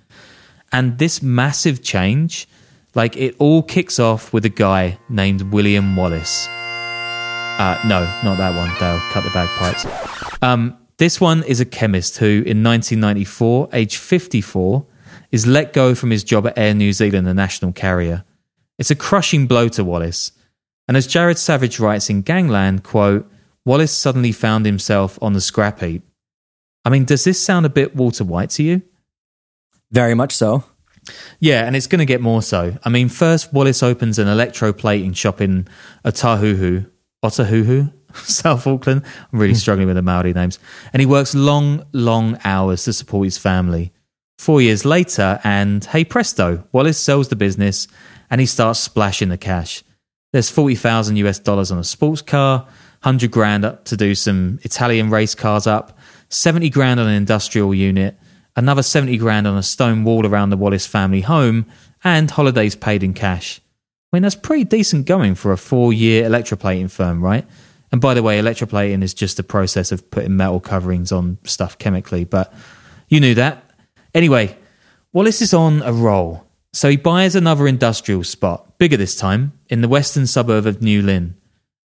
And 0.74 0.98
this 0.98 1.22
massive 1.22 1.82
change, 1.82 2.50
like 2.94 3.16
it 3.16 3.36
all 3.40 3.64
kicks 3.64 3.98
off 3.98 4.34
with 4.34 4.44
a 4.44 4.50
guy 4.50 5.00
named 5.08 5.54
William 5.54 5.96
Wallace. 5.96 6.48
Uh, 6.50 7.80
no, 7.86 8.02
not 8.26 8.38
that 8.38 8.58
one. 8.58 8.70
Dale, 8.78 9.00
cut 9.14 9.24
the 9.24 9.30
bagpipes. 9.30 9.86
Um, 10.42 10.78
this 10.98 11.22
one 11.22 11.44
is 11.44 11.62
a 11.62 11.66
chemist 11.66 12.18
who, 12.18 12.44
in 12.46 12.62
1994, 12.62 13.70
age 13.72 13.96
54, 13.96 14.86
is 15.36 15.46
let 15.46 15.74
go 15.74 15.94
from 15.94 16.12
his 16.12 16.24
job 16.24 16.48
at 16.48 16.58
Air 16.58 16.74
New 16.74 16.94
Zealand, 16.94 17.28
the 17.28 17.34
national 17.34 17.74
carrier. 17.74 18.24
It's 18.80 18.90
a 18.90 18.96
crushing 18.96 19.48
blow 19.48 19.68
to 19.68 19.84
Wallace. 19.84 20.32
And 20.88 20.96
as 20.96 21.08
Jared 21.08 21.38
Savage 21.38 21.78
writes 21.78 22.10
in 22.10 22.22
Gangland, 22.22 22.86
quote, 22.86 23.30
Wallace 23.66 23.92
suddenly 23.92 24.32
found 24.32 24.66
himself 24.66 25.20
on 25.22 25.34
the 25.34 25.42
scrap 25.42 25.82
heap. 25.82 26.04
I 26.86 26.90
mean, 26.90 27.04
does 27.04 27.26
this 27.26 27.42
sound 27.42 27.66
a 27.66 27.70
bit 27.70 27.98
Walter 27.98 28.24
White 28.24 28.52
to 28.52 28.64
you? 28.64 28.82
Very 29.92 30.14
much 30.14 30.32
so. 30.34 30.64
Yeah, 31.42 31.66
and 31.66 31.76
it's 31.76 31.88
going 31.88 32.00
to 32.00 32.06
get 32.06 32.22
more 32.22 32.42
so. 32.42 32.78
I 32.86 32.88
mean, 32.88 33.10
first 33.10 33.52
Wallace 33.52 33.84
opens 33.84 34.18
an 34.18 34.28
electroplating 34.28 35.18
shop 35.18 35.42
in 35.42 35.68
Otahuhu, 36.06 36.90
Otahuhu, 37.26 37.92
South 38.14 38.66
Auckland. 38.66 39.04
I'm 39.34 39.40
really 39.40 39.54
struggling 39.66 39.88
with 39.88 39.98
the 39.98 40.02
Maori 40.02 40.32
names. 40.32 40.60
And 40.94 41.02
he 41.02 41.06
works 41.06 41.36
long, 41.36 41.86
long 41.92 42.40
hours 42.46 42.86
to 42.86 42.94
support 42.94 43.26
his 43.26 43.38
family. 43.38 43.92
Four 44.38 44.62
years 44.62 44.86
later, 44.86 45.40
and 45.44 45.84
hey 45.86 46.04
presto, 46.04 46.66
Wallace 46.72 47.00
sells 47.00 47.30
the 47.30 47.36
business 47.36 47.88
and 48.30 48.42
he 48.42 48.48
starts 48.48 48.80
splashing 48.80 49.30
the 49.30 49.38
cash. 49.38 49.84
There's 50.34 50.50
40,000 50.50 51.16
US 51.18 51.40
dollars 51.40 51.72
on 51.72 51.78
a 51.78 51.84
sports 51.84 52.22
car, 52.22 52.60
100 53.02 53.32
grand 53.32 53.64
up 53.64 53.86
to 53.86 53.98
do 53.98 54.14
some 54.16 54.60
Italian 54.64 55.10
race 55.10 55.36
cars 55.36 55.68
up, 55.68 55.98
70 56.30 56.70
grand 56.70 57.00
on 57.00 57.08
an 57.08 57.14
industrial 57.14 57.74
unit, 57.74 58.18
another 58.56 58.84
70 58.84 59.18
grand 59.18 59.48
on 59.48 59.58
a 59.58 59.64
stone 59.64 60.04
wall 60.04 60.26
around 60.26 60.50
the 60.50 60.58
Wallace 60.58 60.88
family 60.88 61.22
home, 61.22 61.66
and 62.04 62.30
holidays 62.30 62.76
paid 62.76 63.04
in 63.04 63.14
cash. 63.14 63.62
I 64.12 64.18
mean, 64.18 64.24
that's 64.24 64.36
pretty 64.36 64.64
decent 64.64 65.06
going 65.06 65.36
for 65.36 65.52
a 65.52 65.58
four 65.58 65.94
year 65.94 66.30
electroplating 66.30 66.92
firm, 66.92 67.24
right? 67.24 67.46
And 67.92 68.02
by 68.02 68.14
the 68.14 68.24
way, 68.24 68.40
electroplating 68.40 69.04
is 69.04 69.14
just 69.14 69.38
the 69.38 69.44
process 69.44 69.92
of 69.92 70.10
putting 70.12 70.36
metal 70.36 70.60
coverings 70.60 71.12
on 71.12 71.38
stuff 71.44 71.78
chemically, 71.78 72.26
but 72.26 72.54
you 73.08 73.20
knew 73.20 73.36
that. 73.36 73.65
Anyway, 74.16 74.58
Wallace 75.12 75.42
is 75.42 75.54
on 75.54 75.84
a 75.84 75.92
roll. 75.94 76.46
So 76.72 76.90
he 76.90 76.98
buys 76.98 77.36
another 77.36 77.68
industrial 77.68 78.24
spot, 78.24 78.78
bigger 78.78 78.98
this 78.98 79.16
time, 79.16 79.54
in 79.70 79.82
the 79.82 79.88
western 79.88 80.26
suburb 80.26 80.66
of 80.66 80.82
New 80.82 81.02
Lynn. 81.02 81.36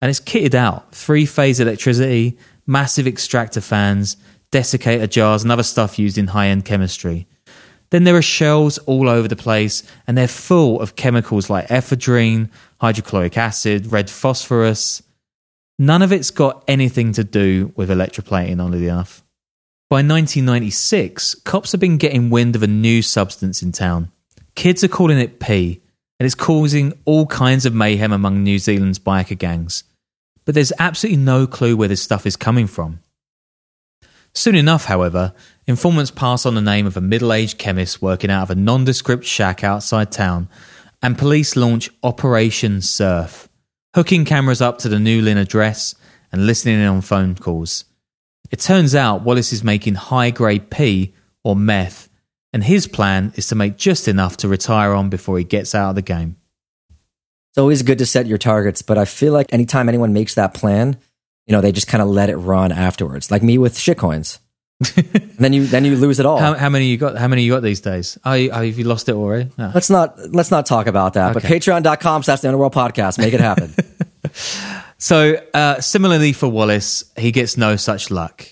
And 0.01 0.09
it's 0.09 0.21
kitted 0.21 0.55
out 0.55 0.95
three 0.95 1.27
phase 1.27 1.61
electricity, 1.61 2.39
massive 2.67 3.07
extractor 3.07 3.61
fans, 3.61 4.17
desiccator 4.53 5.11
jars, 5.11 5.43
and 5.43 5.53
other 5.53 5.63
stuff 5.65 5.99
used 5.99 6.19
in 6.19 6.29
high 6.29 6.47
end 6.47 6.65
chemistry. 6.65 7.27
Then 7.91 8.05
there 8.05 8.17
are 8.17 8.23
shells 8.23 8.79
all 8.79 9.09
over 9.09 9.27
the 9.27 9.37
place, 9.37 9.83
and 10.07 10.17
they're 10.17 10.29
full 10.29 10.81
of 10.81 10.95
chemicals 10.95 11.51
like 11.51 11.69
ephedrine, 11.69 12.49
hydrochloric 12.81 13.37
acid, 13.37 13.91
red 13.91 14.09
phosphorus. 14.09 15.03
None 15.79 16.03
of 16.03 16.13
it's 16.13 16.31
got 16.31 16.63
anything 16.69 17.13
to 17.15 17.25
do 17.25 17.73
with 17.75 17.91
electroplating, 17.91 18.65
oddly 18.65 18.87
enough. 18.87 19.25
By 19.91 20.03
1996, 20.03 21.35
cops 21.35 21.73
have 21.73 21.81
been 21.81 21.97
getting 21.97 22.31
wind 22.31 22.55
of 22.55 22.63
a 22.63 22.69
new 22.69 23.03
substance 23.03 23.61
in 23.61 23.73
town. 23.73 24.13
Kids 24.55 24.85
are 24.85 24.89
calling 24.89 25.19
it 25.19 25.41
pee, 25.41 25.83
and 26.21 26.25
it's 26.25 26.37
causing 26.37 26.93
all 27.05 27.27
kinds 27.27 27.67
of 27.67 27.75
mayhem 27.75 28.13
among 28.13 28.45
New 28.45 28.61
Zealand's 28.61 29.01
biker 29.01 29.37
gangs. 29.37 29.83
But 30.45 30.55
there's 30.55 30.73
absolutely 30.79 31.21
no 31.21 31.49
clue 31.49 31.77
where 31.77 31.89
this 31.89 32.01
stuff 32.01 32.25
is 32.25 32.37
coming 32.37 32.69
from. 32.69 33.01
Soon 34.33 34.55
enough, 34.55 34.85
however, 34.85 35.35
informants 35.67 36.13
pass 36.13 36.47
on 36.47 36.55
the 36.55 36.61
name 36.61 36.87
of 36.87 36.97
a 36.97 37.01
middle 37.01 37.33
aged 37.33 37.59
chemist 37.59 38.01
working 38.01 38.31
out 38.31 38.45
of 38.45 38.51
a 38.51 38.55
nondescript 38.55 39.25
shack 39.25 39.65
outside 39.65 40.13
town, 40.13 40.49
and 41.03 41.19
police 41.19 41.57
launch 41.57 41.91
Operation 42.05 42.81
Surf, 42.81 43.49
hooking 43.97 44.25
cameras 44.25 44.63
up 44.63 44.79
to 44.79 44.89
the 44.89 45.01
New 45.01 45.21
Lynn 45.21 45.37
address 45.37 45.97
and 46.31 46.47
listening 46.47 46.79
in 46.79 46.87
on 46.87 47.01
phone 47.01 47.35
calls. 47.35 47.87
It 48.51 48.61
turns 48.61 48.95
out 48.95 49.23
Wallace 49.23 49.53
is 49.53 49.63
making 49.63 49.95
high 49.95 50.31
grade 50.31 50.71
P 50.71 51.15
or 51.45 51.55
meth, 51.55 52.09
and 52.53 52.65
his 52.65 52.87
plan 52.87 53.33
is 53.37 53.47
to 53.49 53.55
make 53.55 53.77
just 53.77 54.09
enough 54.09 54.37
to 54.39 54.49
retire 54.49 54.93
on 54.93 55.09
before 55.09 55.39
he 55.39 55.45
gets 55.45 55.75
out 55.75 55.91
of 55.91 55.95
the 55.95 56.03
game. 56.03 56.37
It's 57.51 57.59
always 57.59 57.83
good 57.83 57.99
to 57.99 58.07
set 58.07 58.27
your 58.27 58.39
targets, 58.39 58.83
but 58.83 58.99
I 58.99 59.05
feel 59.05 59.33
like 59.33 59.53
anytime 59.53 59.89
anyone 59.89 60.13
makes 60.13 60.35
that 60.35 60.55
plan, 60.55 60.99
you 61.47 61.53
know, 61.53 61.61
they 61.61 61.73
just 61.73 61.89
kind 61.89 62.03
of 62.03 62.09
let 62.09 62.31
it 62.31 62.37
run 62.37 62.71
afterwards. 62.71 63.31
Like 63.31 63.43
me 63.43 63.59
with 63.59 63.75
shitcoins. 63.75 64.39
then 65.39 65.53
you 65.53 65.67
then 65.67 65.85
you 65.85 65.95
lose 65.95 66.21
it 66.21 66.27
all. 66.27 66.39
How, 66.39 66.55
how, 66.55 66.69
many 66.71 66.87
you 66.87 66.97
got? 66.97 67.19
How 67.19 67.29
many 67.29 67.43
you 67.43 67.53
got 67.53 67.63
these 67.63 67.81
days? 67.81 68.19
Oh, 68.25 68.33
you, 68.33 68.51
oh 68.51 68.65
have 68.65 68.79
you 68.79 68.85
lost 68.85 69.09
it 69.09 69.15
already? 69.15 69.51
No. 69.59 69.73
Let's 69.75 69.91
not 69.91 70.19
let's 70.31 70.51
not 70.51 70.65
talk 70.65 70.87
about 70.87 71.15
that. 71.15 71.37
Okay. 71.37 71.49
But 71.49 71.55
patreon.com 71.55 72.23
slash 72.23 72.41
the 72.41 72.49
underworld 72.49 72.73
podcast. 72.73 73.19
Make 73.19 73.35
it 73.35 73.41
happen. 73.41 73.75
So, 75.01 75.43
uh, 75.55 75.81
similarly 75.81 76.35
for 76.35 76.47
Wallace, 76.47 77.11
he 77.17 77.33
gets 77.33 77.57
no 77.57 77.77
such 77.77 78.11
luck. 78.11 78.47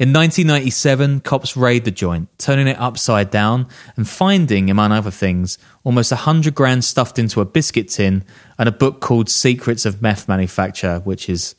In 0.00 0.12
1997, 0.12 1.20
cops 1.20 1.56
raid 1.56 1.84
the 1.84 1.92
joint, 1.92 2.28
turning 2.38 2.66
it 2.66 2.76
upside 2.80 3.30
down 3.30 3.68
and 3.96 4.08
finding, 4.08 4.68
among 4.68 4.90
other 4.90 5.12
things, 5.12 5.58
almost 5.84 6.10
a 6.10 6.16
hundred 6.16 6.56
grand 6.56 6.84
stuffed 6.84 7.20
into 7.20 7.40
a 7.40 7.44
biscuit 7.44 7.86
tin 7.88 8.24
and 8.58 8.68
a 8.68 8.72
book 8.72 9.00
called 9.00 9.30
Secrets 9.30 9.86
of 9.86 10.02
Meth 10.02 10.26
Manufacture, 10.26 10.98
which 11.04 11.28
is 11.28 11.54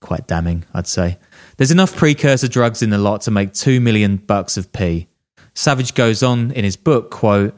quite 0.00 0.26
damning, 0.26 0.64
I'd 0.74 0.88
say. 0.88 1.18
There's 1.56 1.70
enough 1.70 1.94
precursor 1.94 2.48
drugs 2.48 2.82
in 2.82 2.90
the 2.90 2.98
lot 2.98 3.20
to 3.22 3.30
make 3.30 3.52
two 3.52 3.80
million 3.80 4.16
bucks 4.16 4.56
of 4.56 4.72
P. 4.72 5.06
Savage 5.54 5.94
goes 5.94 6.24
on 6.24 6.50
in 6.50 6.64
his 6.64 6.76
book, 6.76 7.12
quote, 7.12 7.56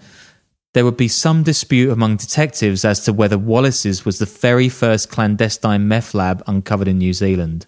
there 0.79 0.85
would 0.85 0.97
be 0.97 1.09
some 1.09 1.43
dispute 1.43 1.91
among 1.91 2.14
detectives 2.14 2.85
as 2.85 3.01
to 3.01 3.12
whether 3.12 3.37
Wallace's 3.37 4.05
was 4.05 4.20
the 4.20 4.26
very 4.26 4.68
first 4.68 5.11
clandestine 5.11 5.89
meth 5.89 6.14
lab 6.14 6.41
uncovered 6.47 6.87
in 6.87 6.99
New 6.99 7.12
Zealand. 7.12 7.66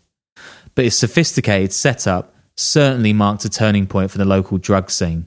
But 0.77 0.85
its 0.85 0.95
sophisticated 0.95 1.73
setup 1.73 2.33
certainly 2.57 3.13
marked 3.13 3.45
a 3.45 3.49
turning 3.49 3.89
point 3.89 4.13
for 4.13 4.19
the 4.19 4.25
local 4.25 4.59
drug 4.59 4.93
scene. 4.93 5.27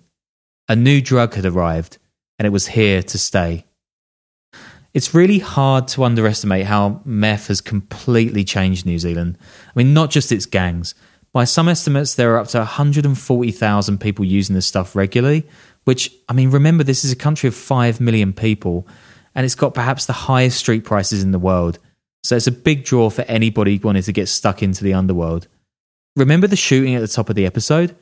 A 0.69 0.77
new 0.77 1.01
drug 1.01 1.33
had 1.33 1.45
arrived, 1.45 1.97
and 2.39 2.45
it 2.45 2.51
was 2.51 2.67
here 2.67 3.03
to 3.03 3.17
stay. 3.17 3.65
It's 4.93 5.13
really 5.13 5.39
hard 5.39 5.89
to 5.89 6.05
underestimate 6.05 6.67
how 6.67 7.01
meth 7.03 7.47
has 7.47 7.59
completely 7.59 8.45
changed 8.45 8.85
New 8.85 8.97
Zealand. 8.97 9.37
I 9.67 9.71
mean, 9.75 9.93
not 9.93 10.09
just 10.09 10.31
its 10.31 10.45
gangs. 10.45 10.95
By 11.33 11.43
some 11.43 11.67
estimates, 11.67 12.15
there 12.15 12.33
are 12.33 12.39
up 12.39 12.47
to 12.47 12.59
140,000 12.59 13.97
people 13.99 14.23
using 14.23 14.55
this 14.55 14.67
stuff 14.67 14.95
regularly, 14.95 15.45
which, 15.83 16.11
I 16.29 16.33
mean, 16.33 16.51
remember, 16.51 16.83
this 16.83 17.03
is 17.03 17.11
a 17.11 17.15
country 17.15 17.47
of 17.47 17.55
5 17.55 17.99
million 17.99 18.33
people, 18.33 18.87
and 19.35 19.45
it's 19.45 19.55
got 19.55 19.73
perhaps 19.73 20.05
the 20.05 20.13
highest 20.13 20.57
street 20.57 20.83
prices 20.83 21.23
in 21.23 21.31
the 21.31 21.39
world. 21.39 21.79
So 22.23 22.35
it's 22.35 22.47
a 22.47 22.51
big 22.51 22.85
draw 22.85 23.09
for 23.09 23.23
anybody 23.23 23.79
wanting 23.79 24.03
to 24.03 24.13
get 24.13 24.29
stuck 24.29 24.63
into 24.63 24.83
the 24.83 24.93
underworld. 24.93 25.47
Remember 26.15 26.47
the 26.47 26.55
shooting 26.55 26.95
at 26.95 27.01
the 27.01 27.07
top 27.07 27.29
of 27.29 27.35
the 27.35 27.45
episode? 27.45 27.95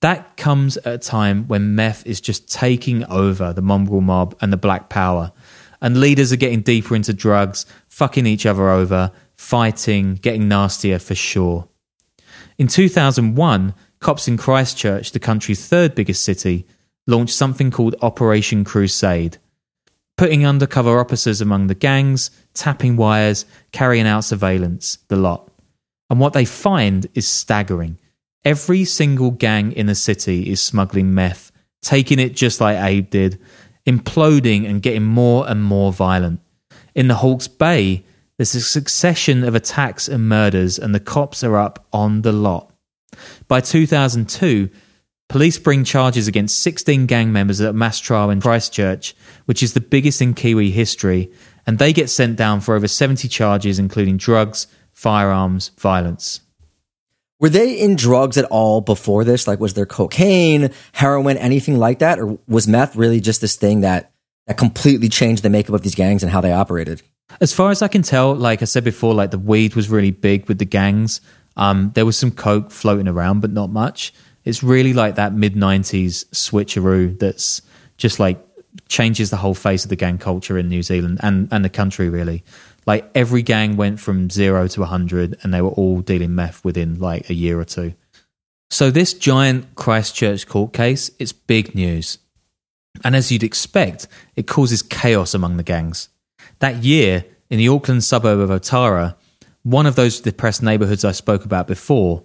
That 0.00 0.36
comes 0.36 0.76
at 0.78 0.94
a 0.94 0.98
time 0.98 1.48
when 1.48 1.74
meth 1.74 2.06
is 2.06 2.20
just 2.20 2.50
taking 2.50 3.04
over 3.04 3.52
the 3.52 3.62
mongrel 3.62 4.00
mob 4.00 4.36
and 4.40 4.52
the 4.52 4.56
black 4.56 4.88
power. 4.88 5.32
And 5.80 6.00
leaders 6.00 6.32
are 6.32 6.36
getting 6.36 6.62
deeper 6.62 6.94
into 6.94 7.12
drugs, 7.12 7.66
fucking 7.88 8.26
each 8.26 8.46
other 8.46 8.70
over, 8.70 9.10
fighting, 9.34 10.14
getting 10.14 10.48
nastier 10.48 10.98
for 10.98 11.14
sure. 11.14 11.68
In 12.58 12.68
2001, 12.68 13.74
cops 14.00 14.28
in 14.28 14.38
Christchurch, 14.38 15.12
the 15.12 15.18
country's 15.18 15.66
third 15.66 15.94
biggest 15.94 16.22
city, 16.22 16.66
launched 17.06 17.34
something 17.34 17.70
called 17.70 17.94
Operation 18.02 18.64
Crusade, 18.64 19.38
putting 20.16 20.46
undercover 20.46 20.98
officers 20.98 21.40
among 21.40 21.66
the 21.66 21.74
gangs, 21.74 22.30
tapping 22.54 22.96
wires, 22.96 23.44
carrying 23.72 24.06
out 24.06 24.24
surveillance, 24.24 24.98
the 25.08 25.16
lot. 25.16 25.50
And 26.10 26.20
what 26.20 26.32
they 26.32 26.44
find 26.44 27.06
is 27.14 27.28
staggering. 27.28 27.98
Every 28.44 28.84
single 28.84 29.32
gang 29.32 29.72
in 29.72 29.86
the 29.86 29.94
city 29.94 30.50
is 30.50 30.60
smuggling 30.60 31.14
meth, 31.14 31.50
taking 31.82 32.18
it 32.18 32.36
just 32.36 32.60
like 32.60 32.78
Abe 32.78 33.10
did, 33.10 33.40
imploding 33.86 34.68
and 34.68 34.82
getting 34.82 35.04
more 35.04 35.48
and 35.48 35.62
more 35.62 35.92
violent. 35.92 36.40
In 36.94 37.08
the 37.08 37.16
Hawke's 37.16 37.48
Bay, 37.48 38.04
there's 38.36 38.54
a 38.54 38.60
succession 38.60 39.44
of 39.44 39.54
attacks 39.54 40.08
and 40.08 40.28
murders, 40.28 40.78
and 40.78 40.94
the 40.94 41.00
cops 41.00 41.42
are 41.42 41.56
up 41.56 41.86
on 41.92 42.22
the 42.22 42.32
lot. 42.32 42.72
By 43.48 43.60
2002, 43.60 44.68
Police 45.28 45.58
bring 45.58 45.82
charges 45.84 46.28
against 46.28 46.62
16 46.62 47.06
gang 47.06 47.32
members 47.32 47.60
at 47.60 47.70
a 47.70 47.72
mass 47.72 47.98
trial 47.98 48.30
in 48.30 48.40
Christchurch, 48.40 49.14
which 49.46 49.62
is 49.62 49.72
the 49.72 49.80
biggest 49.80 50.22
in 50.22 50.34
Kiwi 50.34 50.70
history, 50.70 51.32
and 51.66 51.78
they 51.78 51.92
get 51.92 52.08
sent 52.08 52.36
down 52.36 52.60
for 52.60 52.76
over 52.76 52.86
70 52.86 53.26
charges, 53.28 53.78
including 53.78 54.18
drugs, 54.18 54.68
firearms, 54.92 55.72
violence. 55.78 56.40
Were 57.38 57.50
they 57.50 57.74
in 57.74 57.96
drugs 57.96 58.38
at 58.38 58.46
all 58.46 58.80
before 58.80 59.24
this? 59.24 59.46
Like, 59.46 59.60
was 59.60 59.74
there 59.74 59.84
cocaine, 59.84 60.70
heroin, 60.92 61.36
anything 61.36 61.76
like 61.76 61.98
that? 61.98 62.18
Or 62.18 62.38
was 62.48 62.66
meth 62.66 62.96
really 62.96 63.20
just 63.20 63.40
this 63.40 63.56
thing 63.56 63.80
that, 63.82 64.12
that 64.46 64.56
completely 64.56 65.08
changed 65.08 65.42
the 65.42 65.50
makeup 65.50 65.74
of 65.74 65.82
these 65.82 65.94
gangs 65.94 66.22
and 66.22 66.32
how 66.32 66.40
they 66.40 66.52
operated? 66.52 67.02
As 67.40 67.52
far 67.52 67.70
as 67.70 67.82
I 67.82 67.88
can 67.88 68.02
tell, 68.02 68.34
like 68.34 68.62
I 68.62 68.64
said 68.64 68.84
before, 68.84 69.12
like 69.12 69.32
the 69.32 69.38
weed 69.38 69.74
was 69.74 69.90
really 69.90 70.12
big 70.12 70.48
with 70.48 70.58
the 70.58 70.64
gangs. 70.64 71.20
Um, 71.56 71.90
there 71.94 72.06
was 72.06 72.16
some 72.16 72.30
coke 72.30 72.70
floating 72.70 73.08
around, 73.08 73.40
but 73.40 73.50
not 73.50 73.70
much. 73.70 74.14
It's 74.46 74.62
really 74.62 74.94
like 74.94 75.16
that 75.16 75.34
mid 75.34 75.54
90s 75.54 76.24
switcheroo 76.26 77.18
that's 77.18 77.60
just 77.98 78.20
like 78.20 78.42
changes 78.88 79.30
the 79.30 79.36
whole 79.36 79.54
face 79.54 79.84
of 79.84 79.90
the 79.90 79.96
gang 79.96 80.18
culture 80.18 80.56
in 80.56 80.68
New 80.68 80.82
Zealand 80.82 81.18
and, 81.22 81.48
and 81.50 81.64
the 81.64 81.68
country, 81.68 82.08
really. 82.08 82.44
Like 82.86 83.10
every 83.16 83.42
gang 83.42 83.76
went 83.76 83.98
from 83.98 84.30
zero 84.30 84.68
to 84.68 84.80
100 84.80 85.38
and 85.42 85.52
they 85.52 85.60
were 85.60 85.70
all 85.70 86.00
dealing 86.00 86.36
meth 86.36 86.64
within 86.64 87.00
like 87.00 87.28
a 87.28 87.34
year 87.34 87.58
or 87.58 87.64
two. 87.64 87.94
So, 88.70 88.90
this 88.90 89.14
giant 89.14 89.74
Christchurch 89.74 90.46
court 90.46 90.72
case, 90.72 91.10
it's 91.18 91.32
big 91.32 91.74
news. 91.74 92.18
And 93.04 93.14
as 93.14 93.30
you'd 93.30 93.42
expect, 93.42 94.06
it 94.36 94.46
causes 94.46 94.82
chaos 94.82 95.34
among 95.34 95.56
the 95.56 95.62
gangs. 95.62 96.08
That 96.60 96.84
year, 96.84 97.24
in 97.50 97.58
the 97.58 97.68
Auckland 97.68 98.04
suburb 98.04 98.38
of 98.38 98.50
Otara, 98.50 99.16
one 99.62 99.86
of 99.86 99.96
those 99.96 100.20
depressed 100.20 100.62
neighborhoods 100.62 101.04
I 101.04 101.12
spoke 101.12 101.44
about 101.44 101.66
before, 101.66 102.22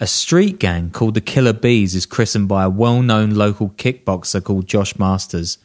a 0.00 0.06
street 0.06 0.58
gang 0.58 0.90
called 0.90 1.14
the 1.14 1.20
Killer 1.20 1.52
Beez 1.52 1.94
is 1.94 2.06
christened 2.06 2.48
by 2.48 2.64
a 2.64 2.70
well 2.70 3.02
known 3.02 3.30
local 3.30 3.70
kickboxer 3.70 4.42
called 4.42 4.66
Josh 4.66 4.98
Masters. 4.98 5.58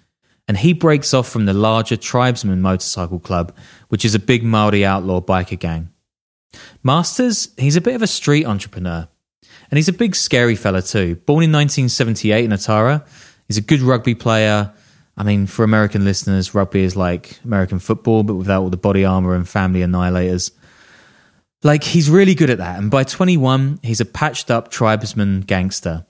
and 0.48 0.58
he 0.58 0.74
breaks 0.74 1.14
off 1.14 1.30
from 1.30 1.46
the 1.46 1.54
larger 1.54 1.96
Tribesman 1.96 2.60
Motorcycle 2.60 3.20
Club, 3.20 3.56
which 3.90 4.04
is 4.04 4.16
a 4.16 4.20
big 4.20 4.44
Maori 4.44 4.84
outlaw 4.84 5.22
biker 5.22 5.60
gang. 5.60 5.90
Masters, 6.82 7.50
he's 7.58 7.76
a 7.76 7.82
bit 7.82 7.94
of 7.94 8.02
a 8.02 8.08
street 8.08 8.46
entrepreneur. 8.46 9.08
And 9.70 9.78
he's 9.78 9.88
a 9.88 9.94
big, 9.94 10.16
scary 10.16 10.56
fella 10.56 10.82
too. 10.82 11.18
Born 11.18 11.44
in 11.44 11.52
1978 11.52 12.46
in 12.46 12.52
Otara, 12.52 13.06
he's 13.48 13.58
a 13.58 13.62
good 13.62 13.82
rugby 13.82 14.16
player. 14.16 14.74
I 15.16 15.24
mean, 15.24 15.46
for 15.46 15.64
American 15.64 16.04
listeners, 16.04 16.56
rugby 16.56 16.84
is 16.84 16.96
like 16.96 17.40
American 17.44 17.78
football, 17.78 18.24
but 18.24 18.34
without 18.34 18.64
all 18.64 18.72
the 18.72 18.78
body 18.78 19.06
armor 19.06 19.36
and 19.36 19.48
family 19.48 19.82
annihilators. 19.82 20.50
Like, 21.62 21.84
he's 21.84 22.10
really 22.10 22.36
good 22.36 22.50
at 22.50 22.60
that. 22.60 22.80
And 22.80 22.90
by 22.90 23.04
21, 23.04 23.80
he's 23.84 24.00
a 24.00 24.06
patched 24.06 24.50
up 24.50 24.72
tribesman 24.72 25.42
gangster. 25.42 26.06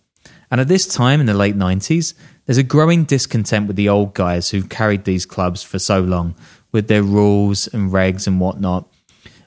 And 0.52 0.62
at 0.62 0.68
this 0.68 0.88
time 0.88 1.20
in 1.20 1.26
the 1.26 1.34
late 1.34 1.56
90s, 1.56 2.14
there's 2.45 2.58
a 2.58 2.64
growing 2.64 3.04
discontent 3.04 3.68
with 3.68 3.76
the 3.76 3.89
old 3.89 4.14
guys 4.14 4.50
who've 4.50 4.70
carried 4.70 5.06
these 5.06 5.26
clubs 5.26 5.62
for 5.62 5.80
so 5.80 6.02
long 6.02 6.36
with 6.72 6.88
their 6.88 7.04
rules 7.04 7.68
and 7.68 7.91
regs 7.91 8.28
and 8.28 8.39
whatnot. 8.39 8.88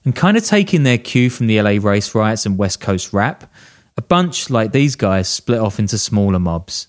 And 0.05 0.15
kind 0.15 0.37
of 0.37 0.45
taking 0.45 0.83
their 0.83 0.99
cue 0.99 1.31
from 1.31 1.47
the 1.47 1.61
LA 1.61 1.79
race 1.81 2.15
riots 2.15 2.47
and 2.47 2.59
West 2.59 2.81
Coast 2.81 3.13
rap, 3.13 3.53
a 3.97 4.03
bunch 4.03 4.51
like 4.51 4.73
these 4.73 4.97
guys 4.97 5.29
split 5.29 5.61
off 5.61 5.79
into 5.79 5.99
smaller 5.99 6.39
mobs. 6.39 6.89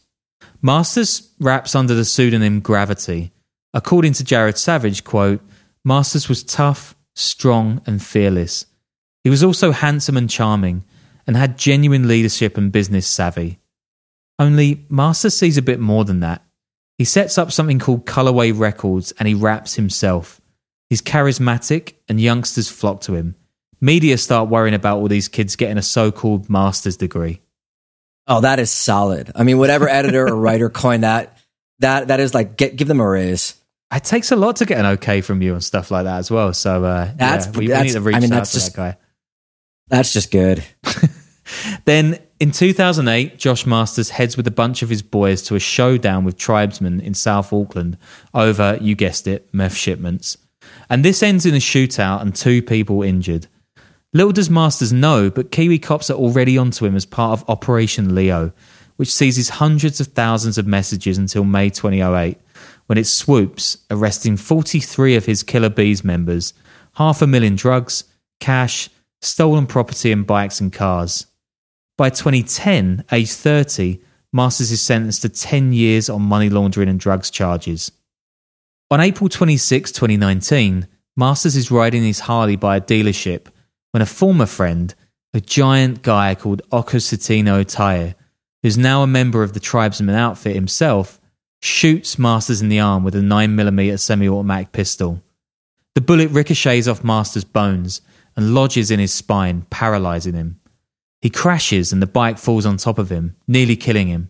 Masters 0.62 1.30
raps 1.40 1.76
under 1.76 1.94
the 1.94 2.06
pseudonym 2.06 2.60
Gravity. 2.60 3.32
According 3.74 4.14
to 4.14 4.24
Jared 4.24 4.58
Savage, 4.58 5.04
quote, 5.04 5.42
Masters 5.84 6.30
was 6.30 6.44
tough, 6.44 6.96
strong, 7.16 7.82
and 7.86 8.02
fearless. 8.02 8.66
He 9.24 9.30
was 9.30 9.44
also 9.44 9.72
handsome 9.72 10.18
and 10.18 10.30
charming, 10.30 10.84
and 11.26 11.38
had 11.38 11.58
genuine 11.58 12.08
leadership 12.08 12.58
and 12.58 12.72
business 12.72 13.08
savvy. 13.08 13.60
Only 14.40 14.86
Master 14.90 15.30
sees 15.30 15.58
a 15.58 15.62
bit 15.62 15.80
more 15.80 16.06
than 16.06 16.20
that. 16.20 16.44
He 16.98 17.06
sets 17.06 17.38
up 17.38 17.52
something 17.52 17.80
called 17.80 18.06
Colorway 18.06 18.58
Records 18.58 19.14
and 19.14 19.28
he 19.28 19.34
raps 19.34 19.76
himself. 19.76 20.42
He's 20.90 21.02
charismatic 21.02 21.94
and 22.10 22.20
youngsters 22.20 22.70
flock 22.70 23.02
to 23.02 23.16
him 23.16 23.36
media 23.84 24.18
start 24.18 24.50
worrying 24.50 24.74
about 24.74 25.00
all 25.00 25.10
these 25.10 25.28
kids 25.28 25.58
getting 25.58 25.78
a 25.78 25.82
so-called 25.82 26.50
master's 26.50 26.96
degree. 26.98 27.42
Oh, 28.26 28.40
that 28.42 28.58
is 28.60 28.72
solid. 28.72 29.32
I 29.36 29.44
mean, 29.44 29.58
whatever 29.58 29.90
editor 29.90 30.26
or 30.26 30.36
writer 30.36 30.70
coined 30.70 31.04
that, 31.04 31.38
that 31.80 32.08
that 32.08 32.22
is 32.22 32.34
like 32.34 32.56
get 32.56 32.78
give 32.78 32.88
them 32.88 33.02
a 33.02 33.08
raise. 33.08 33.56
It 33.94 34.06
takes 34.06 34.32
a 34.32 34.38
lot 34.38 34.56
to 34.56 34.66
get 34.66 34.80
an 34.80 34.86
okay 34.98 35.20
from 35.22 35.42
you 35.42 35.54
and 35.54 35.64
stuff 35.64 35.92
like 35.92 36.06
that 36.06 36.18
as 36.18 36.32
well. 36.32 36.54
So 36.54 36.84
uh, 36.84 37.12
that's, 37.16 37.46
yeah, 37.46 37.52
we, 37.52 37.68
that's, 37.68 37.82
we, 37.82 37.88
need 37.88 37.94
to 37.94 38.02
reach 38.02 38.16
I 38.16 38.20
mean, 38.22 38.34
out 38.34 38.38
that's 38.38 38.52
to 38.52 38.58
just, 38.58 38.76
that 38.76 38.78
guy. 38.78 38.98
That's 39.88 40.14
just 40.14 40.32
good. 40.32 40.64
then 41.86 42.20
in 42.40 42.52
2008, 42.52 43.38
Josh 43.38 43.66
Masters 43.66 44.10
heads 44.10 44.36
with 44.36 44.48
a 44.48 44.52
bunch 44.52 44.82
of 44.82 44.90
his 44.90 45.02
boys 45.02 45.42
to 45.44 45.56
a 45.56 45.60
showdown 45.60 46.24
with 46.24 46.38
tribesmen 46.38 47.00
in 47.00 47.14
South 47.14 47.54
Auckland 47.54 47.98
over, 48.34 48.78
you 48.82 48.96
guessed 48.96 49.28
it, 49.28 49.48
meth 49.54 49.76
shipments. 49.76 50.38
And 50.90 51.04
this 51.04 51.24
ends 51.24 51.46
in 51.46 51.54
a 51.54 51.58
shootout 51.58 52.22
and 52.22 52.36
two 52.36 52.62
people 52.62 53.04
injured. 53.04 53.48
Little 54.14 54.32
does 54.32 54.50
Masters 54.50 54.94
know, 54.94 55.30
but 55.30 55.52
Kiwi 55.52 55.80
cops 55.80 56.10
are 56.10 56.18
already 56.18 56.58
onto 56.58 56.86
him 56.86 56.96
as 56.96 57.06
part 57.06 57.40
of 57.40 57.50
Operation 57.50 58.14
Leo, 58.14 58.52
which 58.98 59.14
seizes 59.14 59.50
hundreds 59.50 60.00
of 60.00 60.08
thousands 60.08 60.58
of 60.58 60.68
messages 60.68 61.18
until 61.18 61.44
May 61.44 61.70
2008, 61.70 62.38
when 62.86 62.98
it 62.98 63.08
swoops, 63.08 63.78
arresting 63.90 64.38
43 64.38 65.16
of 65.16 65.26
his 65.26 65.42
Killer 65.42 65.70
Beez 65.70 66.04
members, 66.04 66.54
half 66.96 67.22
a 67.22 67.28
million 67.28 67.56
drugs, 67.56 68.04
cash, 68.40 68.90
stolen 69.24 69.68
property, 69.68 70.12
and 70.12 70.28
bikes 70.28 70.60
and 70.60 70.72
cars. 70.72 71.28
By 71.98 72.10
2010, 72.10 73.06
age 73.12 73.32
30, 73.32 74.00
Masters 74.32 74.72
is 74.72 74.82
sentenced 74.82 75.22
to 75.22 75.30
10 75.30 75.74
years 75.74 76.10
on 76.10 76.22
money 76.24 76.50
laundering 76.50 76.90
and 76.90 77.00
drugs 77.00 77.30
charges. 77.30 77.92
On 78.90 79.00
April 79.00 79.30
26, 79.30 79.92
2019, 79.92 80.88
Masters 81.16 81.56
is 81.56 81.72
riding 81.72 82.04
his 82.04 82.22
Harley 82.22 82.56
by 82.56 82.78
a 82.78 82.82
dealership 82.82 83.48
when 83.92 84.02
a 84.02 84.08
former 84.08 84.48
friend, 84.48 84.96
a 85.34 85.40
giant 85.40 86.02
guy 86.02 86.34
called 86.34 86.64
Okositino 86.72 87.64
Tae, 87.66 88.16
who's 88.64 88.78
now 88.78 89.04
a 89.04 89.08
member 89.08 89.44
of 89.44 89.54
the 89.54 89.60
tribesman 89.60 90.16
outfit 90.16 90.56
himself, 90.56 91.22
shoots 91.62 92.18
Masters 92.18 92.62
in 92.62 92.70
the 92.70 92.80
arm 92.80 93.04
with 93.04 93.16
a 93.16 93.20
9mm 93.20 94.00
semi 94.00 94.28
automatic 94.28 94.72
pistol. 94.72 95.22
The 95.96 96.02
bullet 96.02 96.32
ricochets 96.32 96.88
off 96.88 97.04
Masters' 97.04 97.44
bones 97.44 98.02
and 98.36 98.54
lodges 98.54 98.92
in 98.92 99.00
his 99.00 99.14
spine, 99.14 99.66
paralyzing 99.70 100.34
him. 100.34 100.60
He 101.22 101.30
crashes 101.30 101.94
and 101.94 102.02
the 102.02 102.08
bike 102.08 102.38
falls 102.38 102.66
on 102.66 102.78
top 102.78 102.98
of 102.98 103.10
him, 103.10 103.36
nearly 103.48 103.76
killing 103.76 104.08
him. 104.08 104.30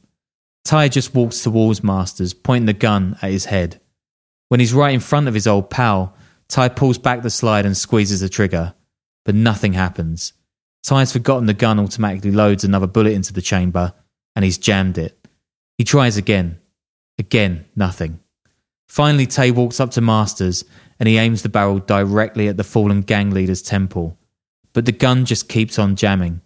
Ty 0.66 0.90
just 0.90 1.16
walks 1.16 1.42
towards 1.42 1.84
Masters, 1.84 2.34
pointing 2.34 2.68
the 2.68 2.74
gun 2.74 3.18
at 3.22 3.32
his 3.32 3.46
head. 3.46 3.82
When 4.50 4.60
he's 4.60 4.74
right 4.74 4.94
in 4.94 5.00
front 5.00 5.28
of 5.28 5.34
his 5.34 5.48
old 5.48 5.70
pal, 5.70 6.16
Ty 6.48 6.70
pulls 6.70 6.98
back 6.98 7.22
the 7.22 7.30
slide 7.30 7.66
and 7.66 7.76
squeezes 7.76 8.22
the 8.22 8.30
trigger 8.30 8.74
but 9.26 9.36
nothing 9.36 9.74
happens. 9.74 10.34
Ty's 10.84 11.14
forgotten 11.14 11.46
the 11.46 11.54
gun 11.54 11.80
automatically 11.80 12.32
loads 12.32 12.64
another 12.64 12.88
bullet 12.88 13.14
into 13.14 13.34
the 13.34 13.42
chamber, 13.42 13.94
and 14.36 14.44
he's 14.44 14.58
jammed 14.58 14.98
it. 14.98 15.28
He 15.78 15.84
tries 15.84 16.18
again. 16.18 16.60
Again, 17.18 17.66
nothing. 17.76 18.20
Finally, 18.88 19.28
Tay 19.28 19.52
walks 19.52 19.80
up 19.80 19.92
to 19.92 20.02
Masters 20.02 20.66
and 21.04 21.10
he 21.10 21.18
aims 21.18 21.42
the 21.42 21.50
barrel 21.50 21.80
directly 21.80 22.48
at 22.48 22.56
the 22.56 22.64
fallen 22.64 23.02
gang 23.02 23.30
leader's 23.30 23.62
temple. 23.62 24.18
But 24.72 24.86
the 24.86 24.94
gun 24.94 25.26
just 25.26 25.50
keeps 25.50 25.78
on 25.78 25.98
jamming. 25.98 26.40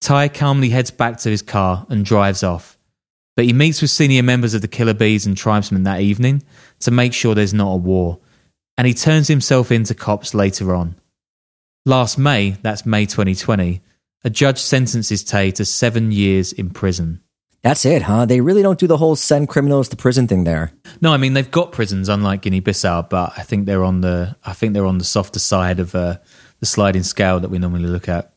Ty 0.00 0.28
calmly 0.28 0.68
heads 0.68 0.92
back 0.92 1.16
to 1.16 1.30
his 1.30 1.42
car 1.42 1.84
and 1.88 2.04
drives 2.04 2.44
off. 2.44 2.78
But 3.34 3.46
he 3.46 3.52
meets 3.52 3.82
with 3.82 3.90
senior 3.90 4.22
members 4.22 4.54
of 4.54 4.62
the 4.62 4.68
Killer 4.68 4.94
Beez 4.94 5.26
and 5.26 5.36
tribesmen 5.36 5.82
that 5.82 6.00
evening 6.00 6.44
to 6.78 6.92
make 6.92 7.12
sure 7.12 7.34
there's 7.34 7.52
not 7.52 7.72
a 7.72 7.76
war. 7.76 8.20
And 8.78 8.86
he 8.86 8.94
turns 8.94 9.26
himself 9.26 9.72
into 9.72 9.96
cops 9.96 10.32
later 10.32 10.72
on. 10.72 10.94
Last 11.84 12.18
May, 12.18 12.50
that's 12.62 12.86
May 12.86 13.04
2020, 13.04 13.82
a 14.22 14.30
judge 14.30 14.60
sentences 14.60 15.24
Tay 15.24 15.50
to 15.50 15.64
seven 15.64 16.12
years 16.12 16.52
in 16.52 16.70
prison. 16.70 17.20
That's 17.62 17.84
it, 17.84 18.02
huh? 18.02 18.24
They 18.24 18.40
really 18.40 18.62
don't 18.62 18.78
do 18.78 18.86
the 18.86 18.96
whole 18.96 19.16
send 19.16 19.48
criminals 19.48 19.90
to 19.90 19.96
prison 19.96 20.26
thing 20.26 20.44
there. 20.44 20.72
No, 21.00 21.12
I 21.12 21.18
mean 21.18 21.34
they've 21.34 21.50
got 21.50 21.72
prisons, 21.72 22.08
unlike 22.08 22.40
Guinea-Bissau, 22.42 23.10
but 23.10 23.34
I 23.36 23.42
think 23.42 23.66
they're 23.66 23.84
on 23.84 24.00
the 24.00 24.36
I 24.44 24.54
think 24.54 24.72
they're 24.72 24.86
on 24.86 24.98
the 24.98 25.04
softer 25.04 25.38
side 25.38 25.78
of 25.78 25.94
uh, 25.94 26.18
the 26.60 26.66
sliding 26.66 27.02
scale 27.02 27.40
that 27.40 27.50
we 27.50 27.58
normally 27.58 27.88
look 27.88 28.08
at. 28.08 28.32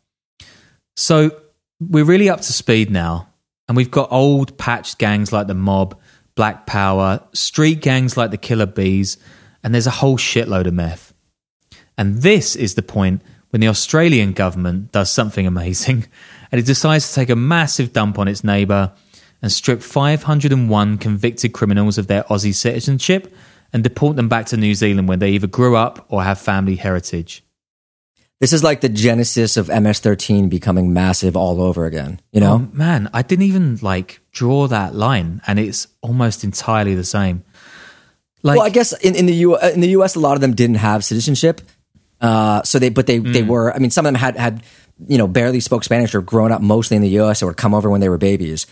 So 0.97 1.32
we're 1.80 2.03
really 2.03 2.30
up 2.30 2.41
to 2.41 2.53
speed 2.53 2.91
now, 2.91 3.30
and 3.67 3.78
we've 3.78 3.91
got 3.91 4.11
old 4.11 4.57
patched 4.57 4.97
gangs 4.97 5.32
like 5.32 5.47
the 5.47 5.53
Mob, 5.53 5.99
Black 6.36 6.65
Power, 6.65 7.24
street 7.34 7.82
gangs 7.82 8.17
like 8.17 8.32
the 8.32 8.38
Killer 8.38 8.65
Beez, 8.65 9.17
and 9.63 9.74
there's 9.74 9.88
a 9.88 9.91
whole 9.91 10.17
shitload 10.17 10.67
of 10.67 10.74
meth. 10.74 11.13
And 11.97 12.21
this 12.21 12.55
is 12.57 12.76
the 12.76 12.82
point 12.82 13.21
when 13.51 13.61
the 13.61 13.67
Australian 13.69 14.34
government 14.34 14.91
does 14.91 15.09
something 15.09 15.47
amazing 15.47 16.07
and 16.51 16.59
it 16.59 16.65
decides 16.65 17.07
to 17.07 17.15
take 17.15 17.30
a 17.30 17.36
massive 17.36 17.93
dump 17.93 18.19
on 18.19 18.28
its 18.28 18.43
neighbour 18.43 18.91
and 19.44 19.52
strip 19.52 19.84
501 19.84 20.98
convicted 20.98 21.52
criminals 21.52 21.98
of 21.98 22.08
their 22.08 22.24
Aussie 22.24 22.56
citizenship 22.56 23.36
and 23.74 23.84
deport 23.84 24.16
them 24.16 24.30
back 24.30 24.46
to 24.48 24.58
New 24.58 24.74
Zealand 24.74 25.10
where 25.10 25.18
they 25.18 25.32
either 25.32 25.48
grew 25.48 25.76
up 25.76 26.06
or 26.08 26.24
have 26.24 26.39
family 26.39 26.78
heritage. 26.78 27.44
This 28.39 28.54
is 28.54 28.64
like 28.64 28.82
the 28.82 28.89
genesis 28.89 29.58
of 29.58 29.68
MS13 29.68 30.50
becoming 30.50 30.94
massive 30.94 31.36
all 31.36 31.62
over 31.62 31.86
again, 31.86 32.22
you 32.32 32.39
know? 32.39 32.54
Oh, 32.54 32.76
man, 32.76 33.10
I 33.14 33.22
didn't 33.22 33.44
even 33.46 33.78
like 33.82 34.22
draw 34.32 34.68
that 34.68 34.96
line 34.96 35.41
and 35.46 35.60
it's 35.60 35.88
almost 36.02 36.46
entirely 36.46 36.96
the 36.96 37.04
same. 37.04 37.44
Like, 38.44 38.58
well, 38.58 38.66
I 38.66 38.70
guess 38.70 38.94
in, 39.02 39.16
in 39.16 39.26
the 39.26 39.36
U 39.36 39.58
in 39.58 39.82
the 39.82 39.89
US 39.89 40.16
a 40.16 40.20
lot 40.20 40.36
of 40.36 40.41
them 40.41 40.56
didn't 40.56 40.78
have 40.78 41.04
citizenship. 41.04 41.62
Uh, 42.22 42.64
so 42.64 42.80
they, 42.80 42.89
but 42.89 43.08
they, 43.08 43.20
mm. 43.20 43.34
they 43.34 43.44
were, 43.44 43.74
I 43.74 43.80
mean, 43.80 43.91
some 43.91 44.06
of 44.06 44.14
them 44.14 44.20
had, 44.20 44.38
had, 44.38 44.64
you 45.08 45.18
know, 45.18 45.28
barely 45.28 45.60
spoke 45.60 45.84
Spanish 45.84 46.16
or 46.16 46.22
grown 46.22 46.54
up 46.54 46.62
mostly 46.62 46.96
in 46.96 47.02
the 47.02 47.20
US 47.20 47.44
or 47.44 47.54
come 47.54 47.74
over 47.74 47.89
when 47.89 48.00
they 48.00 48.08
were 48.08 48.18
babies 48.18 48.68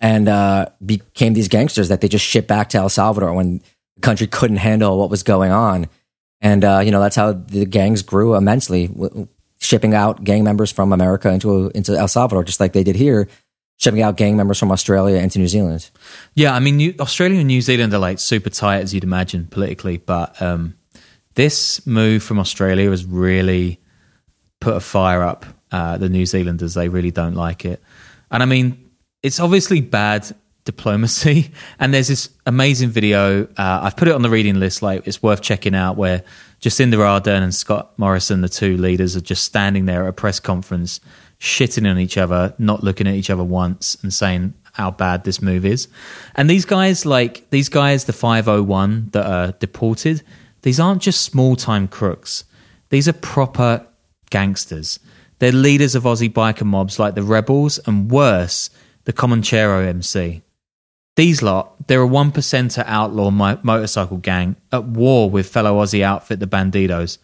and, 0.00 0.28
uh, 0.28 0.66
became 0.84 1.34
these 1.34 1.48
gangsters 1.48 1.88
that 1.88 2.00
they 2.00 2.08
just 2.08 2.24
shipped 2.24 2.48
back 2.48 2.70
to 2.70 2.78
El 2.78 2.88
Salvador 2.88 3.32
when 3.32 3.60
the 3.96 4.00
country 4.00 4.26
couldn't 4.26 4.56
handle 4.56 4.98
what 4.98 5.10
was 5.10 5.22
going 5.22 5.52
on. 5.52 5.88
And, 6.40 6.64
uh, 6.64 6.80
you 6.82 6.90
know, 6.90 7.00
that's 7.00 7.16
how 7.16 7.32
the 7.32 7.66
gangs 7.66 8.02
grew 8.02 8.34
immensely, 8.34 8.88
w- 8.88 9.28
shipping 9.60 9.94
out 9.94 10.24
gang 10.24 10.42
members 10.42 10.72
from 10.72 10.92
America 10.92 11.28
into, 11.30 11.70
into 11.74 11.96
El 11.96 12.08
Salvador, 12.08 12.44
just 12.44 12.60
like 12.60 12.72
they 12.72 12.82
did 12.82 12.96
here 12.96 13.28
shipping 13.80 14.02
out 14.02 14.16
gang 14.16 14.36
members 14.36 14.58
from 14.58 14.70
Australia 14.70 15.18
into 15.18 15.38
New 15.38 15.48
Zealand. 15.48 15.90
Yeah, 16.34 16.54
I 16.54 16.60
mean, 16.60 16.76
New, 16.76 16.94
Australia 17.00 17.38
and 17.38 17.46
New 17.46 17.62
Zealand 17.62 17.94
are 17.94 17.98
like 17.98 18.18
super 18.18 18.50
tight 18.50 18.82
as 18.82 18.92
you'd 18.92 19.04
imagine 19.04 19.46
politically, 19.46 19.96
but 19.96 20.40
um, 20.42 20.74
this 21.34 21.86
move 21.86 22.22
from 22.22 22.38
Australia 22.38 22.90
has 22.90 23.06
really 23.06 23.80
put 24.60 24.76
a 24.76 24.80
fire 24.80 25.22
up 25.22 25.46
uh, 25.72 25.96
the 25.96 26.10
New 26.10 26.26
Zealanders. 26.26 26.74
They 26.74 26.90
really 26.90 27.10
don't 27.10 27.34
like 27.34 27.64
it. 27.64 27.82
And 28.30 28.42
I 28.42 28.46
mean, 28.46 28.89
it's 29.22 29.40
obviously 29.40 29.80
bad 29.80 30.34
diplomacy. 30.64 31.50
And 31.78 31.94
there's 31.94 32.08
this 32.08 32.28
amazing 32.44 32.90
video. 32.90 33.44
Uh, 33.56 33.80
I've 33.82 33.96
put 33.96 34.08
it 34.08 34.14
on 34.14 34.22
the 34.22 34.28
reading 34.30 34.60
list. 34.60 34.82
Like 34.82 35.06
it's 35.06 35.22
worth 35.22 35.40
checking 35.40 35.74
out. 35.74 35.96
Where 35.96 36.22
Jacinda 36.60 36.94
Ardern 36.96 37.42
and 37.42 37.54
Scott 37.54 37.92
Morrison, 37.96 38.42
the 38.42 38.48
two 38.48 38.76
leaders, 38.76 39.16
are 39.16 39.22
just 39.22 39.44
standing 39.44 39.86
there 39.86 40.04
at 40.04 40.10
a 40.10 40.12
press 40.12 40.40
conference, 40.40 41.00
shitting 41.40 41.90
on 41.90 41.98
each 41.98 42.18
other, 42.18 42.54
not 42.58 42.84
looking 42.84 43.06
at 43.06 43.14
each 43.14 43.30
other 43.30 43.44
once, 43.44 43.96
and 44.02 44.12
saying 44.12 44.52
how 44.72 44.90
bad 44.90 45.24
this 45.24 45.40
move 45.40 45.64
is. 45.64 45.88
And 46.34 46.50
these 46.50 46.66
guys, 46.66 47.06
like 47.06 47.48
these 47.50 47.70
guys, 47.70 48.04
the 48.04 48.12
501 48.12 49.08
that 49.12 49.26
are 49.26 49.52
deported, 49.52 50.22
these 50.62 50.78
aren't 50.78 51.02
just 51.02 51.22
small 51.22 51.56
time 51.56 51.88
crooks. 51.88 52.44
These 52.90 53.08
are 53.08 53.14
proper 53.14 53.86
gangsters. 54.28 55.00
They're 55.38 55.52
leaders 55.52 55.94
of 55.94 56.02
Aussie 56.02 56.30
biker 56.30 56.66
mobs 56.66 56.98
like 56.98 57.14
the 57.14 57.22
Rebels 57.22 57.78
and 57.86 58.10
worse, 58.10 58.68
the 59.10 59.16
Comanchero 59.16 59.84
MC. 59.88 60.40
These 61.16 61.42
lot, 61.42 61.88
they're 61.88 62.02
a 62.02 62.06
one 62.06 62.30
percenter 62.30 62.84
outlaw 62.86 63.32
mo- 63.32 63.58
motorcycle 63.64 64.18
gang 64.18 64.54
at 64.70 64.84
war 64.84 65.28
with 65.28 65.48
fellow 65.48 65.82
Aussie 65.82 66.02
outfit 66.02 66.38
the 66.38 66.46
Bandidos. 66.46 67.18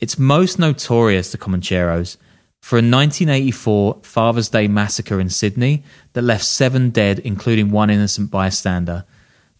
It's 0.00 0.18
most 0.18 0.58
notorious, 0.58 1.30
the 1.30 1.36
Comancheros, 1.36 2.16
for 2.62 2.76
a 2.76 2.80
1984 2.80 3.98
Father's 4.00 4.48
Day 4.48 4.68
massacre 4.68 5.20
in 5.20 5.28
Sydney 5.28 5.84
that 6.14 6.22
left 6.22 6.44
seven 6.44 6.88
dead, 6.88 7.18
including 7.18 7.70
one 7.70 7.90
innocent 7.90 8.30
bystander. 8.30 9.04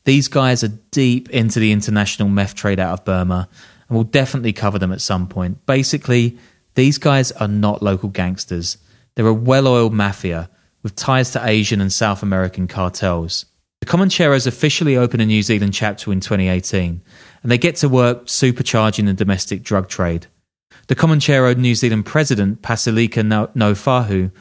These 0.06 0.28
guys 0.28 0.64
are 0.64 0.78
deep 0.90 1.28
into 1.28 1.60
the 1.60 1.70
international 1.70 2.30
meth 2.30 2.54
trade 2.54 2.80
out 2.80 2.98
of 2.98 3.04
Burma, 3.04 3.46
and 3.90 3.94
we'll 3.94 4.04
definitely 4.04 4.54
cover 4.54 4.78
them 4.78 4.92
at 4.92 5.02
some 5.02 5.28
point. 5.28 5.66
Basically, 5.66 6.38
these 6.76 6.96
guys 6.96 7.30
are 7.32 7.46
not 7.46 7.82
local 7.82 8.08
gangsters. 8.08 8.78
They're 9.16 9.26
a 9.26 9.34
well 9.34 9.68
oiled 9.68 9.92
mafia 9.92 10.48
with 10.82 10.96
ties 10.96 11.30
to 11.32 11.46
Asian 11.46 11.80
and 11.80 11.92
South 11.92 12.22
American 12.22 12.66
cartels. 12.66 13.46
The 13.80 13.86
Comancheros 13.86 14.46
officially 14.46 14.96
open 14.96 15.20
a 15.20 15.26
New 15.26 15.42
Zealand 15.42 15.74
chapter 15.74 16.12
in 16.12 16.20
2018, 16.20 17.00
and 17.42 17.52
they 17.52 17.58
get 17.58 17.76
to 17.76 17.88
work 17.88 18.26
supercharging 18.26 19.06
the 19.06 19.14
domestic 19.14 19.62
drug 19.62 19.88
trade. 19.88 20.26
The 20.88 20.96
Comanchero 20.96 21.56
New 21.56 21.74
Zealand 21.74 22.06
president, 22.06 22.62
Pasilika 22.62 23.22
Naufahu, 23.54 24.32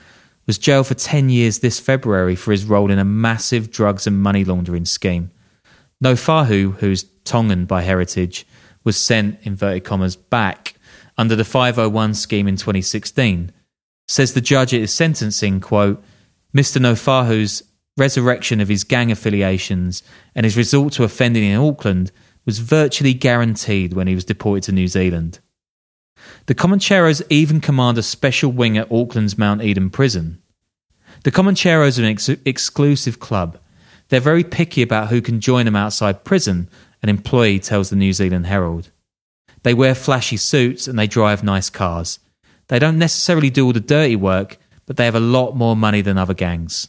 was 0.47 0.57
jailed 0.57 0.87
for 0.87 0.93
10 0.93 1.29
years 1.29 1.59
this 1.59 1.79
February 1.79 2.35
for 2.35 2.51
his 2.51 2.65
role 2.65 2.89
in 2.89 2.99
a 2.99 3.05
massive 3.05 3.69
drugs 3.69 4.07
and 4.07 4.21
money 4.21 4.45
laundering 4.45 4.85
scheme. 4.85 5.29
Naufahu, 6.03 6.73
who's 6.75 7.05
Tongan 7.25 7.65
by 7.65 7.81
heritage, 7.81 8.47
was 8.83 8.97
sent, 8.97 9.39
inverted 9.43 9.83
commas, 9.83 10.15
back 10.15 10.75
under 11.17 11.35
the 11.35 11.43
501 11.43 12.13
scheme 12.13 12.47
in 12.47 12.55
2016. 12.55 13.51
Says 14.07 14.33
the 14.33 14.41
judge 14.41 14.73
at 14.73 14.79
his 14.79 14.93
sentencing, 14.93 15.59
quote, 15.59 16.01
Mr. 16.57 16.81
Naufahu's 16.81 17.61
resurrection 17.97 18.59
of 18.59 18.67
his 18.67 18.83
gang 18.83 19.11
affiliations 19.11 20.01
and 20.33 20.43
his 20.43 20.57
resort 20.57 20.93
to 20.93 21.03
offending 21.03 21.43
in 21.43 21.59
Auckland 21.59 22.11
was 22.45 22.59
virtually 22.59 23.13
guaranteed 23.13 23.93
when 23.93 24.07
he 24.07 24.15
was 24.15 24.25
deported 24.25 24.63
to 24.63 24.71
New 24.71 24.87
Zealand. 24.87 25.39
The 26.47 26.55
Comancheros 26.55 27.21
even 27.29 27.61
command 27.61 27.97
a 27.97 28.03
special 28.03 28.51
wing 28.51 28.77
at 28.77 28.91
Auckland's 28.91 29.37
Mount 29.37 29.61
Eden 29.61 29.91
prison. 29.91 30.41
The 31.23 31.31
Comancheros 31.31 31.99
are 31.99 32.03
an 32.03 32.09
ex- 32.09 32.29
exclusive 32.29 33.19
club. 33.19 33.59
They're 34.09 34.19
very 34.19 34.43
picky 34.43 34.81
about 34.81 35.09
who 35.09 35.21
can 35.21 35.41
join 35.41 35.65
them 35.65 35.75
outside 35.75 36.23
prison, 36.23 36.69
an 37.03 37.09
employee 37.09 37.59
tells 37.59 37.89
the 37.89 37.95
New 37.95 38.13
Zealand 38.13 38.47
Herald. 38.47 38.89
They 39.63 39.73
wear 39.73 39.93
flashy 39.93 40.37
suits 40.37 40.87
and 40.87 40.97
they 40.97 41.07
drive 41.07 41.43
nice 41.43 41.69
cars. 41.69 42.19
They 42.67 42.79
don't 42.79 42.97
necessarily 42.97 43.49
do 43.49 43.65
all 43.65 43.73
the 43.73 43.79
dirty 43.79 44.15
work, 44.15 44.57
but 44.87 44.97
they 44.97 45.05
have 45.05 45.15
a 45.15 45.19
lot 45.19 45.55
more 45.55 45.75
money 45.75 46.01
than 46.01 46.17
other 46.17 46.33
gangs. 46.33 46.87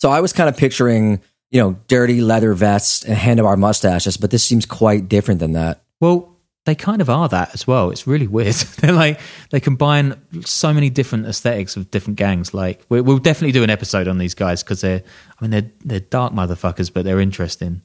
So 0.00 0.10
I 0.10 0.20
was 0.20 0.32
kind 0.32 0.48
of 0.48 0.56
picturing, 0.56 1.20
you 1.50 1.60
know, 1.60 1.78
dirty 1.86 2.20
leather 2.20 2.52
vests 2.54 3.04
and 3.04 3.16
handlebar 3.16 3.56
mustaches, 3.56 4.16
but 4.16 4.30
this 4.30 4.42
seems 4.42 4.66
quite 4.66 5.08
different 5.08 5.38
than 5.40 5.52
that. 5.52 5.82
Well, 6.00 6.36
they 6.64 6.74
kind 6.74 7.00
of 7.00 7.08
are 7.08 7.28
that 7.28 7.54
as 7.54 7.66
well. 7.66 7.90
It's 7.90 8.06
really 8.06 8.26
weird. 8.26 8.54
They're 8.80 8.92
like 8.92 9.20
they 9.50 9.60
combine 9.60 10.20
so 10.44 10.74
many 10.74 10.90
different 10.90 11.26
aesthetics 11.26 11.76
of 11.76 11.90
different 11.90 12.18
gangs. 12.18 12.52
Like 12.52 12.84
we'll 12.88 13.18
definitely 13.18 13.52
do 13.52 13.62
an 13.62 13.70
episode 13.70 14.08
on 14.08 14.18
these 14.18 14.34
guys 14.34 14.62
because 14.64 14.80
they're, 14.80 15.02
I 15.38 15.44
mean, 15.44 15.50
they're 15.52 15.70
they're 15.84 16.00
dark 16.00 16.32
motherfuckers, 16.32 16.92
but 16.92 17.04
they're 17.04 17.20
interesting. 17.20 17.82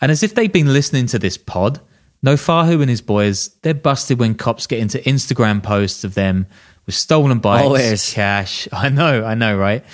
And 0.00 0.12
as 0.12 0.22
if 0.22 0.34
they've 0.34 0.52
been 0.52 0.72
listening 0.72 1.06
to 1.08 1.18
this 1.18 1.36
pod, 1.36 1.80
Naufahu 2.24 2.80
and 2.80 2.88
his 2.90 3.00
boys, 3.00 3.48
they're 3.62 3.74
busted 3.74 4.18
when 4.18 4.34
cops 4.34 4.66
get 4.66 4.78
into 4.78 4.98
Instagram 4.98 5.62
posts 5.62 6.04
of 6.04 6.14
them 6.14 6.46
with 6.86 6.94
stolen 6.94 7.38
bikes, 7.38 7.64
Always. 7.64 8.12
cash. 8.12 8.68
I 8.72 8.88
know, 8.88 9.24
I 9.24 9.34
know, 9.34 9.56
right? 9.56 9.84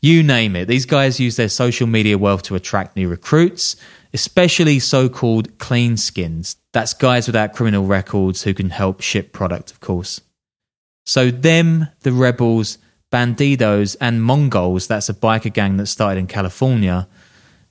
You 0.00 0.22
name 0.22 0.56
it. 0.56 0.66
These 0.66 0.86
guys 0.86 1.18
use 1.18 1.36
their 1.36 1.48
social 1.48 1.86
media 1.86 2.16
wealth 2.16 2.42
to 2.44 2.54
attract 2.54 2.96
new 2.96 3.08
recruits, 3.08 3.76
especially 4.14 4.78
so 4.78 5.08
called 5.08 5.58
clean 5.58 5.96
skins. 5.96 6.56
That's 6.72 6.94
guys 6.94 7.26
without 7.26 7.54
criminal 7.54 7.84
records 7.86 8.42
who 8.42 8.54
can 8.54 8.70
help 8.70 9.00
ship 9.00 9.32
product, 9.32 9.72
of 9.72 9.80
course. 9.80 10.20
So, 11.04 11.30
them, 11.30 11.88
the 12.00 12.12
rebels, 12.12 12.78
bandidos, 13.12 13.96
and 14.00 14.22
Mongols, 14.22 14.86
that's 14.86 15.08
a 15.08 15.14
biker 15.14 15.52
gang 15.52 15.76
that 15.76 15.86
started 15.86 16.20
in 16.20 16.26
California, 16.26 17.08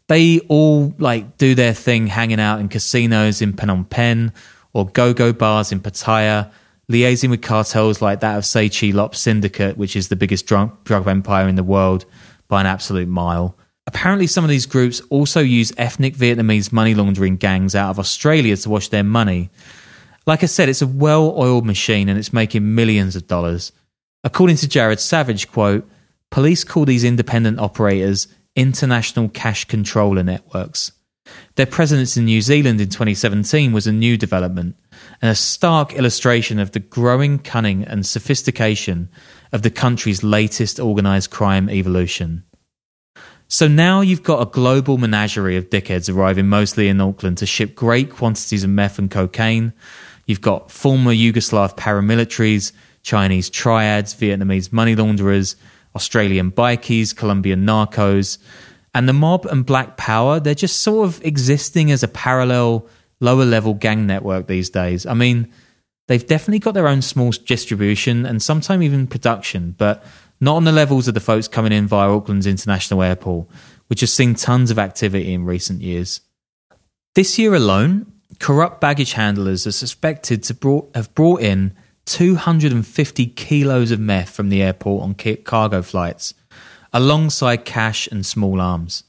they 0.07 0.39
all 0.47 0.93
like 0.97 1.37
do 1.37 1.55
their 1.55 1.73
thing 1.73 2.07
hanging 2.07 2.39
out 2.39 2.59
in 2.59 2.69
casinos 2.69 3.41
in 3.41 3.53
Phnom 3.53 3.89
Penh 3.89 4.31
or 4.73 4.85
go 4.87 5.13
go 5.13 5.33
bars 5.33 5.71
in 5.71 5.79
Pattaya 5.79 6.51
liaising 6.91 7.29
with 7.29 7.41
cartels 7.41 8.01
like 8.01 8.19
that 8.19 8.37
of 8.37 8.45
Tse 8.45 8.69
Chi 8.69 8.95
Lop 8.95 9.15
Syndicate, 9.15 9.77
which 9.77 9.95
is 9.95 10.07
the 10.07 10.15
biggest 10.15 10.45
drug, 10.45 10.83
drug 10.83 11.07
empire 11.07 11.47
in 11.47 11.55
the 11.55 11.63
world 11.63 12.05
by 12.47 12.61
an 12.61 12.67
absolute 12.67 13.07
mile. 13.07 13.57
Apparently, 13.87 14.27
some 14.27 14.43
of 14.43 14.49
these 14.49 14.65
groups 14.65 15.01
also 15.09 15.41
use 15.41 15.71
ethnic 15.77 16.15
Vietnamese 16.15 16.71
money 16.71 16.95
laundering 16.95 17.37
gangs 17.37 17.75
out 17.75 17.89
of 17.89 17.99
Australia 17.99 18.57
to 18.57 18.69
wash 18.69 18.89
their 18.89 19.03
money. 19.03 19.49
Like 20.25 20.41
I 20.41 20.47
said, 20.47 20.69
it's 20.69 20.81
a 20.81 20.87
well 20.87 21.35
oiled 21.37 21.65
machine 21.65 22.09
and 22.09 22.17
it's 22.17 22.33
making 22.33 22.73
millions 22.73 23.15
of 23.15 23.27
dollars. 23.27 23.71
According 24.23 24.57
to 24.57 24.67
Jared 24.67 24.99
Savage, 24.99 25.51
quote, 25.51 25.87
police 26.31 26.63
call 26.63 26.85
these 26.85 27.03
independent 27.03 27.59
operators 27.59 28.27
international 28.55 29.29
cash 29.29 29.65
controller 29.65 30.23
networks. 30.23 30.91
Their 31.55 31.65
presence 31.65 32.17
in 32.17 32.25
New 32.25 32.41
Zealand 32.41 32.79
in 32.81 32.89
2017 32.89 33.71
was 33.73 33.87
a 33.87 33.91
new 33.91 34.17
development 34.17 34.75
and 35.21 35.31
a 35.31 35.35
stark 35.35 35.93
illustration 35.93 36.59
of 36.59 36.71
the 36.71 36.79
growing 36.79 37.39
cunning 37.39 37.83
and 37.83 38.05
sophistication 38.05 39.09
of 39.51 39.61
the 39.61 39.69
country's 39.69 40.23
latest 40.23 40.79
organised 40.79 41.31
crime 41.31 41.69
evolution. 41.69 42.43
So 43.47 43.67
now 43.67 44.01
you've 44.01 44.23
got 44.23 44.41
a 44.41 44.51
global 44.51 44.97
menagerie 44.97 45.55
of 45.55 45.69
dickheads 45.69 46.13
arriving 46.13 46.47
mostly 46.47 46.87
in 46.87 46.99
Auckland 46.99 47.37
to 47.37 47.45
ship 47.45 47.75
great 47.75 48.09
quantities 48.09 48.63
of 48.63 48.71
meth 48.71 48.97
and 48.97 49.09
cocaine. 49.09 49.71
You've 50.25 50.41
got 50.41 50.71
former 50.71 51.13
Yugoslav 51.13 51.77
paramilitaries, 51.77 52.71
Chinese 53.03 53.49
triads, 53.51 54.15
Vietnamese 54.15 54.73
money 54.73 54.95
launderers, 54.95 55.55
Australian 55.95 56.51
bikies, 56.51 57.15
Colombian 57.15 57.65
narcos. 57.65 58.39
And 58.95 59.07
the 59.07 59.13
mob 59.13 59.45
and 59.45 59.65
black 59.65 59.95
power, 59.95 60.39
they're 60.39 60.55
just 60.55 60.81
sort 60.81 61.07
of 61.07 61.23
existing 61.23 61.91
as 61.91 62.01
a 62.01 62.07
parallel 62.07 62.87
lower 63.19 63.45
level 63.45 63.73
gang 63.73 64.05
network 64.05 64.47
these 64.47 64.69
days. 64.69 65.05
I 65.05 65.13
mean, 65.13 65.51
they've 66.07 66.25
definitely 66.25 66.59
got 66.59 66.73
their 66.73 66.87
own 66.87 67.01
small 67.01 67.31
distribution 67.31 68.25
and 68.25 68.41
sometimes 68.41 68.83
even 68.83 69.07
production, 69.07 69.75
but 69.77 70.03
not 70.39 70.55
on 70.55 70.65
the 70.65 70.71
levels 70.71 71.07
of 71.07 71.13
the 71.13 71.19
folks 71.19 71.47
coming 71.47 71.71
in 71.71 71.87
via 71.87 72.09
Auckland's 72.09 72.47
International 72.47 73.01
Airport, 73.01 73.47
which 73.87 74.01
has 74.01 74.13
seen 74.13 74.35
tons 74.35 74.71
of 74.71 74.79
activity 74.79 75.33
in 75.33 75.45
recent 75.45 75.81
years. 75.81 76.21
This 77.15 77.39
year 77.39 77.55
alone, 77.55 78.11
corrupt 78.39 78.81
baggage 78.81 79.13
handlers 79.13 79.65
are 79.65 79.71
suspected 79.71 80.43
to 80.43 80.53
brought, 80.53 80.93
have 80.93 81.13
brought 81.15 81.41
in 81.41 81.73
250 82.05 83.27
kilos 83.27 83.91
of 83.91 83.99
meth 83.99 84.29
from 84.29 84.49
the 84.49 84.61
airport 84.61 85.03
on 85.03 85.15
cargo 85.43 85.81
flights, 85.81 86.33
alongside 86.91 87.65
cash 87.65 88.07
and 88.07 88.25
small 88.25 88.59
arms. 88.59 89.04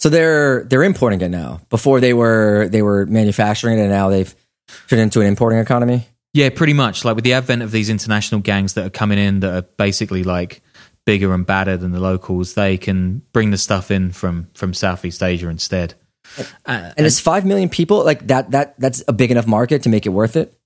So 0.00 0.08
they're 0.08 0.64
they're 0.64 0.82
importing 0.82 1.20
it 1.20 1.28
now. 1.28 1.60
Before 1.68 2.00
they 2.00 2.14
were 2.14 2.68
they 2.68 2.82
were 2.82 3.06
manufacturing 3.06 3.78
it, 3.78 3.82
and 3.82 3.90
now 3.90 4.08
they've 4.08 4.34
turned 4.88 5.02
into 5.02 5.20
an 5.20 5.26
importing 5.26 5.58
economy. 5.58 6.08
Yeah, 6.32 6.48
pretty 6.50 6.72
much. 6.72 7.04
Like 7.04 7.16
with 7.16 7.24
the 7.24 7.34
advent 7.34 7.62
of 7.62 7.70
these 7.70 7.90
international 7.90 8.40
gangs 8.40 8.74
that 8.74 8.86
are 8.86 8.90
coming 8.90 9.18
in 9.18 9.40
that 9.40 9.54
are 9.54 9.66
basically 9.76 10.22
like 10.22 10.62
bigger 11.04 11.34
and 11.34 11.44
badder 11.44 11.76
than 11.76 11.92
the 11.92 12.00
locals, 12.00 12.54
they 12.54 12.78
can 12.78 13.22
bring 13.32 13.50
the 13.50 13.58
stuff 13.58 13.90
in 13.90 14.12
from 14.12 14.48
from 14.54 14.72
Southeast 14.72 15.22
Asia 15.22 15.48
instead. 15.48 15.94
Uh, 16.38 16.44
and, 16.66 16.94
and 16.98 17.06
it's 17.06 17.20
five 17.20 17.44
million 17.44 17.68
people. 17.68 18.02
Like 18.04 18.26
that 18.28 18.52
that 18.52 18.80
that's 18.80 19.04
a 19.06 19.12
big 19.12 19.30
enough 19.30 19.46
market 19.46 19.82
to 19.82 19.90
make 19.90 20.06
it 20.06 20.10
worth 20.10 20.36
it. 20.36 20.56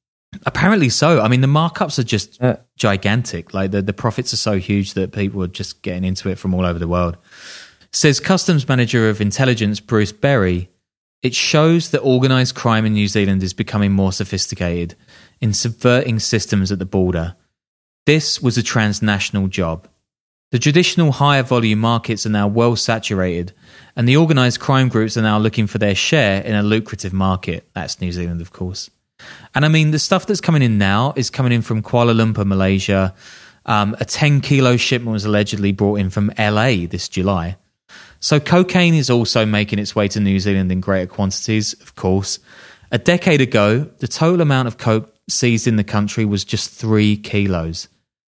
Apparently 0.47 0.89
so. 0.89 1.20
I 1.20 1.28
mean, 1.28 1.41
the 1.41 1.47
markups 1.47 1.99
are 1.99 2.05
just 2.05 2.43
uh, 2.43 2.57
gigantic. 2.76 3.53
Like 3.55 3.72
the 3.72 3.82
the 3.82 3.93
profits 3.93 4.32
are 4.32 4.37
so 4.37 4.59
huge 4.59 4.95
that 4.95 5.12
people 5.12 5.43
are 5.43 5.49
just 5.49 5.82
getting 5.82 6.05
into 6.05 6.28
it 6.28 6.39
from 6.39 6.55
all 6.55 6.64
over 6.64 6.78
the 6.78 6.89
world. 6.89 7.16
Says 7.95 8.18
Customs 8.18 8.66
Manager 8.66 9.09
of 9.09 9.20
Intelligence 9.20 9.78
Bruce 9.78 10.11
Berry, 10.11 10.68
it 11.22 11.32
shows 11.32 11.90
that 11.90 12.03
organised 12.03 12.57
crime 12.57 12.84
in 12.84 12.92
New 12.92 13.07
Zealand 13.07 13.40
is 13.45 13.55
becoming 13.55 13.92
more 13.92 14.12
sophisticated 14.12 14.97
in 15.40 15.55
subverting 15.55 16.18
systems 16.18 16.72
at 16.72 16.80
the 16.80 16.84
border. 16.86 17.36
This 18.05 18.42
was 18.42 18.59
a 18.59 18.64
transnational 18.64 19.47
job. 19.47 19.86
The 20.51 20.59
traditional 20.59 21.12
higher 21.12 21.45
volume 21.45 21.78
markets 21.78 22.26
are 22.26 22.30
now 22.30 22.49
well 22.49 22.74
saturated, 22.74 23.53
and 23.95 24.09
the 24.09 24.16
organised 24.16 24.59
crime 24.59 24.88
groups 24.88 25.16
are 25.16 25.22
now 25.22 25.38
looking 25.38 25.68
for 25.68 25.78
their 25.78 25.95
share 25.95 26.42
in 26.42 26.57
a 26.57 26.64
lucrative 26.64 27.12
market. 27.12 27.68
That's 27.74 28.01
New 28.01 28.11
Zealand, 28.11 28.40
of 28.40 28.53
course. 28.53 28.90
And 29.55 29.64
I 29.64 29.68
mean, 29.68 29.92
the 29.92 30.01
stuff 30.01 30.26
that's 30.26 30.40
coming 30.40 30.62
in 30.62 30.78
now 30.78 31.14
is 31.14 31.30
coming 31.30 31.53
in 31.53 31.62
from 31.62 31.80
Kuala 31.80 32.12
Lumpur, 32.12 32.45
Malaysia, 32.45 33.14
Um, 33.66 33.97
a 33.99 34.05
10 34.05 34.40
kilo 34.40 34.76
shipment 34.76 35.12
was 35.12 35.24
allegedly 35.24 35.72
brought 35.72 35.99
in 35.99 36.11
from 36.11 36.30
LA 36.38 36.86
this 36.86 37.09
July. 37.09 37.57
So 38.25 38.41
cocaine 38.41 38.95
is 38.95 39.11
also 39.11 39.45
making 39.45 39.79
its 39.79 39.95
way 39.95 40.09
to 40.09 40.18
New 40.18 40.41
Zealand 40.41 40.72
in 40.72 40.81
greater 40.81 41.07
quantities, 41.07 41.75
of 41.83 41.95
course. 41.95 42.39
A 42.91 42.97
decade 42.97 43.43
ago, 43.43 43.81
the 43.99 44.09
total 44.09 44.41
amount 44.41 44.66
of 44.66 44.79
coke 44.79 45.14
seized 45.29 45.66
in 45.66 45.77
the 45.77 45.85
country 45.85 46.25
was 46.25 46.43
just 46.43 46.70
three 46.70 47.18
kilos. 47.18 47.87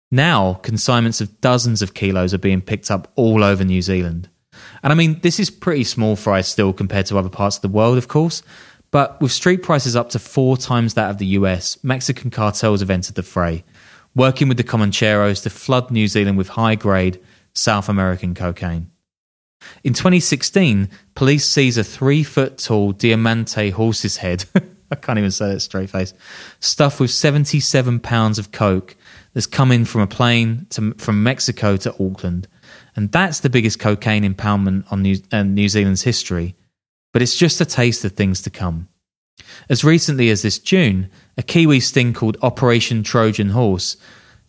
Now, 0.09 0.53
consignments 0.53 1.19
of 1.19 1.41
dozens 1.41 1.81
of 1.81 1.93
kilos 1.93 2.33
are 2.33 2.37
being 2.37 2.61
picked 2.61 2.89
up 2.89 3.11
all 3.17 3.43
over 3.43 3.65
New 3.65 3.81
Zealand. 3.81 4.29
And 4.81 4.93
I 4.93 4.95
mean, 4.95 5.19
this 5.23 5.41
is 5.41 5.49
pretty 5.49 5.83
small 5.83 6.15
fry 6.15 6.39
still 6.39 6.71
compared 6.71 7.07
to 7.07 7.17
other 7.17 7.27
parts 7.27 7.57
of 7.57 7.61
the 7.61 7.67
world, 7.67 7.97
of 7.97 8.07
course. 8.07 8.43
But 8.91 9.19
with 9.19 9.33
street 9.33 9.61
prices 9.61 9.97
up 9.97 10.09
to 10.11 10.19
four 10.19 10.55
times 10.55 10.93
that 10.93 11.09
of 11.09 11.17
the 11.17 11.35
US, 11.37 11.83
Mexican 11.83 12.31
cartels 12.31 12.79
have 12.79 12.89
entered 12.89 13.15
the 13.15 13.23
fray, 13.23 13.65
working 14.15 14.47
with 14.47 14.55
the 14.55 14.63
Comancheros 14.63 15.43
to 15.43 15.49
flood 15.49 15.91
New 15.91 16.07
Zealand 16.07 16.37
with 16.37 16.47
high 16.47 16.75
grade 16.75 17.19
South 17.53 17.89
American 17.89 18.33
cocaine. 18.33 18.90
In 19.83 19.93
2016, 19.93 20.89
police 21.15 21.47
seize 21.47 21.77
a 21.77 21.83
three 21.83 22.23
foot 22.23 22.57
tall 22.57 22.91
Diamante 22.91 23.69
horse's 23.71 24.17
head. 24.17 24.45
I 24.91 24.95
can't 24.95 25.17
even 25.17 25.31
say 25.31 25.53
that 25.53 25.61
straight 25.61 25.89
face. 25.89 26.13
Stuffed 26.59 26.99
with 26.99 27.11
77 27.11 27.99
pounds 28.01 28.37
of 28.37 28.51
coke 28.51 28.95
that's 29.33 29.47
come 29.47 29.71
in 29.71 29.85
from 29.85 30.01
a 30.01 30.07
plane 30.07 30.67
to, 30.71 30.93
from 30.95 31.23
Mexico 31.23 31.77
to 31.77 31.93
Auckland. 31.93 32.47
And 32.95 33.11
that's 33.11 33.39
the 33.39 33.49
biggest 33.49 33.79
cocaine 33.79 34.23
impoundment 34.23 34.91
on 34.91 35.01
New, 35.01 35.17
uh, 35.31 35.43
New 35.43 35.69
Zealand's 35.69 36.01
history. 36.01 36.55
But 37.13 37.21
it's 37.21 37.37
just 37.37 37.61
a 37.61 37.65
taste 37.65 38.03
of 38.03 38.13
things 38.13 38.41
to 38.41 38.49
come. 38.49 38.89
As 39.69 39.83
recently 39.83 40.29
as 40.29 40.41
this 40.41 40.59
June, 40.59 41.09
a 41.37 41.43
Kiwi 41.43 41.79
sting 41.79 42.13
called 42.13 42.37
Operation 42.41 43.03
Trojan 43.03 43.49
Horse, 43.49 43.97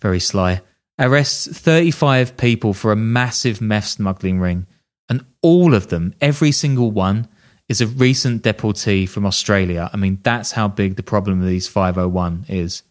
very 0.00 0.20
sly, 0.20 0.60
arrests 0.98 1.46
35 1.46 2.36
people 2.36 2.74
for 2.74 2.92
a 2.92 2.96
massive 2.96 3.60
meth 3.60 3.86
smuggling 3.86 4.40
ring 4.40 4.66
and 5.08 5.24
all 5.42 5.74
of 5.74 5.88
them, 5.88 6.14
every 6.20 6.52
single 6.52 6.90
one, 6.90 7.28
is 7.68 7.80
a 7.80 7.86
recent 7.86 8.42
deportee 8.42 9.06
from 9.06 9.24
Australia. 9.24 9.90
I 9.92 9.96
mean, 9.96 10.18
that's 10.22 10.52
how 10.52 10.68
big 10.68 10.96
the 10.96 11.02
problem 11.02 11.40
of 11.40 11.46
these 11.46 11.68
501 11.68 12.46
is. 12.48 12.82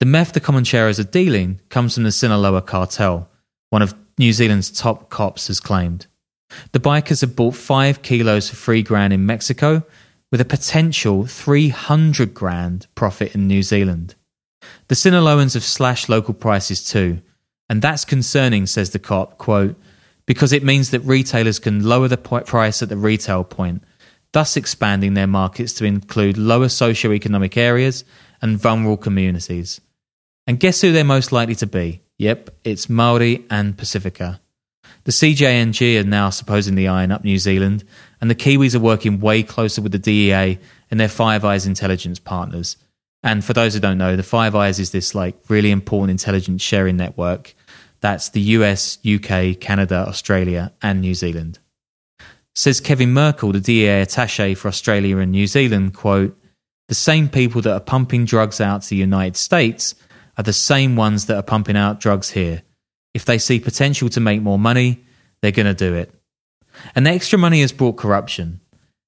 The 0.00 0.06
meth 0.06 0.32
the 0.32 0.40
Comancheros 0.40 0.98
are 0.98 1.04
dealing 1.04 1.60
comes 1.68 1.94
from 1.94 2.02
the 2.02 2.12
Sinaloa 2.12 2.62
cartel, 2.62 3.28
one 3.70 3.82
of 3.82 3.94
New 4.18 4.32
Zealand's 4.32 4.70
top 4.70 5.10
cops 5.10 5.46
has 5.48 5.60
claimed. 5.60 6.06
The 6.72 6.80
bikers 6.80 7.20
have 7.20 7.36
bought 7.36 7.54
five 7.54 8.02
kilos 8.02 8.48
for 8.48 8.56
three 8.56 8.82
grand 8.82 9.12
in 9.12 9.26
Mexico, 9.26 9.84
with 10.30 10.40
a 10.40 10.44
potential 10.44 11.26
300 11.26 12.34
grand 12.34 12.86
profit 12.94 13.34
in 13.34 13.46
New 13.46 13.62
Zealand. 13.62 14.14
The 14.88 14.94
Sinaloans 14.94 15.54
have 15.54 15.64
slashed 15.64 16.08
local 16.08 16.34
prices 16.34 16.84
too, 16.84 17.22
and 17.68 17.80
that's 17.80 18.04
concerning, 18.04 18.66
says 18.66 18.90
the 18.90 18.98
cop, 18.98 19.38
quote, 19.38 19.76
because 20.26 20.52
it 20.52 20.64
means 20.64 20.90
that 20.90 21.00
retailers 21.00 21.58
can 21.58 21.84
lower 21.84 22.08
the 22.08 22.16
price 22.16 22.82
at 22.82 22.88
the 22.88 22.96
retail 22.96 23.44
point, 23.44 23.82
thus 24.32 24.56
expanding 24.56 25.14
their 25.14 25.26
markets 25.26 25.72
to 25.74 25.84
include 25.84 26.36
lower 26.38 26.66
socioeconomic 26.66 27.56
areas 27.56 28.04
and 28.40 28.58
vulnerable 28.58 28.96
communities. 28.96 29.80
And 30.46 30.60
guess 30.60 30.80
who 30.80 30.92
they're 30.92 31.04
most 31.04 31.32
likely 31.32 31.54
to 31.56 31.66
be? 31.66 32.02
Yep, 32.18 32.50
it's 32.64 32.88
Maori 32.88 33.44
and 33.50 33.76
Pacifica. 33.76 34.40
The 35.04 35.12
CJNG 35.12 36.00
are 36.00 36.06
now 36.06 36.30
supposedly 36.30 36.88
eyeing 36.88 37.10
up 37.10 37.24
New 37.24 37.38
Zealand, 37.38 37.84
and 38.20 38.30
the 38.30 38.34
Kiwis 38.34 38.74
are 38.74 38.80
working 38.80 39.20
way 39.20 39.42
closer 39.42 39.82
with 39.82 39.92
the 39.92 39.98
DEA 39.98 40.58
and 40.90 40.98
their 40.98 41.08
Five 41.08 41.44
Eyes 41.44 41.66
intelligence 41.66 42.18
partners. 42.18 42.76
And 43.22 43.44
for 43.44 43.52
those 43.52 43.74
who 43.74 43.80
don't 43.80 43.98
know, 43.98 44.16
the 44.16 44.22
Five 44.22 44.54
Eyes 44.54 44.78
is 44.78 44.92
this 44.92 45.14
like 45.14 45.36
really 45.48 45.70
important 45.70 46.10
intelligence 46.10 46.62
sharing 46.62 46.96
network 46.96 47.54
that's 48.04 48.28
the 48.28 48.40
US, 48.58 48.98
UK, 49.02 49.58
Canada, 49.58 50.04
Australia, 50.06 50.74
and 50.82 51.00
New 51.00 51.14
Zealand. 51.14 51.58
Says 52.54 52.78
Kevin 52.78 53.14
Merkel, 53.14 53.52
the 53.52 53.60
DEA 53.60 54.02
attache 54.02 54.52
for 54.52 54.68
Australia 54.68 55.16
and 55.16 55.32
New 55.32 55.46
Zealand, 55.46 55.94
quote, 55.94 56.38
the 56.88 56.94
same 56.94 57.30
people 57.30 57.62
that 57.62 57.72
are 57.72 57.80
pumping 57.80 58.26
drugs 58.26 58.60
out 58.60 58.82
to 58.82 58.90
the 58.90 58.96
United 58.96 59.38
States 59.38 59.94
are 60.36 60.44
the 60.44 60.52
same 60.52 60.96
ones 60.96 61.24
that 61.26 61.38
are 61.38 61.42
pumping 61.42 61.78
out 61.78 61.98
drugs 61.98 62.28
here. 62.28 62.62
If 63.14 63.24
they 63.24 63.38
see 63.38 63.58
potential 63.58 64.10
to 64.10 64.20
make 64.20 64.42
more 64.42 64.58
money, 64.58 65.02
they're 65.40 65.50
going 65.50 65.64
to 65.64 65.72
do 65.72 65.94
it. 65.94 66.12
And 66.94 67.06
the 67.06 67.10
extra 67.10 67.38
money 67.38 67.62
has 67.62 67.72
brought 67.72 67.96
corruption. 67.96 68.60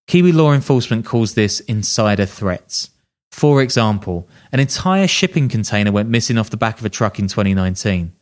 Kiwi 0.06 0.32
law 0.32 0.54
enforcement 0.54 1.04
calls 1.04 1.34
this 1.34 1.60
insider 1.60 2.24
threats. 2.24 2.88
For 3.30 3.60
example, 3.60 4.26
an 4.52 4.60
entire 4.60 5.06
shipping 5.06 5.50
container 5.50 5.92
went 5.92 6.08
missing 6.08 6.38
off 6.38 6.48
the 6.48 6.56
back 6.56 6.78
of 6.78 6.86
a 6.86 6.88
truck 6.88 7.18
in 7.18 7.28
2019. 7.28 8.14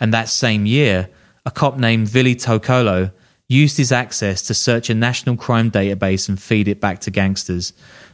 And 0.00 0.12
that 0.12 0.28
same 0.28 0.66
year, 0.66 1.08
a 1.46 1.50
cop 1.50 1.78
named 1.78 2.08
Vili 2.08 2.34
Tokolo 2.34 3.12
used 3.48 3.76
his 3.76 3.92
access 3.92 4.42
to 4.42 4.54
search 4.54 4.88
a 4.90 4.94
national 4.94 5.36
crime 5.36 5.70
database 5.70 6.28
and 6.28 6.40
feed 6.40 6.68
it 6.68 6.80
back 6.80 7.00
to 7.00 7.10
gangsters. 7.10 7.72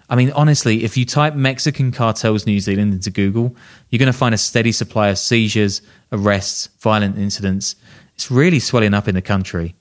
I 0.09 0.17
mean, 0.17 0.33
honestly, 0.33 0.83
if 0.83 0.97
you 0.97 1.05
type 1.05 1.35
Mexican 1.35 1.93
cartels 1.93 2.45
New 2.45 2.59
Zealand 2.59 2.93
into 2.93 3.11
Google, 3.11 3.55
you're 3.89 4.01
going 4.01 4.13
to 4.13 4.19
find 4.19 4.35
a 4.35 4.39
steady 4.39 4.73
supply 4.73 5.09
of 5.09 5.19
seizures, 5.19 5.83
arrests, 6.11 6.69
violent 6.81 7.17
incidents. 7.17 7.77
It's 8.17 8.31
really 8.31 8.59
swelling 8.59 8.93
up 8.93 9.07
in 9.07 9.15
the 9.15 9.23
country. 9.23 9.77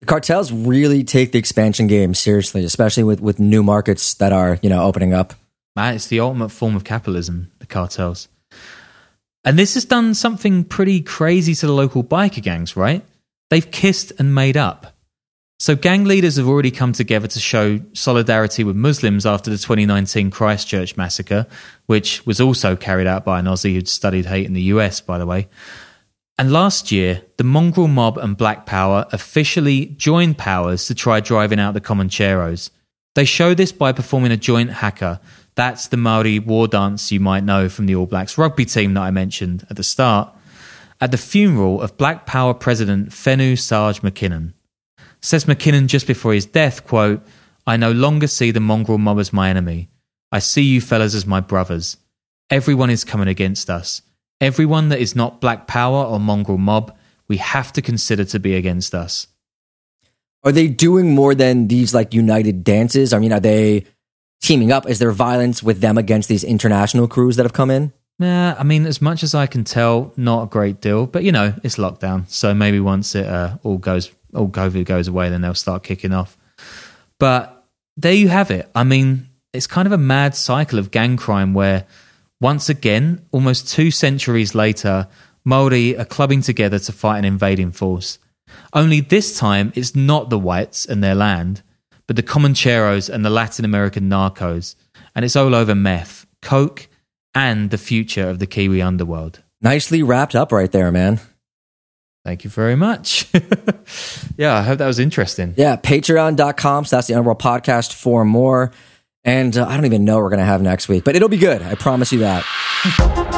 The 0.00 0.06
cartels 0.06 0.52
really 0.52 1.02
take 1.04 1.32
the 1.32 1.38
expansion 1.38 1.86
game 1.86 2.12
seriously, 2.12 2.64
especially 2.64 3.04
with, 3.04 3.20
with 3.20 3.40
new 3.40 3.62
markets 3.62 4.12
that 4.14 4.32
are, 4.32 4.58
you 4.60 4.68
know, 4.68 4.82
opening 4.82 5.14
up. 5.14 5.32
Man, 5.74 5.94
it's 5.94 6.06
the 6.06 6.20
ultimate 6.20 6.50
form 6.50 6.76
of 6.76 6.84
capitalism, 6.84 7.50
the 7.60 7.66
cartels. 7.66 8.28
And 9.44 9.58
this 9.58 9.74
has 9.74 9.84
done 9.84 10.14
something 10.14 10.64
pretty 10.64 11.00
crazy 11.00 11.54
to 11.56 11.66
the 11.66 11.72
local 11.72 12.02
biker 12.02 12.42
gangs, 12.42 12.76
right? 12.76 13.04
They've 13.50 13.70
kissed 13.70 14.12
and 14.18 14.34
made 14.34 14.56
up. 14.56 14.94
So, 15.60 15.76
gang 15.76 16.04
leaders 16.04 16.36
have 16.36 16.48
already 16.48 16.70
come 16.70 16.92
together 16.92 17.28
to 17.28 17.38
show 17.38 17.80
solidarity 17.92 18.64
with 18.64 18.74
Muslims 18.74 19.24
after 19.24 19.50
the 19.50 19.56
2019 19.56 20.30
Christchurch 20.30 20.96
massacre, 20.96 21.46
which 21.86 22.26
was 22.26 22.40
also 22.40 22.74
carried 22.74 23.06
out 23.06 23.24
by 23.24 23.38
an 23.38 23.46
Aussie 23.46 23.74
who'd 23.74 23.88
studied 23.88 24.26
hate 24.26 24.46
in 24.46 24.52
the 24.52 24.62
US, 24.62 25.00
by 25.00 25.18
the 25.18 25.26
way. 25.26 25.48
And 26.36 26.52
last 26.52 26.90
year, 26.90 27.22
the 27.36 27.44
mongrel 27.44 27.86
mob 27.86 28.18
and 28.18 28.36
Black 28.36 28.66
Power 28.66 29.06
officially 29.12 29.86
joined 29.86 30.36
powers 30.36 30.86
to 30.88 30.94
try 30.94 31.20
driving 31.20 31.60
out 31.60 31.74
the 31.74 31.80
Comancheros. 31.80 32.70
They 33.14 33.24
show 33.24 33.54
this 33.54 33.70
by 33.70 33.92
performing 33.92 34.32
a 34.32 34.36
joint 34.36 34.70
haka 34.70 35.20
that's 35.54 35.88
the 35.88 35.96
Maori 35.96 36.38
war 36.38 36.66
dance 36.66 37.12
you 37.12 37.20
might 37.20 37.44
know 37.44 37.68
from 37.68 37.86
the 37.86 37.94
All 37.94 38.06
Blacks 38.06 38.36
rugby 38.36 38.64
team 38.64 38.94
that 38.94 39.02
I 39.02 39.10
mentioned 39.10 39.66
at 39.70 39.76
the 39.76 39.84
start. 39.84 40.34
At 41.00 41.10
the 41.10 41.18
funeral 41.18 41.80
of 41.80 41.96
Black 41.96 42.26
Power 42.26 42.54
President 42.54 43.10
Whenu 43.10 43.58
Sarge 43.58 44.00
McKinnon. 44.00 44.54
Says 45.20 45.44
McKinnon 45.44 45.86
just 45.86 46.06
before 46.06 46.34
his 46.34 46.46
death, 46.46 46.86
quote, 46.86 47.22
I 47.66 47.76
no 47.76 47.92
longer 47.92 48.26
see 48.26 48.50
the 48.50 48.60
mongrel 48.60 48.98
mob 48.98 49.18
as 49.18 49.32
my 49.32 49.48
enemy. 49.48 49.88
I 50.30 50.38
see 50.38 50.62
you 50.62 50.80
fellas 50.80 51.14
as 51.14 51.26
my 51.26 51.40
brothers. 51.40 51.96
Everyone 52.50 52.90
is 52.90 53.04
coming 53.04 53.28
against 53.28 53.70
us. 53.70 54.02
Everyone 54.40 54.88
that 54.90 55.00
is 55.00 55.16
not 55.16 55.40
Black 55.40 55.66
Power 55.66 56.04
or 56.04 56.20
mongrel 56.20 56.58
mob, 56.58 56.96
we 57.28 57.38
have 57.38 57.72
to 57.74 57.82
consider 57.82 58.24
to 58.26 58.38
be 58.38 58.54
against 58.54 58.94
us. 58.94 59.28
Are 60.42 60.52
they 60.52 60.68
doing 60.68 61.14
more 61.14 61.34
than 61.34 61.68
these 61.68 61.94
like 61.94 62.12
united 62.12 62.64
dances? 62.64 63.14
I 63.14 63.18
mean, 63.18 63.32
are 63.32 63.40
they 63.40 63.86
teaming 64.44 64.70
up? 64.70 64.88
Is 64.88 64.98
there 64.98 65.10
violence 65.10 65.62
with 65.62 65.80
them 65.80 65.98
against 65.98 66.28
these 66.28 66.44
international 66.44 67.08
crews 67.08 67.36
that 67.36 67.44
have 67.44 67.52
come 67.52 67.70
in? 67.70 67.92
Yeah, 68.18 68.54
I 68.56 68.62
mean, 68.62 68.86
as 68.86 69.02
much 69.02 69.22
as 69.22 69.34
I 69.34 69.46
can 69.46 69.64
tell, 69.64 70.12
not 70.16 70.44
a 70.44 70.46
great 70.46 70.80
deal. 70.80 71.06
But 71.06 71.24
you 71.24 71.32
know, 71.32 71.54
it's 71.64 71.76
lockdown, 71.76 72.28
so 72.28 72.54
maybe 72.54 72.78
once 72.78 73.14
it 73.14 73.26
uh, 73.26 73.56
all 73.64 73.78
goes, 73.78 74.12
all 74.34 74.48
COVID 74.48 74.84
goes 74.84 75.08
away, 75.08 75.30
then 75.30 75.40
they'll 75.40 75.54
start 75.54 75.82
kicking 75.82 76.12
off. 76.12 76.36
But 77.18 77.66
there 77.96 78.12
you 78.12 78.28
have 78.28 78.50
it. 78.50 78.70
I 78.74 78.84
mean, 78.84 79.28
it's 79.52 79.66
kind 79.66 79.86
of 79.86 79.92
a 79.92 79.98
mad 79.98 80.34
cycle 80.34 80.78
of 80.78 80.90
gang 80.90 81.16
crime 81.16 81.54
where, 81.54 81.86
once 82.40 82.68
again, 82.68 83.26
almost 83.32 83.68
two 83.68 83.90
centuries 83.90 84.54
later, 84.54 85.08
Maori 85.44 85.96
are 85.96 86.04
clubbing 86.04 86.42
together 86.42 86.78
to 86.78 86.92
fight 86.92 87.18
an 87.18 87.24
invading 87.24 87.72
force. 87.72 88.18
Only 88.72 89.00
this 89.00 89.38
time, 89.38 89.72
it's 89.74 89.94
not 89.94 90.30
the 90.30 90.38
whites 90.38 90.86
and 90.86 91.02
their 91.02 91.14
land 91.14 91.62
but 92.06 92.16
the 92.16 92.22
Comancheros 92.22 93.12
and 93.12 93.24
the 93.24 93.30
Latin 93.30 93.64
American 93.64 94.08
narcos. 94.08 94.74
And 95.14 95.24
it's 95.24 95.36
all 95.36 95.54
over 95.54 95.74
meth, 95.74 96.26
coke, 96.42 96.88
and 97.34 97.70
the 97.70 97.78
future 97.78 98.28
of 98.28 98.38
the 98.38 98.46
Kiwi 98.46 98.82
underworld. 98.82 99.42
Nicely 99.60 100.02
wrapped 100.02 100.34
up 100.34 100.52
right 100.52 100.70
there, 100.70 100.92
man. 100.92 101.20
Thank 102.24 102.42
you 102.44 102.50
very 102.50 102.74
much. 102.74 103.26
yeah, 104.36 104.54
I 104.54 104.62
hope 104.62 104.78
that 104.78 104.86
was 104.86 104.98
interesting. 104.98 105.54
Yeah, 105.56 105.76
patreon.com. 105.76 106.86
So 106.86 106.96
that's 106.96 107.06
the 107.06 107.14
Underworld 107.14 107.40
Podcast 107.40 107.92
for 107.92 108.24
more. 108.24 108.72
And 109.24 109.56
uh, 109.56 109.66
I 109.66 109.76
don't 109.76 109.84
even 109.84 110.04
know 110.04 110.14
what 110.14 110.24
we're 110.24 110.30
going 110.30 110.38
to 110.38 110.46
have 110.46 110.62
next 110.62 110.88
week, 110.88 111.04
but 111.04 111.16
it'll 111.16 111.28
be 111.28 111.36
good. 111.36 111.62
I 111.62 111.74
promise 111.74 112.12
you 112.12 112.20
that. 112.20 113.30